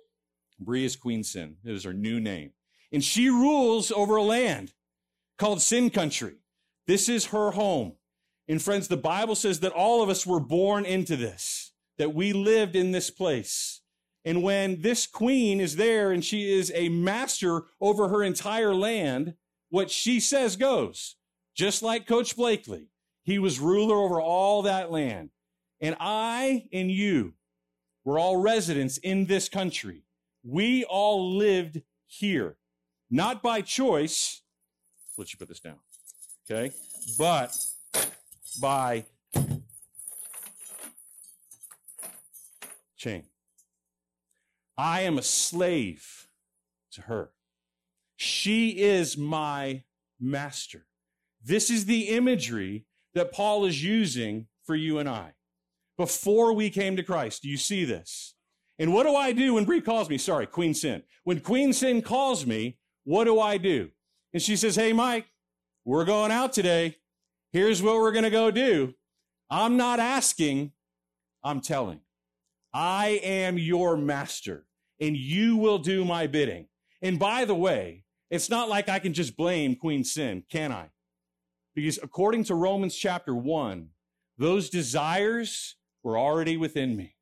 Bree 0.59 0.85
is 0.85 0.95
Queen 0.95 1.23
Sin. 1.23 1.57
It 1.63 1.71
is 1.71 1.83
her 1.83 1.93
new 1.93 2.19
name. 2.19 2.53
And 2.91 3.03
she 3.03 3.29
rules 3.29 3.91
over 3.91 4.15
a 4.15 4.23
land 4.23 4.73
called 5.37 5.61
Sin 5.61 5.91
Country. 5.91 6.37
This 6.87 7.09
is 7.09 7.27
her 7.27 7.51
home. 7.51 7.93
And 8.47 8.59
friends, 8.59 8.87
the 8.87 8.97
Bible 8.97 9.35
says 9.35 9.59
that 9.59 9.71
all 9.71 10.01
of 10.01 10.09
us 10.09 10.25
were 10.25 10.39
born 10.39 10.83
into 10.83 11.15
this, 11.15 11.73
that 11.99 12.15
we 12.15 12.33
lived 12.33 12.75
in 12.75 12.91
this 12.91 13.11
place. 13.11 13.81
And 14.25 14.41
when 14.41 14.81
this 14.81 15.05
queen 15.05 15.61
is 15.61 15.75
there 15.75 16.11
and 16.11 16.25
she 16.25 16.51
is 16.51 16.71
a 16.73 16.89
master 16.89 17.65
over 17.79 18.09
her 18.09 18.23
entire 18.23 18.73
land, 18.73 19.35
what 19.69 19.91
she 19.91 20.19
says 20.19 20.55
goes. 20.55 21.15
Just 21.53 21.83
like 21.83 22.07
Coach 22.07 22.35
Blakely, 22.35 22.89
he 23.23 23.38
was 23.38 23.59
ruler 23.59 23.95
over 23.95 24.19
all 24.19 24.63
that 24.63 24.91
land. 24.91 25.29
And 25.79 25.95
I 25.99 26.65
and 26.73 26.89
you 26.89 27.33
were 28.03 28.17
all 28.17 28.38
residents 28.38 28.97
in 28.97 29.25
this 29.25 29.47
country. 29.47 30.03
We 30.43 30.83
all 30.85 31.38
lived 31.38 31.81
here, 32.07 32.57
not 33.09 33.41
by 33.43 33.61
choice. 33.61 34.41
Let 35.17 35.31
you 35.31 35.38
put 35.38 35.47
this 35.47 35.59
down. 35.59 35.79
Okay. 36.49 36.73
But 37.17 37.55
by 38.59 39.05
chain. 42.97 43.23
I 44.77 45.01
am 45.01 45.17
a 45.17 45.23
slave 45.23 46.27
to 46.91 47.01
her. 47.03 47.31
She 48.17 48.81
is 48.81 49.17
my 49.17 49.83
master. 50.19 50.85
This 51.43 51.69
is 51.69 51.85
the 51.85 52.09
imagery 52.09 52.85
that 53.13 53.31
Paul 53.31 53.65
is 53.65 53.83
using 53.83 54.47
for 54.63 54.75
you 54.75 54.99
and 54.99 55.07
I. 55.07 55.33
Before 55.97 56.53
we 56.53 56.69
came 56.69 56.95
to 56.97 57.03
Christ, 57.03 57.43
do 57.43 57.49
you 57.49 57.57
see 57.57 57.85
this? 57.85 58.35
And 58.77 58.93
what 58.93 59.03
do 59.03 59.15
I 59.15 59.31
do 59.31 59.53
when 59.53 59.65
Bree 59.65 59.79
calls 59.79 60.09
me? 60.09 60.17
Sorry, 60.17 60.45
Queen 60.45 60.73
Sin. 60.73 61.03
When 61.23 61.39
Queen 61.39 61.71
Sin 61.71 62.01
calls 62.01 62.45
me, 62.45 62.77
what 63.05 63.23
do 63.23 63.39
I 63.39 63.57
do? 63.57 63.91
And 64.33 64.41
she 64.41 64.57
says, 64.57 64.75
Hey, 64.75 64.91
Mike, 64.91 65.27
we're 65.85 66.03
going 66.03 66.31
out 66.31 66.51
today. 66.51 66.97
Here's 67.53 67.81
what 67.81 67.95
we're 67.95 68.11
going 68.11 68.25
to 68.25 68.29
go 68.29 68.51
do. 68.51 68.95
I'm 69.49 69.77
not 69.77 69.99
asking, 69.99 70.73
I'm 71.43 71.61
telling. 71.61 72.01
I 72.75 73.21
am 73.23 73.57
your 73.57 73.95
master 73.95 74.65
and 74.99 75.15
you 75.15 75.55
will 75.55 75.77
do 75.77 76.03
my 76.03 76.27
bidding. 76.27 76.67
And 77.01 77.17
by 77.17 77.45
the 77.45 77.55
way, 77.55 78.03
it's 78.29 78.49
not 78.49 78.67
like 78.67 78.89
I 78.89 78.99
can 78.99 79.13
just 79.13 79.38
blame 79.38 79.77
Queen 79.77 80.03
Sin, 80.03 80.43
can 80.51 80.73
I? 80.73 80.89
Because 81.73 81.99
according 82.03 82.43
to 82.45 82.55
Romans 82.55 82.93
chapter 82.93 83.33
1, 83.33 83.88
those 84.38 84.69
desires 84.69 85.77
were 86.03 86.17
already 86.17 86.57
within 86.57 86.97
me. 86.97 87.15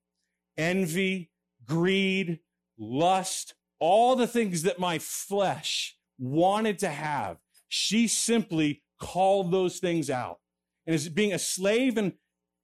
Envy, 0.58 1.30
greed, 1.68 2.40
lust, 2.80 3.54
all 3.78 4.16
the 4.16 4.26
things 4.26 4.64
that 4.64 4.80
my 4.80 4.98
flesh 4.98 5.96
wanted 6.18 6.80
to 6.80 6.90
have. 6.90 7.38
She 7.68 8.08
simply 8.08 8.82
called 9.00 9.52
those 9.52 9.78
things 9.78 10.10
out. 10.10 10.40
And 10.88 10.96
as 10.96 11.10
being 11.10 11.32
a 11.32 11.38
slave 11.38 12.00
in, 12.00 12.14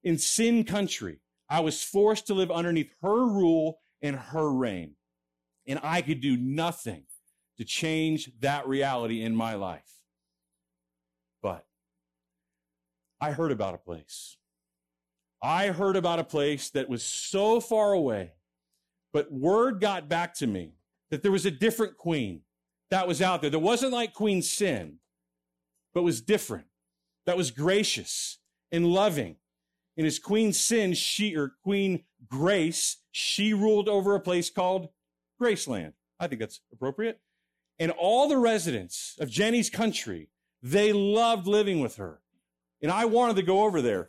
in 0.03 0.17
sin 0.17 0.63
country, 0.63 1.19
I 1.49 1.61
was 1.61 1.83
forced 1.83 2.27
to 2.27 2.33
live 2.33 2.51
underneath 2.51 2.91
her 3.01 3.25
rule 3.25 3.79
and 4.01 4.15
her 4.15 4.51
reign. 4.51 4.95
And 5.67 5.79
I 5.83 6.01
could 6.01 6.21
do 6.21 6.37
nothing 6.37 7.03
to 7.57 7.65
change 7.65 8.31
that 8.39 8.67
reality 8.67 9.21
in 9.21 9.35
my 9.35 9.55
life. 9.55 9.99
But 11.41 11.65
I 13.19 13.31
heard 13.31 13.51
about 13.51 13.75
a 13.75 13.79
place. 13.79 14.37
I 15.41 15.67
heard 15.67 15.95
about 15.95 16.19
a 16.19 16.23
place 16.23 16.69
that 16.71 16.89
was 16.89 17.03
so 17.03 17.59
far 17.59 17.93
away, 17.93 18.33
but 19.13 19.31
word 19.31 19.79
got 19.79 20.09
back 20.09 20.33
to 20.35 20.47
me 20.47 20.73
that 21.11 21.23
there 21.23 21.31
was 21.31 21.45
a 21.45 21.51
different 21.51 21.97
queen 21.97 22.41
that 22.91 23.07
was 23.07 23.21
out 23.21 23.41
there. 23.41 23.49
That 23.49 23.59
wasn't 23.59 23.93
like 23.93 24.13
Queen 24.13 24.41
Sin, 24.41 24.97
but 25.93 26.03
was 26.03 26.21
different. 26.21 26.65
That 27.25 27.37
was 27.37 27.51
gracious 27.51 28.39
and 28.71 28.87
loving. 28.87 29.35
And 29.99 30.07
as 30.07 30.17
Queen 30.17 30.53
Sin, 30.53 30.93
she, 30.93 31.35
or 31.35 31.55
Queen 31.61 32.05
Grace, 32.25 33.01
she 33.11 33.53
ruled 33.53 33.89
over 33.89 34.15
a 34.15 34.21
place 34.21 34.49
called 34.49 34.87
Graceland. 35.41 35.91
I 36.17 36.27
think 36.27 36.39
that's 36.39 36.61
appropriate. 36.71 37.19
And 37.79 37.91
all 37.91 38.29
the 38.29 38.37
residents 38.37 39.17
of 39.19 39.29
Jenny's 39.29 39.69
country, 39.69 40.29
they 40.63 40.93
loved 40.93 41.47
living 41.47 41.81
with 41.81 41.97
her. 41.97 42.21
And 42.81 42.93
I 42.93 43.03
wanted 43.03 43.35
to 43.35 43.41
go 43.41 43.65
over 43.65 43.81
there. 43.81 44.07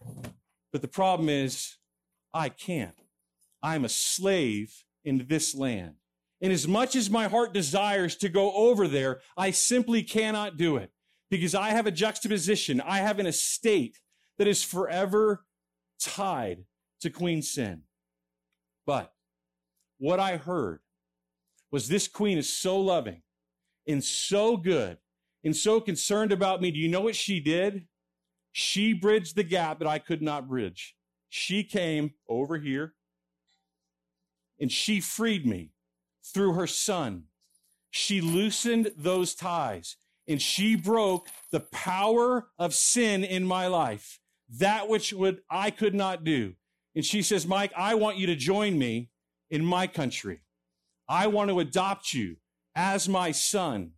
But 0.71 0.81
the 0.81 0.87
problem 0.87 1.29
is, 1.29 1.79
I 2.33 2.51
can't. 2.51 2.95
I'm 3.61 3.85
a 3.85 3.89
slave 3.89 4.85
in 5.05 5.27
this 5.29 5.57
land. 5.57 5.95
And 6.41 6.53
as 6.53 6.69
much 6.69 6.95
as 6.95 7.11
my 7.11 7.27
heart 7.27 7.53
desires 7.53 8.15
to 8.19 8.29
go 8.29 8.53
over 8.53 8.87
there, 8.87 9.23
I 9.37 9.51
simply 9.51 10.05
cannot 10.05 10.57
do 10.57 10.77
it 10.77 10.93
because 11.33 11.57
I 11.57 11.71
have 11.71 11.89
a 11.89 11.91
juxtaposition. 11.91 12.81
I 12.81 12.99
have 12.99 13.19
an 13.19 13.27
estate 13.27 13.99
that 14.39 14.47
is 14.47 14.63
forever 14.63 15.43
tied 16.01 16.65
to 17.01 17.11
Queen 17.11 17.43
Sin. 17.43 17.83
But 18.87 19.13
what 19.99 20.19
I 20.19 20.37
heard 20.37 20.81
was 21.71 21.89
this 21.89 22.09
queen 22.09 22.39
is 22.39 22.49
so 22.49 22.81
loving 22.81 23.23
and 23.87 24.03
so 24.03 24.57
good 24.57 24.99
and 25.45 25.55
so 25.55 25.81
concerned 25.81 26.33
about 26.33 26.61
me. 26.61 26.71
Do 26.71 26.79
you 26.79 26.89
know 26.89 27.01
what 27.01 27.17
she 27.17 27.41
did? 27.41 27.87
She 28.53 28.93
bridged 28.93 29.37
the 29.37 29.45
gap 29.45 29.79
that 29.79 29.89
I 29.89 29.99
could 29.99 30.23
not 30.23 30.49
bridge. 30.49 30.97
She 31.29 31.63
came 31.63 32.15
over 32.29 32.59
here 32.59 32.95
and 34.61 34.71
she 34.71 35.01
freed 35.01 35.47
me 35.47 35.71
through 36.25 36.55
her 36.55 36.67
son. 36.67 37.25
She 37.91 38.21
loosened 38.21 38.93
those 38.97 39.35
ties 39.35 39.97
and 40.27 40.41
she 40.41 40.75
broke 40.77 41.29
the 41.51 41.61
power 41.61 42.49
of 42.59 42.75
sin 42.75 43.25
in 43.25 43.45
my 43.45 43.67
life, 43.67 44.21
that 44.59 44.89
which 44.89 45.13
would 45.13 45.41
I 45.51 45.71
could 45.71 45.95
not 45.95 46.25
do. 46.25 46.55
And 46.95 47.05
she 47.05 47.23
says, 47.23 47.47
Mike, 47.47 47.73
I 47.77 47.95
want 47.95 48.19
you 48.19 48.27
to 48.27 48.37
join 48.37 48.79
me 48.79 49.11
in 49.51 49.65
my 49.65 49.87
country. 49.87 50.41
I 51.09 51.29
want 51.29 51.51
to 51.51 51.61
adopt 51.61 52.13
you 52.13 52.37
as 52.75 53.09
my 53.09 53.31
son. 53.31 53.93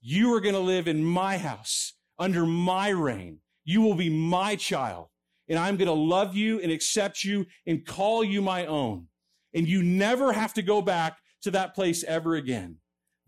You 0.00 0.34
are 0.34 0.40
going 0.40 0.54
to 0.54 0.60
live 0.60 0.88
in 0.88 1.04
my 1.04 1.38
house 1.38 1.94
under 2.18 2.46
my 2.46 2.88
reign. 2.88 3.38
You 3.64 3.82
will 3.82 3.94
be 3.94 4.10
my 4.10 4.56
child 4.56 5.08
and 5.48 5.58
I'm 5.58 5.76
going 5.76 5.88
to 5.88 5.92
love 5.92 6.36
you 6.36 6.60
and 6.60 6.70
accept 6.70 7.24
you 7.24 7.46
and 7.66 7.86
call 7.86 8.22
you 8.22 8.42
my 8.42 8.66
own. 8.66 9.08
And 9.54 9.66
you 9.66 9.82
never 9.82 10.32
have 10.32 10.54
to 10.54 10.62
go 10.62 10.82
back 10.82 11.18
to 11.42 11.50
that 11.52 11.74
place 11.74 12.04
ever 12.04 12.34
again. 12.34 12.76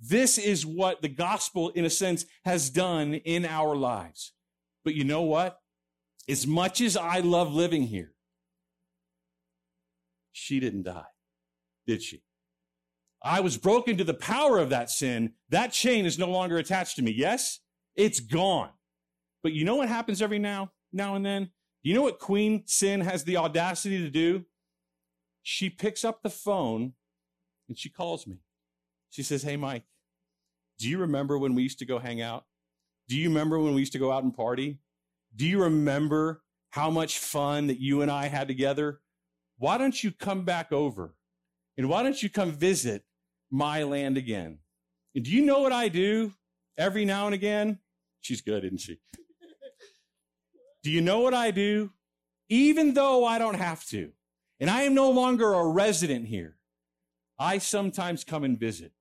This 0.00 0.38
is 0.38 0.64
what 0.66 1.02
the 1.02 1.08
gospel, 1.08 1.70
in 1.70 1.84
a 1.84 1.90
sense, 1.90 2.26
has 2.44 2.70
done 2.70 3.14
in 3.14 3.44
our 3.44 3.74
lives. 3.74 4.32
But 4.84 4.94
you 4.94 5.04
know 5.04 5.22
what? 5.22 5.59
As 6.30 6.46
much 6.46 6.80
as 6.80 6.96
I 6.96 7.20
love 7.20 7.52
living 7.52 7.82
here, 7.82 8.12
she 10.32 10.60
didn't 10.60 10.84
die, 10.84 11.08
did 11.86 12.02
she? 12.02 12.22
I 13.22 13.40
was 13.40 13.58
broken 13.58 13.96
to 13.96 14.04
the 14.04 14.14
power 14.14 14.58
of 14.58 14.70
that 14.70 14.90
sin. 14.90 15.32
That 15.48 15.72
chain 15.72 16.06
is 16.06 16.18
no 16.18 16.28
longer 16.28 16.56
attached 16.56 16.96
to 16.96 17.02
me. 17.02 17.10
Yes, 17.10 17.58
it's 17.96 18.20
gone. 18.20 18.70
But 19.42 19.52
you 19.52 19.64
know 19.64 19.74
what 19.74 19.88
happens 19.88 20.22
every 20.22 20.38
now, 20.38 20.72
now 20.92 21.16
and 21.16 21.26
then? 21.26 21.50
You 21.82 21.94
know 21.94 22.02
what 22.02 22.18
Queen 22.18 22.62
Sin 22.66 23.00
has 23.00 23.24
the 23.24 23.36
audacity 23.36 23.98
to 23.98 24.10
do? 24.10 24.44
She 25.42 25.68
picks 25.68 26.04
up 26.04 26.22
the 26.22 26.30
phone 26.30 26.92
and 27.68 27.76
she 27.76 27.88
calls 27.88 28.26
me. 28.26 28.38
She 29.10 29.22
says, 29.22 29.42
Hey, 29.42 29.56
Mike, 29.56 29.84
do 30.78 30.88
you 30.88 30.98
remember 30.98 31.38
when 31.38 31.54
we 31.54 31.62
used 31.62 31.78
to 31.80 31.86
go 31.86 31.98
hang 31.98 32.22
out? 32.22 32.44
Do 33.08 33.16
you 33.16 33.28
remember 33.28 33.58
when 33.58 33.74
we 33.74 33.80
used 33.80 33.92
to 33.92 33.98
go 33.98 34.12
out 34.12 34.22
and 34.22 34.34
party? 34.34 34.78
Do 35.34 35.46
you 35.46 35.62
remember 35.62 36.42
how 36.70 36.90
much 36.90 37.18
fun 37.18 37.68
that 37.68 37.80
you 37.80 38.02
and 38.02 38.10
I 38.10 38.26
had 38.26 38.48
together? 38.48 39.00
Why 39.58 39.78
don't 39.78 40.02
you 40.02 40.10
come 40.10 40.44
back 40.44 40.72
over? 40.72 41.14
And 41.76 41.88
why 41.88 42.02
don't 42.02 42.22
you 42.22 42.28
come 42.28 42.52
visit 42.52 43.04
my 43.50 43.82
land 43.82 44.16
again. 44.16 44.58
And 45.14 45.24
do 45.24 45.30
you 45.30 45.44
know 45.44 45.60
what 45.60 45.72
I 45.72 45.88
do 45.88 46.32
every 46.78 47.04
now 47.04 47.26
and 47.26 47.34
again? 47.34 47.78
She's 48.20 48.40
good, 48.40 48.64
isn't 48.64 48.78
she? 48.78 48.98
do 50.82 50.90
you 50.90 51.00
know 51.00 51.20
what 51.20 51.34
I 51.34 51.50
do? 51.50 51.90
Even 52.48 52.94
though 52.94 53.24
I 53.24 53.38
don't 53.38 53.54
have 53.54 53.84
to, 53.86 54.12
and 54.58 54.70
I 54.70 54.82
am 54.82 54.94
no 54.94 55.10
longer 55.10 55.52
a 55.52 55.66
resident 55.66 56.26
here, 56.26 56.56
I 57.38 57.58
sometimes 57.58 58.24
come 58.24 58.44
and 58.44 58.58
visit 58.58 58.92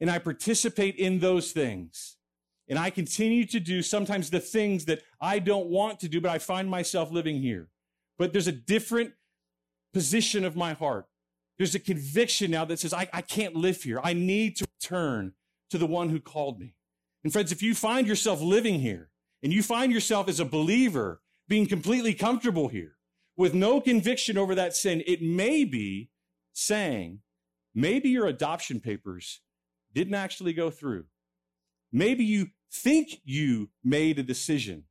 and 0.00 0.10
I 0.10 0.18
participate 0.18 0.96
in 0.96 1.18
those 1.18 1.52
things. 1.52 2.16
And 2.68 2.78
I 2.78 2.90
continue 2.90 3.46
to 3.46 3.60
do 3.60 3.82
sometimes 3.82 4.30
the 4.30 4.40
things 4.40 4.84
that 4.86 5.02
I 5.20 5.38
don't 5.38 5.68
want 5.68 6.00
to 6.00 6.08
do, 6.08 6.20
but 6.20 6.30
I 6.30 6.38
find 6.38 6.68
myself 6.68 7.10
living 7.10 7.40
here. 7.40 7.68
But 8.18 8.32
there's 8.32 8.46
a 8.46 8.52
different 8.52 9.12
position 9.94 10.44
of 10.44 10.54
my 10.54 10.74
heart. 10.74 11.06
There's 11.56 11.74
a 11.74 11.80
conviction 11.80 12.50
now 12.50 12.64
that 12.66 12.78
says, 12.78 12.92
I, 12.92 13.08
I 13.12 13.22
can't 13.22 13.56
live 13.56 13.82
here. 13.82 14.00
I 14.04 14.12
need 14.12 14.56
to 14.56 14.66
return 14.80 15.32
to 15.70 15.78
the 15.78 15.86
one 15.86 16.10
who 16.10 16.20
called 16.20 16.60
me. 16.60 16.74
And 17.24 17.32
friends, 17.32 17.52
if 17.52 17.62
you 17.62 17.74
find 17.74 18.06
yourself 18.06 18.40
living 18.40 18.80
here 18.80 19.10
and 19.42 19.52
you 19.52 19.62
find 19.62 19.92
yourself 19.92 20.28
as 20.28 20.38
a 20.38 20.44
believer 20.44 21.20
being 21.48 21.66
completely 21.66 22.14
comfortable 22.14 22.68
here 22.68 22.96
with 23.36 23.54
no 23.54 23.80
conviction 23.80 24.38
over 24.38 24.54
that 24.54 24.76
sin, 24.76 25.02
it 25.06 25.22
may 25.22 25.64
be 25.64 26.10
saying, 26.52 27.20
maybe 27.74 28.08
your 28.08 28.26
adoption 28.26 28.80
papers 28.80 29.40
didn't 29.94 30.14
actually 30.14 30.52
go 30.52 30.70
through. 30.70 31.04
Maybe 31.90 32.24
you 32.24 32.48
think 32.72 33.20
you 33.24 33.70
made 33.82 34.18
a 34.18 34.22
decision 34.22 34.84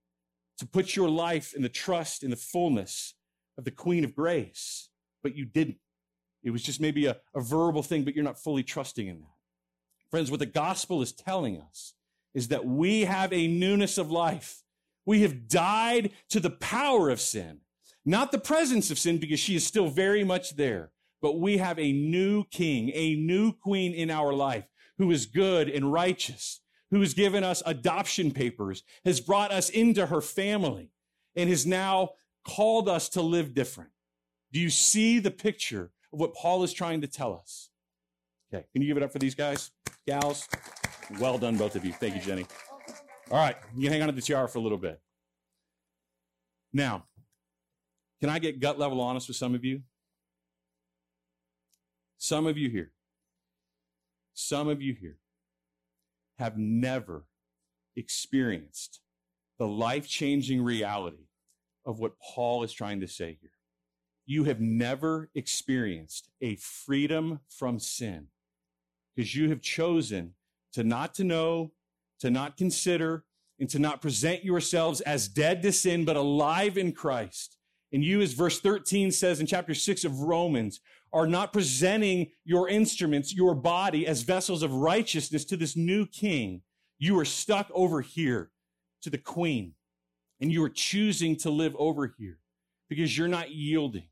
to 0.58 0.66
put 0.66 0.96
your 0.96 1.10
life 1.10 1.54
in 1.54 1.62
the 1.62 1.70
trust 1.70 2.24
in 2.24 2.30
the 2.30 2.36
fullness 2.36 3.14
of 3.58 3.66
the 3.66 3.72
Queen 3.72 4.04
of 4.04 4.16
Grace, 4.16 4.90
but 5.24 5.36
you 5.36 5.46
didn't. 5.46 5.78
It 6.44 6.52
was 6.52 6.64
just 6.64 6.80
maybe 6.80 7.06
a, 7.06 7.18
a 7.36 7.42
verbal 7.42 7.84
thing, 7.84 8.04
but 8.04 8.16
you're 8.16 8.24
not 8.24 8.42
fully 8.42 8.64
trusting 8.64 9.08
in 9.08 9.20
that. 9.20 9.36
Friends, 10.10 10.32
what 10.32 10.40
the 10.40 10.46
gospel 10.46 11.02
is 11.02 11.12
telling 11.12 11.60
us 11.60 11.94
is 12.34 12.48
that 12.50 12.66
we 12.66 13.02
have 13.02 13.34
a 13.34 13.48
newness 13.48 13.98
of 13.98 14.12
life. 14.12 14.64
We 15.06 15.22
have 15.22 15.48
died 15.48 16.12
to 16.30 16.40
the 16.40 16.50
power 16.50 17.10
of 17.10 17.20
sin, 17.20 17.60
not 18.06 18.32
the 18.32 18.38
presence 18.38 18.92
of 18.92 19.00
sin, 19.00 19.18
because 19.18 19.40
she 19.40 19.56
is 19.56 19.66
still 19.66 19.90
very 19.90 20.24
much 20.24 20.56
there. 20.56 20.92
But 21.22 21.40
we 21.40 21.58
have 21.58 21.80
a 21.80 21.92
new 21.92 22.44
king, 22.46 22.92
a 22.94 23.16
new 23.16 23.52
queen 23.52 23.94
in 23.94 24.12
our 24.12 24.34
life 24.34 24.66
who 24.98 25.12
is 25.12 25.26
good 25.26 25.70
and 25.70 25.92
righteous, 25.92 26.62
who 26.92 27.00
has 27.02 27.14
given 27.14 27.44
us 27.44 27.62
adoption 27.66 28.32
papers, 28.32 28.84
has 29.06 29.20
brought 29.20 29.52
us 29.52 29.70
into 29.70 30.06
her 30.06 30.22
family, 30.22 30.92
and 31.36 31.50
has 31.50 31.66
now 31.66 32.12
called 32.46 32.88
us 32.88 33.10
to 33.10 33.22
live 33.22 33.54
different. 33.54 33.90
Do 34.52 34.60
you 34.60 34.70
see 34.70 35.20
the 35.20 35.32
picture 35.32 35.92
of 36.14 36.20
what 36.20 36.34
Paul 36.34 36.64
is 36.64 36.74
trying 36.74 37.02
to 37.02 37.08
tell 37.08 37.34
us. 37.34 37.70
Okay, 38.54 38.66
can 38.72 38.82
you 38.82 38.88
give 38.88 38.98
it 38.98 39.04
up 39.04 39.12
for 39.12 39.20
these 39.20 39.36
guys, 39.36 39.72
gals? 40.06 40.48
Well 41.20 41.38
done, 41.38 41.58
both 41.58 41.76
of 41.76 41.84
you. 41.86 41.94
Thank 41.94 42.16
you, 42.16 42.22
Jenny. 42.22 42.46
All 43.30 43.38
right, 43.38 43.58
you 43.76 43.84
can 43.84 43.92
hang 43.92 44.02
on 44.02 44.08
to 44.08 44.14
the 44.14 44.22
tiara 44.22 44.48
for 44.48 44.60
a 44.60 44.62
little 44.62 44.78
bit. 44.78 45.02
Now, 46.72 47.06
can 48.22 48.30
I 48.30 48.40
get 48.40 48.60
gut 48.60 48.80
level 48.80 49.02
honest 49.02 49.28
with 49.28 49.38
some 49.38 49.54
of 49.54 49.66
you? 49.66 49.82
Some 52.18 52.48
of 52.48 52.58
you 52.58 52.70
here, 52.70 52.92
some 54.34 54.68
of 54.68 54.82
you 54.82 54.94
here 54.94 55.18
have 56.40 56.58
never 56.58 57.26
experienced 57.96 59.00
the 59.58 59.68
life 59.68 60.08
changing 60.08 60.62
reality 60.62 61.28
of 61.86 62.00
what 62.00 62.20
Paul 62.20 62.64
is 62.64 62.72
trying 62.72 63.00
to 63.00 63.08
say 63.08 63.38
here. 63.42 63.52
You 64.26 64.44
have 64.44 64.60
never 64.60 65.30
experienced 65.34 66.30
a 66.42 66.58
freedom 66.58 67.40
from 67.50 67.80
sin 67.80 68.28
because 69.16 69.36
you 69.36 69.50
have 69.50 69.62
chosen 69.62 70.34
to 70.74 70.84
not 70.84 71.16
to 71.16 71.24
know, 71.24 71.72
to 72.20 72.30
not 72.30 72.58
consider, 72.58 73.24
and 73.60 73.70
to 73.70 73.80
not 73.80 74.02
present 74.02 74.44
yourselves 74.44 75.02
as 75.02 75.28
dead 75.28 75.64
to 75.64 75.72
sin, 75.72 76.06
but 76.06 76.16
alive 76.16 76.78
in 76.78 76.92
Christ. 76.92 77.58
And 77.92 78.04
you, 78.04 78.22
as 78.22 78.34
verse 78.34 78.60
13 78.60 79.12
says 79.12 79.40
in 79.40 79.48
chapter 79.48 79.74
6 79.74 80.04
of 80.04 80.20
Romans, 80.20 80.82
are 81.14 81.28
not 81.28 81.53
presenting 81.53 82.32
your 82.43 82.70
instruments, 82.70 83.34
your 83.34 83.55
body, 83.55 84.05
as 84.05 84.22
vessels 84.22 84.64
of 84.64 84.74
righteousness 84.74 85.45
to 85.45 85.58
this 85.58 85.76
new 85.76 86.05
king. 86.05 86.62
You 86.99 87.18
are 87.20 87.26
stuck 87.26 87.70
over 87.74 88.01
here 88.01 88.51
to 89.01 89.10
the 89.10 89.18
queen, 89.18 89.74
and 90.41 90.51
you 90.51 90.64
are 90.64 90.70
choosing 90.70 91.36
to 91.38 91.49
live 91.49 91.76
over 91.78 92.14
here 92.18 92.39
because 92.89 93.18
you're 93.18 93.28
not 93.28 93.51
yielding. 93.51 94.08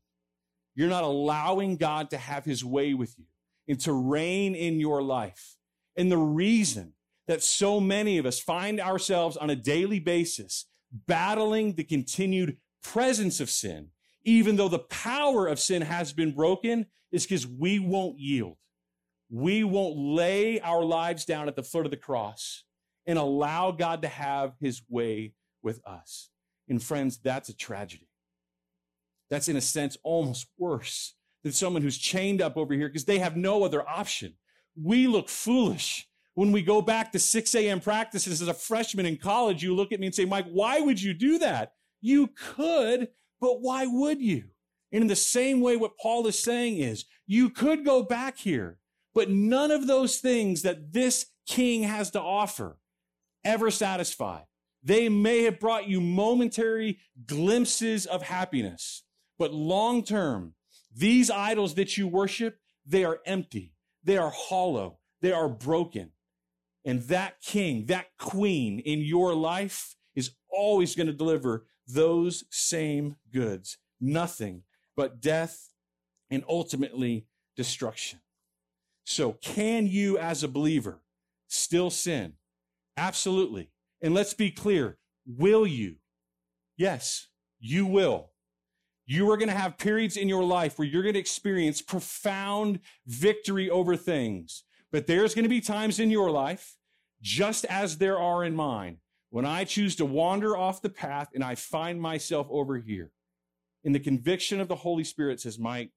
You're 0.74 0.88
not 0.88 1.04
allowing 1.04 1.76
God 1.76 2.10
to 2.10 2.18
have 2.18 2.44
his 2.44 2.64
way 2.64 2.94
with 2.94 3.18
you 3.18 3.24
and 3.68 3.80
to 3.80 3.92
reign 3.92 4.54
in 4.54 4.78
your 4.78 5.02
life. 5.02 5.56
And 5.96 6.12
the 6.12 6.18
reason 6.18 6.92
that 7.26 7.42
so 7.42 7.80
many 7.80 8.18
of 8.18 8.26
us 8.26 8.38
find 8.38 8.80
ourselves 8.80 9.36
on 9.36 9.50
a 9.50 9.56
daily 9.56 9.98
basis 9.98 10.66
battling 10.92 11.74
the 11.74 11.84
continued 11.84 12.58
presence 12.82 13.40
of 13.40 13.50
sin, 13.50 13.88
even 14.26 14.56
though 14.56 14.68
the 14.68 14.80
power 14.80 15.46
of 15.46 15.58
sin 15.58 15.80
has 15.80 16.12
been 16.12 16.32
broken, 16.32 16.86
is 17.12 17.24
because 17.24 17.46
we 17.46 17.78
won't 17.78 18.18
yield. 18.18 18.56
We 19.30 19.64
won't 19.64 19.96
lay 19.96 20.60
our 20.60 20.84
lives 20.84 21.24
down 21.24 21.48
at 21.48 21.56
the 21.56 21.62
foot 21.62 21.86
of 21.86 21.90
the 21.90 21.96
cross 21.96 22.64
and 23.06 23.18
allow 23.18 23.70
God 23.70 24.02
to 24.02 24.08
have 24.08 24.52
his 24.60 24.82
way 24.88 25.32
with 25.62 25.80
us. 25.86 26.28
And 26.68 26.82
friends, 26.82 27.18
that's 27.22 27.48
a 27.48 27.56
tragedy. 27.56 28.08
That's 29.30 29.48
in 29.48 29.56
a 29.56 29.60
sense 29.60 29.96
almost 30.02 30.48
worse 30.58 31.14
than 31.42 31.52
someone 31.52 31.82
who's 31.82 31.98
chained 31.98 32.42
up 32.42 32.56
over 32.56 32.74
here 32.74 32.88
because 32.88 33.04
they 33.04 33.20
have 33.20 33.36
no 33.36 33.64
other 33.64 33.88
option. 33.88 34.34
We 34.80 35.06
look 35.06 35.28
foolish 35.28 36.08
when 36.34 36.50
we 36.50 36.62
go 36.62 36.82
back 36.82 37.12
to 37.12 37.18
6 37.18 37.54
a.m. 37.54 37.80
practices 37.80 38.42
as 38.42 38.48
a 38.48 38.54
freshman 38.54 39.06
in 39.06 39.16
college. 39.16 39.62
You 39.62 39.74
look 39.74 39.92
at 39.92 40.00
me 40.00 40.06
and 40.06 40.14
say, 40.14 40.24
Mike, 40.24 40.46
why 40.50 40.80
would 40.80 41.00
you 41.00 41.14
do 41.14 41.38
that? 41.38 41.72
You 42.00 42.30
could, 42.36 43.08
but 43.40 43.60
why 43.60 43.86
would 43.86 44.20
you? 44.20 44.44
And 44.92 45.02
in 45.02 45.08
the 45.08 45.16
same 45.16 45.60
way, 45.60 45.76
what 45.76 45.98
Paul 45.98 46.26
is 46.26 46.38
saying 46.38 46.78
is 46.78 47.04
you 47.26 47.50
could 47.50 47.84
go 47.84 48.02
back 48.02 48.38
here, 48.38 48.78
but 49.14 49.30
none 49.30 49.70
of 49.70 49.86
those 49.86 50.18
things 50.18 50.62
that 50.62 50.92
this 50.92 51.26
king 51.46 51.82
has 51.82 52.10
to 52.12 52.20
offer 52.20 52.78
ever 53.44 53.70
satisfy. 53.70 54.40
They 54.82 55.08
may 55.08 55.42
have 55.42 55.58
brought 55.58 55.88
you 55.88 56.00
momentary 56.00 56.98
glimpses 57.26 58.06
of 58.06 58.22
happiness, 58.22 59.02
but 59.38 59.52
long 59.52 60.04
term, 60.04 60.54
these 60.94 61.30
idols 61.30 61.74
that 61.74 61.96
you 61.96 62.06
worship, 62.06 62.58
they 62.86 63.04
are 63.04 63.20
empty. 63.26 63.74
They 64.04 64.16
are 64.16 64.30
hollow. 64.30 64.98
They 65.20 65.32
are 65.32 65.48
broken. 65.48 66.12
And 66.84 67.02
that 67.04 67.40
king, 67.40 67.86
that 67.86 68.06
queen 68.18 68.78
in 68.78 69.00
your 69.00 69.34
life 69.34 69.96
is 70.14 70.30
always 70.48 70.94
going 70.94 71.08
to 71.08 71.12
deliver 71.12 71.66
those 71.86 72.44
same 72.50 73.16
goods. 73.32 73.78
Nothing 74.00 74.62
but 74.96 75.20
death 75.20 75.70
and 76.30 76.44
ultimately 76.48 77.26
destruction. 77.56 78.20
So 79.04 79.32
can 79.34 79.86
you 79.86 80.18
as 80.18 80.42
a 80.42 80.48
believer 80.48 81.00
still 81.48 81.90
sin? 81.90 82.34
Absolutely. 82.96 83.70
And 84.02 84.14
let's 84.14 84.34
be 84.34 84.50
clear. 84.50 84.98
Will 85.26 85.66
you? 85.66 85.96
Yes, 86.76 87.28
you 87.58 87.86
will. 87.86 88.30
You 89.06 89.30
are 89.30 89.36
going 89.36 89.48
to 89.48 89.54
have 89.54 89.78
periods 89.78 90.16
in 90.16 90.28
your 90.28 90.42
life 90.42 90.78
where 90.78 90.88
you're 90.88 91.02
going 91.02 91.14
to 91.14 91.20
experience 91.20 91.80
profound 91.80 92.80
victory 93.06 93.70
over 93.70 93.96
things. 93.96 94.64
But 94.90 95.06
there's 95.06 95.34
going 95.34 95.44
to 95.44 95.48
be 95.48 95.60
times 95.60 96.00
in 96.00 96.10
your 96.10 96.30
life, 96.30 96.76
just 97.22 97.64
as 97.66 97.98
there 97.98 98.18
are 98.18 98.44
in 98.44 98.54
mine, 98.56 98.98
when 99.36 99.44
I 99.44 99.64
choose 99.64 99.96
to 99.96 100.06
wander 100.06 100.56
off 100.56 100.80
the 100.80 100.88
path 100.88 101.28
and 101.34 101.44
I 101.44 101.56
find 101.56 102.00
myself 102.00 102.46
over 102.48 102.78
here. 102.78 103.12
And 103.84 103.94
the 103.94 104.00
conviction 104.00 104.62
of 104.62 104.68
the 104.68 104.76
Holy 104.76 105.04
Spirit 105.04 105.42
says, 105.42 105.58
Mike, 105.58 105.90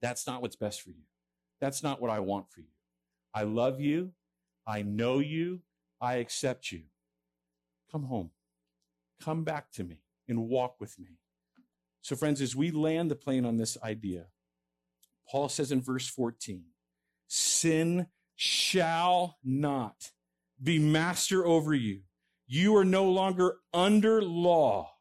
that's 0.00 0.26
not 0.26 0.40
what's 0.40 0.56
best 0.56 0.80
for 0.80 0.88
you. 0.88 1.02
That's 1.60 1.82
not 1.82 2.00
what 2.00 2.10
I 2.10 2.20
want 2.20 2.50
for 2.50 2.60
you. 2.60 2.72
I 3.34 3.42
love 3.42 3.82
you. 3.82 4.12
I 4.66 4.80
know 4.80 5.18
you. 5.18 5.60
I 6.00 6.14
accept 6.14 6.72
you. 6.72 6.84
Come 7.92 8.04
home. 8.04 8.30
Come 9.22 9.44
back 9.44 9.70
to 9.72 9.84
me 9.84 9.98
and 10.26 10.48
walk 10.48 10.76
with 10.80 10.98
me. 10.98 11.18
So, 12.00 12.16
friends, 12.16 12.40
as 12.40 12.56
we 12.56 12.70
land 12.70 13.10
the 13.10 13.14
plane 13.14 13.44
on 13.44 13.58
this 13.58 13.76
idea, 13.84 14.28
Paul 15.30 15.50
says 15.50 15.70
in 15.70 15.82
verse 15.82 16.08
14, 16.08 16.64
sin 17.28 18.06
shall 18.36 19.36
not 19.44 20.12
be 20.62 20.78
master 20.78 21.44
over 21.44 21.74
you. 21.74 22.00
You 22.46 22.76
are 22.76 22.84
no 22.84 23.04
longer 23.04 23.56
under 23.72 24.22
law 24.22 24.92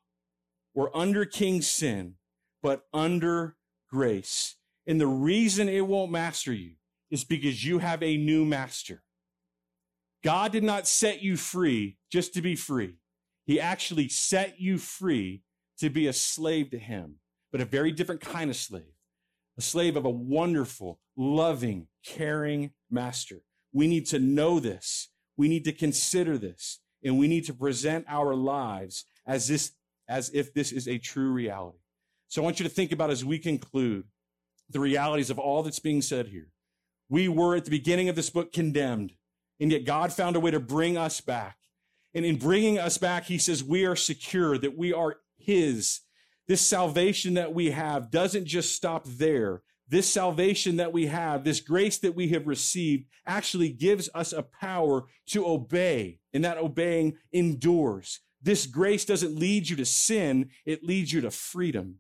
or 0.74 0.96
under 0.96 1.26
King 1.26 1.62
sin, 1.62 2.16
but 2.62 2.84
under 2.94 3.58
grace. 3.89 4.56
And 4.88 5.00
the 5.00 5.08
reason 5.08 5.70
it 5.70 5.86
won't 5.88 6.12
master 6.12 6.54
you 6.54 6.76
is 7.12 7.24
because 7.24 7.66
you 7.66 7.80
have 7.80 8.02
a 8.02 8.18
new 8.18 8.46
master. 8.46 9.04
God 10.24 10.52
did 10.52 10.64
not 10.64 10.88
set 10.88 11.22
you 11.22 11.36
free 11.36 11.98
just 12.12 12.34
to 12.34 12.41
be 12.41 12.56
free. 12.56 12.96
He 13.46 13.60
actually 13.60 14.08
set 14.08 14.60
you 14.60 14.78
free 14.78 15.44
to 15.80 15.89
be 15.89 16.08
a 16.08 16.14
slave 16.14 16.72
to 16.72 16.80
him, 16.80 17.16
but 17.52 17.60
a 17.60 17.66
very 17.66 17.91
different 17.91 18.22
kind 18.22 18.50
of 18.50 18.56
slave, 18.56 18.96
a 19.58 19.62
slave 19.62 19.98
of 19.98 20.06
a 20.06 20.10
wonderful, 20.10 21.02
loving, 21.18 21.88
caring 22.06 22.72
master. 22.89 23.41
We 23.74 23.88
need 23.88 24.06
to 24.08 24.20
know 24.20 24.62
this. 24.62 25.10
We 25.36 25.50
need 25.50 25.66
to 25.66 25.74
consider 25.74 26.38
this 26.38 26.80
and 27.04 27.18
we 27.18 27.28
need 27.28 27.45
to 27.45 27.54
present 27.54 28.06
our 28.08 28.34
lives 28.36 29.06
as 29.26 29.47
this, 29.47 29.72
as 30.08 30.30
if 30.34 30.54
this 30.54 30.72
is 30.72 30.88
a 30.88 30.97
true 30.97 31.32
reality. 31.32 31.78
So 32.28 32.41
I 32.41 32.45
want 32.45 32.60
you 32.60 32.64
to 32.64 32.74
think 32.74 32.91
about 32.91 33.12
as 33.12 33.24
we 33.24 33.38
conclude 33.38 34.06
the 34.70 34.80
realities 34.80 35.30
of 35.30 35.39
all 35.39 35.64
that's 35.64 35.80
being 35.80 36.01
said 36.01 36.28
here. 36.28 36.47
We 37.10 37.28
were 37.28 37.56
at 37.56 37.66
the 37.66 37.72
beginning 37.72 38.10
of 38.10 38.16
this 38.16 38.30
book 38.30 38.51
condemned, 38.51 39.14
and 39.60 39.72
yet 39.72 39.86
God 39.86 40.12
found 40.12 40.36
a 40.36 40.39
way 40.39 40.51
to 40.51 40.60
bring 40.60 40.97
us 40.97 41.22
back. 41.22 41.58
And 42.16 42.26
in 42.26 42.38
bringing 42.38 42.80
us 42.80 42.97
back, 42.97 43.26
he 43.26 43.38
says 43.38 43.64
we 43.64 43.86
are 43.86 43.95
secure, 43.95 44.58
that 44.58 44.78
we 44.78 44.93
are 44.93 45.18
his. 45.38 46.01
This 46.47 46.62
salvation 46.62 47.36
that 47.36 47.54
we 47.54 47.72
have 47.72 48.12
doesn't 48.12 48.45
just 48.45 48.74
stop 48.74 49.06
there. 49.06 49.62
This 49.94 50.12
salvation 50.12 50.78
that 50.78 50.91
we 50.91 51.06
have, 51.06 51.44
this 51.44 51.60
grace 51.60 52.00
that 52.00 52.16
we 52.16 52.30
have 52.30 52.48
received 52.48 53.06
actually 53.28 53.70
gives 53.70 54.10
us 54.16 54.34
a 54.34 54.41
power 54.41 55.06
to 55.28 55.46
obey 55.46 56.18
and 56.34 56.44
that 56.44 56.58
obeying 56.58 57.18
endures. 57.32 58.22
This 58.41 58.66
grace 58.66 59.06
doesn't 59.06 59.38
lead 59.38 59.70
you 59.70 59.76
to 59.76 59.86
sin. 59.86 60.50
It 60.66 60.84
leads 60.84 61.14
you 61.14 61.22
to 61.22 61.30
freedom. 61.30 62.00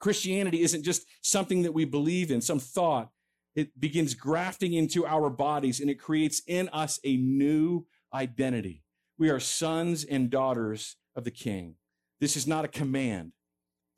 Christianity 0.00 0.62
isn't 0.62 0.84
just 0.84 1.04
something 1.20 1.64
that 1.64 1.74
we 1.74 1.84
believe 1.84 2.30
in, 2.30 2.40
some 2.40 2.60
thought. 2.60 3.10
It 3.54 3.78
begins 3.78 4.14
grafting 4.14 4.72
into 4.72 5.04
our 5.04 5.28
bodies 5.28 5.80
and 5.80 5.90
it 5.90 6.00
creates 6.00 6.40
in 6.46 6.70
us 6.70 6.98
a 7.04 7.18
new 7.18 7.84
identity. 8.14 8.84
We 9.18 9.28
are 9.28 9.38
sons 9.38 10.02
and 10.02 10.30
daughters 10.30 10.96
of 11.14 11.24
the 11.24 11.30
King. 11.30 11.74
This 12.22 12.38
is 12.38 12.46
not 12.46 12.64
a 12.64 12.68
command. 12.68 13.32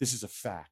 This 0.00 0.14
is 0.14 0.24
a 0.24 0.28
fact. 0.28 0.69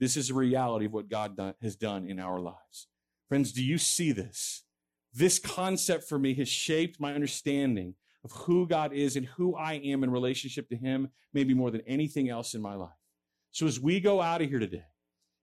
This 0.00 0.16
is 0.16 0.30
a 0.30 0.34
reality 0.34 0.86
of 0.86 0.92
what 0.92 1.08
God 1.08 1.38
has 1.62 1.76
done 1.76 2.08
in 2.08 2.18
our 2.18 2.40
lives. 2.40 2.88
Friends, 3.28 3.52
do 3.52 3.64
you 3.64 3.78
see 3.78 4.12
this? 4.12 4.64
This 5.12 5.38
concept 5.38 6.08
for 6.08 6.18
me 6.18 6.34
has 6.34 6.48
shaped 6.48 7.00
my 7.00 7.14
understanding 7.14 7.94
of 8.24 8.32
who 8.32 8.66
God 8.66 8.92
is 8.92 9.16
and 9.16 9.26
who 9.26 9.54
I 9.54 9.74
am 9.74 10.02
in 10.02 10.10
relationship 10.10 10.68
to 10.70 10.76
Him, 10.76 11.08
maybe 11.32 11.54
more 11.54 11.70
than 11.70 11.82
anything 11.86 12.28
else 12.28 12.54
in 12.54 12.62
my 12.62 12.74
life. 12.74 12.90
So 13.52 13.66
as 13.66 13.78
we 13.78 14.00
go 14.00 14.20
out 14.20 14.42
of 14.42 14.48
here 14.48 14.58
today, 14.58 14.86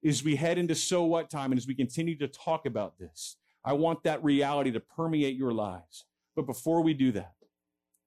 as 0.05 0.23
we 0.23 0.35
head 0.35 0.57
into 0.57 0.75
so 0.75 1.05
what 1.05 1.29
time, 1.29 1.51
and 1.51 1.59
as 1.59 1.67
we 1.67 1.75
continue 1.75 2.17
to 2.17 2.27
talk 2.27 2.65
about 2.65 2.97
this, 2.97 3.37
I 3.63 3.73
want 3.73 4.03
that 4.03 4.23
reality 4.23 4.71
to 4.71 4.79
permeate 4.79 5.37
your 5.37 5.53
lives. 5.53 6.05
But 6.35 6.47
before 6.47 6.81
we 6.81 6.93
do 6.93 7.11
that, 7.13 7.33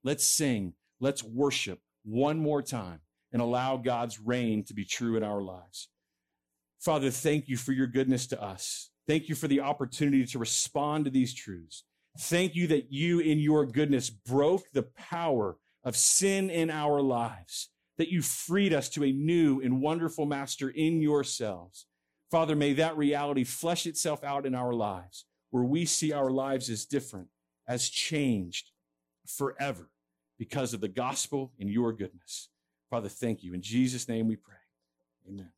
let's 0.02 0.24
sing, 0.24 0.74
let's 1.00 1.22
worship 1.22 1.78
one 2.04 2.38
more 2.38 2.62
time 2.62 3.00
and 3.32 3.40
allow 3.40 3.76
God's 3.76 4.20
reign 4.20 4.64
to 4.64 4.74
be 4.74 4.84
true 4.84 5.16
in 5.16 5.22
our 5.22 5.40
lives. 5.40 5.88
Father, 6.84 7.10
thank 7.10 7.48
you 7.48 7.56
for 7.56 7.72
your 7.72 7.86
goodness 7.86 8.26
to 8.26 8.42
us. 8.42 8.90
Thank 9.08 9.30
you 9.30 9.34
for 9.34 9.48
the 9.48 9.60
opportunity 9.60 10.26
to 10.26 10.38
respond 10.38 11.06
to 11.06 11.10
these 11.10 11.32
truths. 11.32 11.84
Thank 12.18 12.54
you 12.54 12.66
that 12.66 12.92
you, 12.92 13.20
in 13.20 13.38
your 13.38 13.64
goodness, 13.64 14.10
broke 14.10 14.70
the 14.72 14.82
power 14.82 15.56
of 15.82 15.96
sin 15.96 16.50
in 16.50 16.70
our 16.70 17.00
lives, 17.00 17.70
that 17.96 18.10
you 18.10 18.20
freed 18.20 18.74
us 18.74 18.90
to 18.90 19.04
a 19.04 19.12
new 19.12 19.62
and 19.62 19.80
wonderful 19.80 20.26
master 20.26 20.68
in 20.68 21.00
yourselves. 21.00 21.86
Father, 22.30 22.54
may 22.54 22.74
that 22.74 22.98
reality 22.98 23.44
flesh 23.44 23.86
itself 23.86 24.22
out 24.22 24.44
in 24.44 24.54
our 24.54 24.74
lives, 24.74 25.24
where 25.50 25.64
we 25.64 25.86
see 25.86 26.12
our 26.12 26.30
lives 26.30 26.68
as 26.68 26.84
different, 26.84 27.28
as 27.66 27.88
changed 27.88 28.72
forever 29.26 29.88
because 30.38 30.74
of 30.74 30.82
the 30.82 30.88
gospel 30.88 31.52
and 31.58 31.70
your 31.70 31.94
goodness. 31.94 32.50
Father, 32.90 33.08
thank 33.08 33.42
you. 33.42 33.54
In 33.54 33.62
Jesus' 33.62 34.06
name 34.06 34.28
we 34.28 34.36
pray. 34.36 34.54
Amen. 35.26 35.50